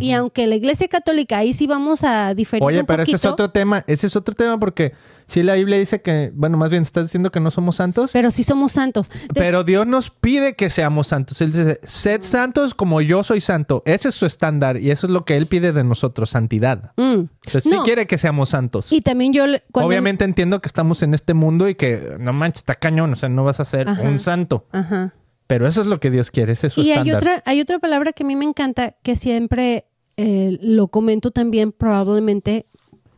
Y 0.00 0.12
aunque 0.12 0.46
la 0.46 0.56
Iglesia 0.56 0.88
Católica 0.88 1.38
ahí 1.38 1.52
sí 1.52 1.66
vamos 1.66 2.02
a 2.02 2.34
diferir 2.34 2.62
Oye, 2.64 2.80
un 2.80 2.86
pero 2.86 3.02
ese 3.04 3.16
es 3.16 3.24
otro 3.24 3.50
tema. 3.50 3.84
Ese 3.86 4.08
es 4.08 4.16
otro 4.16 4.34
tema 4.34 4.58
porque 4.58 4.92
si 5.28 5.42
la 5.42 5.54
Biblia 5.54 5.78
dice 5.78 6.02
que, 6.02 6.32
bueno, 6.34 6.56
más 6.56 6.70
bien 6.70 6.82
estás 6.82 7.04
diciendo 7.04 7.30
que 7.30 7.38
no 7.40 7.50
somos 7.50 7.76
santos, 7.76 8.10
pero 8.12 8.30
sí 8.30 8.42
somos 8.42 8.72
santos. 8.72 9.08
De- 9.10 9.18
pero 9.34 9.62
Dios 9.64 9.86
nos 9.86 10.10
pide 10.10 10.54
que 10.54 10.70
seamos 10.70 11.06
santos. 11.08 11.40
Él 11.40 11.52
dice, 11.52 11.78
sed 11.84 12.22
santos 12.22 12.74
como 12.74 13.00
yo 13.00 13.22
soy 13.22 13.40
santo. 13.40 13.82
Ese 13.86 14.08
es 14.08 14.14
su 14.16 14.26
estándar 14.26 14.76
y 14.78 14.90
eso 14.90 15.06
es 15.06 15.12
lo 15.12 15.24
que 15.24 15.36
Él 15.36 15.46
pide 15.46 15.72
de 15.72 15.84
nosotros, 15.84 16.30
santidad. 16.30 16.92
Mm. 16.96 17.26
Entonces 17.46 17.64
sí 17.64 17.76
quiere 17.84 18.06
que 18.06 18.18
seamos 18.18 18.48
santos. 18.50 18.92
Y 18.92 19.00
también 19.02 19.32
yo 19.32 19.44
cuando- 19.72 19.88
Obviamente 19.88 20.24
entiendo 20.24 20.60
que 20.60 20.66
estamos 20.68 21.02
en 21.02 21.14
este 21.14 21.32
mundo 21.34 21.68
y 21.68 21.74
que 21.76 22.16
no 22.18 22.32
manches, 22.32 22.58
está 22.62 22.74
cañón, 22.74 23.12
o 23.12 23.16
sea, 23.16 23.28
no 23.28 23.44
vas 23.44 23.60
a 23.60 23.64
ser 23.64 23.88
Ajá. 23.88 24.02
un 24.02 24.18
santo. 24.18 24.66
Ajá. 24.72 25.12
Pero 25.46 25.66
eso 25.66 25.80
es 25.80 25.86
lo 25.86 26.00
que 26.00 26.10
Dios 26.10 26.30
quiere, 26.30 26.52
ese 26.52 26.68
es 26.68 26.72
su 26.72 26.80
Y 26.80 26.90
hay 26.90 26.98
estándar. 26.98 27.16
otra, 27.16 27.42
hay 27.46 27.60
otra 27.60 27.78
palabra 27.78 28.12
que 28.12 28.24
a 28.24 28.26
mí 28.26 28.34
me 28.34 28.44
encanta, 28.44 28.96
que 29.02 29.14
siempre 29.16 29.86
eh, 30.16 30.58
lo 30.60 30.88
comento 30.88 31.30
también 31.30 31.72
probablemente, 31.72 32.66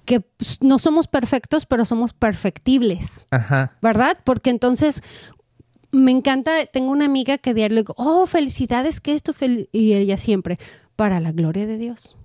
que 0.04 0.24
no 0.60 0.78
somos 0.78 1.06
perfectos, 1.06 1.66
pero 1.66 1.84
somos 1.84 2.12
perfectibles, 2.12 3.26
Ajá. 3.30 3.76
¿verdad? 3.80 4.18
Porque 4.24 4.50
entonces 4.50 5.02
me 5.90 6.10
encanta, 6.10 6.66
tengo 6.66 6.90
una 6.90 7.06
amiga 7.06 7.38
que 7.38 7.54
diario 7.54 7.78
digo, 7.78 7.94
oh, 7.96 8.26
felicidades, 8.26 9.00
que 9.00 9.14
esto, 9.14 9.32
fel-", 9.32 9.68
y 9.72 9.94
ella 9.94 10.18
siempre, 10.18 10.58
para 10.96 11.20
la 11.20 11.32
gloria 11.32 11.66
de 11.66 11.78
Dios. 11.78 12.16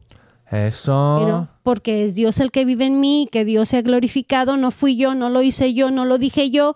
Eso. 0.52 1.50
Porque 1.64 2.06
es 2.06 2.16
Dios 2.16 2.40
el 2.40 2.52
que 2.52 2.66
vive 2.66 2.86
en 2.86 3.00
mí, 3.00 3.28
que 3.32 3.44
Dios 3.44 3.70
se 3.70 3.78
ha 3.78 3.82
glorificado, 3.82 4.58
no 4.58 4.70
fui 4.70 4.96
yo, 4.98 5.16
no 5.16 5.30
lo 5.30 5.42
hice 5.42 5.74
yo, 5.74 5.90
no 5.90 6.06
lo 6.06 6.18
dije 6.18 6.52
yo, 6.52 6.76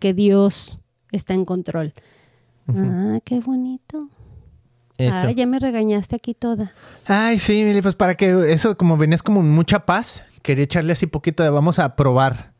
que 0.00 0.12
Dios 0.12 0.78
está 1.12 1.34
en 1.34 1.44
control. 1.44 1.92
Ah, 2.68 3.18
qué 3.24 3.40
bonito. 3.40 4.08
Eso. 4.98 5.14
Ah, 5.14 5.30
ya 5.32 5.46
me 5.46 5.58
regañaste 5.58 6.16
aquí 6.16 6.34
toda. 6.34 6.72
Ay, 7.06 7.38
sí, 7.38 7.64
Mili, 7.64 7.82
pues 7.82 7.96
para 7.96 8.14
que 8.14 8.52
eso, 8.52 8.76
como 8.76 8.96
venías 8.96 9.22
como 9.22 9.42
mucha 9.42 9.84
paz, 9.86 10.24
quería 10.42 10.64
echarle 10.64 10.92
así 10.92 11.06
poquito 11.06 11.42
de 11.42 11.50
vamos 11.50 11.78
a 11.78 11.96
probar. 11.96 12.52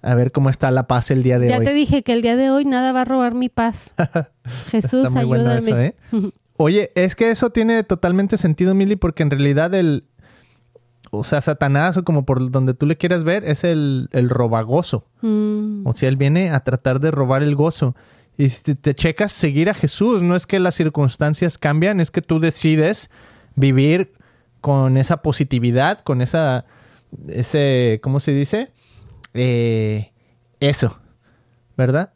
A 0.00 0.14
ver 0.14 0.32
cómo 0.32 0.50
está 0.50 0.70
la 0.70 0.86
paz 0.86 1.10
el 1.10 1.22
día 1.22 1.38
de 1.38 1.48
ya 1.48 1.58
hoy. 1.58 1.64
te 1.64 1.72
dije 1.72 2.02
que 2.02 2.12
el 2.12 2.20
día 2.22 2.36
de 2.36 2.50
hoy 2.50 2.64
nada 2.66 2.92
va 2.92 3.02
a 3.02 3.04
robar 3.06 3.34
mi 3.34 3.48
paz. 3.48 3.94
Jesús, 4.68 5.06
Está 5.06 5.20
muy 5.20 5.24
bueno 5.28 5.50
ayúdame. 5.50 5.94
eso, 6.10 6.26
¿eh? 6.26 6.30
Oye, 6.56 6.92
es 6.94 7.16
que 7.16 7.30
eso 7.30 7.50
tiene 7.50 7.82
totalmente 7.84 8.36
sentido, 8.36 8.74
Mili, 8.74 8.96
porque 8.96 9.22
en 9.22 9.30
realidad 9.30 9.74
el. 9.74 10.04
O 11.10 11.24
sea, 11.24 11.40
Satanás, 11.40 11.96
o 11.96 12.04
como 12.04 12.24
por 12.26 12.50
donde 12.50 12.74
tú 12.74 12.86
le 12.86 12.96
quieras 12.96 13.24
ver, 13.24 13.44
es 13.44 13.64
el, 13.64 14.08
el 14.12 14.28
robagozo. 14.28 15.04
Mm, 15.22 15.86
O 15.86 15.92
sea, 15.94 16.08
él 16.08 16.16
viene 16.16 16.50
a 16.50 16.60
tratar 16.60 17.00
de 17.00 17.10
robar 17.10 17.42
el 17.42 17.54
gozo. 17.54 17.94
Y 18.36 18.48
si 18.48 18.62
te, 18.62 18.74
te 18.74 18.94
checas 18.94 19.32
seguir 19.32 19.70
a 19.70 19.74
Jesús, 19.74 20.22
no 20.22 20.34
es 20.36 20.46
que 20.46 20.58
las 20.58 20.74
circunstancias 20.74 21.58
cambian, 21.58 22.00
es 22.00 22.10
que 22.10 22.22
tú 22.22 22.40
decides 22.40 23.10
vivir 23.54 24.12
con 24.60 24.96
esa 24.96 25.22
positividad, 25.22 26.00
con 26.00 26.20
esa, 26.20 26.64
ese, 27.28 28.00
¿cómo 28.02 28.20
se 28.20 28.32
dice? 28.32 28.72
Eh, 29.34 30.12
eso, 30.60 30.98
¿verdad? 31.76 32.12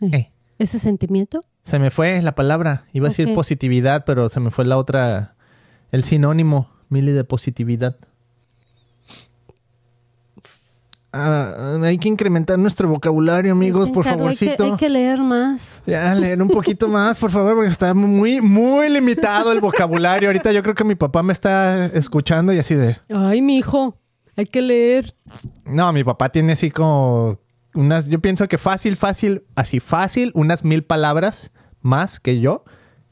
Eh, 0.00 0.30
¿Ese 0.58 0.78
sentimiento? 0.78 1.40
se 1.64 1.78
me 1.78 1.90
fue 1.90 2.20
la 2.20 2.34
palabra, 2.34 2.84
iba 2.92 3.06
a 3.06 3.10
decir 3.10 3.34
positividad, 3.34 4.04
pero 4.04 4.28
se 4.28 4.38
me 4.38 4.50
fue 4.50 4.66
la 4.66 4.76
otra, 4.76 5.34
el 5.92 6.04
sinónimo, 6.04 6.70
Mili, 6.90 7.12
de 7.12 7.24
positividad. 7.24 7.96
Ah, 11.16 11.78
hay 11.80 11.96
que 11.96 12.08
incrementar 12.08 12.58
nuestro 12.58 12.88
vocabulario, 12.88 13.52
amigos, 13.52 13.88
por 13.90 14.04
encargo, 14.04 14.26
hay 14.26 14.36
que- 14.36 14.46
favorcito. 14.46 14.64
Hay 14.64 14.76
que, 14.76 14.88
leer 14.88 15.20
más. 15.20 15.80
Ya, 15.86 16.12
leer 16.16 16.42
un 16.42 16.48
poquito 16.48 16.88
más, 16.88 17.18
por 17.18 17.30
favor, 17.30 17.54
porque 17.54 17.70
está 17.70 17.94
muy, 17.94 18.40
muy 18.40 18.88
limitado 18.90 19.52
el 19.52 19.60
vocabulario. 19.60 20.28
Ahorita 20.28 20.50
yo 20.50 20.62
creo 20.64 20.74
que 20.74 20.82
mi 20.82 20.96
papá 20.96 21.22
me 21.22 21.32
está 21.32 21.86
escuchando 21.86 22.52
y 22.52 22.58
así 22.58 22.74
de... 22.74 22.98
Ay, 23.14 23.42
mi 23.42 23.58
hijo, 23.58 23.96
hay 24.36 24.46
que 24.46 24.60
leer. 24.60 25.14
No, 25.64 25.92
mi 25.92 26.02
papá 26.02 26.30
tiene 26.30 26.54
así 26.54 26.72
como 26.72 27.38
unas... 27.74 28.08
Yo 28.08 28.20
pienso 28.20 28.48
que 28.48 28.58
fácil, 28.58 28.96
fácil, 28.96 29.44
así 29.54 29.78
fácil, 29.78 30.32
unas 30.34 30.64
mil 30.64 30.82
palabras 30.82 31.52
más 31.80 32.18
que 32.18 32.40
yo, 32.40 32.64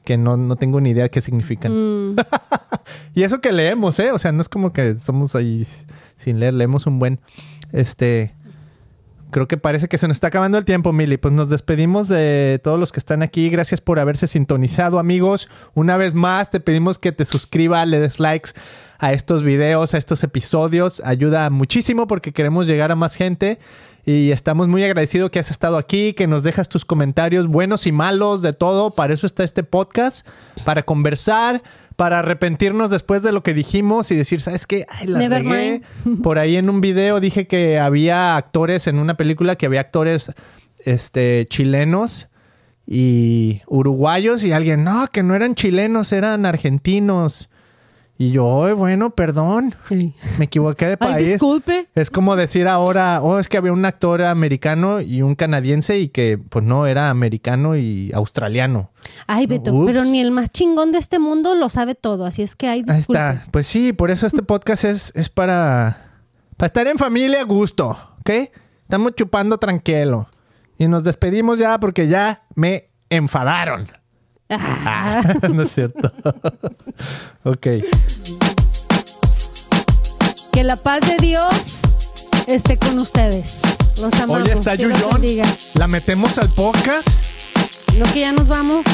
que 0.03 0.17
no, 0.17 0.35
no 0.35 0.57
tengo 0.57 0.81
ni 0.81 0.89
idea 0.89 1.07
qué 1.07 1.21
significan. 1.21 1.71
Mm, 2.11 2.15
Y 3.15 3.23
eso 3.23 3.39
que 3.39 3.51
leemos, 3.51 3.97
¿eh? 3.99 4.11
O 4.11 4.19
sea, 4.19 4.31
no 4.31 4.41
es 4.41 4.49
como 4.49 4.73
que 4.73 4.97
somos 4.97 5.35
ahí 5.35 5.65
sin 6.17 6.39
leer, 6.39 6.53
leemos 6.53 6.85
un 6.85 6.99
buen... 6.99 7.19
Este... 7.73 8.33
Creo 9.33 9.47
que 9.47 9.57
parece 9.57 9.87
que 9.87 9.97
se 9.97 10.07
nos 10.07 10.17
está 10.17 10.27
acabando 10.27 10.59
el 10.59 10.63
tiempo, 10.63 10.93
Mili. 10.93 11.17
Pues 11.17 11.33
nos 11.33 11.49
despedimos 11.49 12.07
de 12.07 12.61
todos 12.63 12.79
los 12.79 12.91
que 12.91 12.99
están 12.99 13.23
aquí. 13.23 13.49
Gracias 13.49 13.81
por 13.81 13.97
haberse 13.97 14.27
sintonizado, 14.27 14.99
amigos. 14.99 15.49
Una 15.73 15.97
vez 15.97 16.13
más, 16.13 16.51
te 16.51 16.59
pedimos 16.59 16.99
que 16.99 17.11
te 17.11 17.25
suscribas, 17.25 17.87
le 17.87 17.99
des 17.99 18.19
likes 18.19 18.51
a 18.99 19.11
estos 19.11 19.41
videos, 19.41 19.95
a 19.95 19.97
estos 19.97 20.23
episodios. 20.23 21.01
Ayuda 21.03 21.49
muchísimo 21.49 22.05
porque 22.05 22.31
queremos 22.31 22.67
llegar 22.67 22.91
a 22.91 22.95
más 22.95 23.15
gente. 23.15 23.57
Y 24.05 24.29
estamos 24.29 24.67
muy 24.67 24.83
agradecidos 24.83 25.31
que 25.31 25.39
has 25.39 25.49
estado 25.49 25.77
aquí, 25.77 26.13
que 26.13 26.27
nos 26.27 26.43
dejas 26.43 26.69
tus 26.69 26.85
comentarios 26.85 27.47
buenos 27.47 27.87
y 27.87 27.91
malos, 27.91 28.43
de 28.43 28.53
todo. 28.53 28.91
Para 28.91 29.15
eso 29.15 29.25
está 29.25 29.43
este 29.43 29.63
podcast, 29.63 30.27
para 30.63 30.83
conversar, 30.83 31.63
para 31.95 32.19
arrepentirnos 32.19 32.89
después 32.89 33.21
de 33.23 33.31
lo 33.31 33.43
que 33.43 33.53
dijimos 33.53 34.11
y 34.11 34.15
decir, 34.15 34.41
¿sabes 34.41 34.65
qué? 34.65 34.85
Ay, 34.89 35.07
la 35.07 35.19
Never 35.19 35.43
regué. 35.43 35.81
Por 36.23 36.39
ahí 36.39 36.57
en 36.57 36.69
un 36.69 36.81
video 36.81 37.19
dije 37.19 37.47
que 37.47 37.79
había 37.79 38.35
actores 38.35 38.87
en 38.87 38.99
una 38.99 39.15
película, 39.15 39.55
que 39.55 39.65
había 39.65 39.81
actores 39.81 40.31
este, 40.79 41.45
chilenos 41.49 42.29
y 42.85 43.61
uruguayos 43.67 44.43
y 44.43 44.51
alguien, 44.51 44.83
no, 44.83 45.07
que 45.07 45.23
no 45.23 45.35
eran 45.35 45.55
chilenos, 45.55 46.11
eran 46.11 46.45
argentinos. 46.45 47.49
Y 48.25 48.31
yo, 48.31 48.65
"Ay, 48.65 48.73
bueno, 48.73 49.09
perdón, 49.09 49.75
sí. 49.89 50.13
me 50.37 50.45
equivoqué 50.45 50.85
de 50.85 50.91
Ay, 50.93 51.13
país. 51.13 51.27
disculpe. 51.33 51.87
Es 51.95 52.09
como 52.09 52.35
decir 52.35 52.67
ahora, 52.67 53.21
oh, 53.21 53.39
es 53.39 53.47
que 53.47 53.57
había 53.57 53.73
un 53.73 53.83
actor 53.85 54.21
americano 54.21 55.01
y 55.01 55.21
un 55.21 55.35
canadiense 55.35 55.99
y 55.99 56.07
que 56.07 56.37
pues 56.37 56.63
no 56.63 56.87
era 56.87 57.09
americano 57.09 57.75
y 57.75 58.11
australiano. 58.13 58.91
Ay, 59.27 59.45
Beto, 59.47 59.73
Ups. 59.73 59.87
pero 59.87 60.05
ni 60.05 60.21
el 60.21 60.31
más 60.31 60.49
chingón 60.51 60.91
de 60.91 60.99
este 60.99 61.19
mundo 61.19 61.55
lo 61.55 61.67
sabe 61.69 61.95
todo, 61.95 62.25
así 62.25 62.41
es 62.43 62.55
que 62.55 62.67
hay 62.67 62.79
Ahí 62.87 62.97
disculpe. 62.97 63.19
está. 63.19 63.45
Pues 63.51 63.67
sí, 63.67 63.91
por 63.93 64.09
eso 64.11 64.25
este 64.27 64.41
podcast 64.43 64.83
es, 64.85 65.11
es 65.15 65.29
para, 65.29 66.11
para 66.57 66.67
estar 66.67 66.87
en 66.87 66.97
familia 66.97 67.41
a 67.41 67.45
gusto, 67.45 67.97
¿ok? 68.21 68.29
Estamos 68.83 69.15
chupando 69.15 69.57
tranquilo. 69.57 70.27
Y 70.77 70.87
nos 70.87 71.03
despedimos 71.03 71.59
ya 71.59 71.79
porque 71.79 72.07
ya 72.07 72.43
me 72.55 72.89
enfadaron. 73.09 73.87
Ah. 74.61 75.21
no 75.53 75.63
es 75.63 75.73
cierto. 75.73 76.11
ok. 77.43 77.67
Que 80.51 80.63
la 80.63 80.75
paz 80.75 81.01
de 81.07 81.17
Dios 81.17 81.81
esté 82.47 82.77
con 82.77 82.99
ustedes. 82.99 83.61
Los 83.99 84.13
amamos. 84.15 84.43
Oye, 84.43 84.53
está 84.53 84.75
Yuyón. 84.75 85.21
¿La 85.75 85.87
metemos 85.87 86.37
al 86.37 86.49
podcast? 86.49 87.07
Lo 87.97 88.05
que 88.11 88.21
ya 88.21 88.31
nos 88.31 88.47
vamos. 88.47 88.85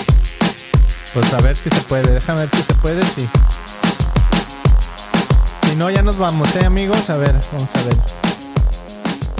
Pues 1.13 1.33
a 1.33 1.41
ver 1.41 1.55
si 1.55 1.69
se 1.69 1.81
puede. 1.81 2.13
Déjame 2.13 2.41
ver 2.41 2.49
si 2.55 2.61
se 2.63 2.73
puede, 2.75 3.01
sí. 3.03 3.27
Si 5.63 5.75
no, 5.75 5.89
ya 5.89 6.01
nos 6.01 6.17
vamos, 6.17 6.55
¿eh, 6.55 6.65
amigos? 6.65 7.09
A 7.09 7.17
ver, 7.17 7.33
vamos 7.51 7.69
a 7.75 7.83
ver. 7.83 7.97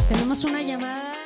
Tenemos 0.10 0.44
una 0.44 0.62
llamada. 0.62 1.19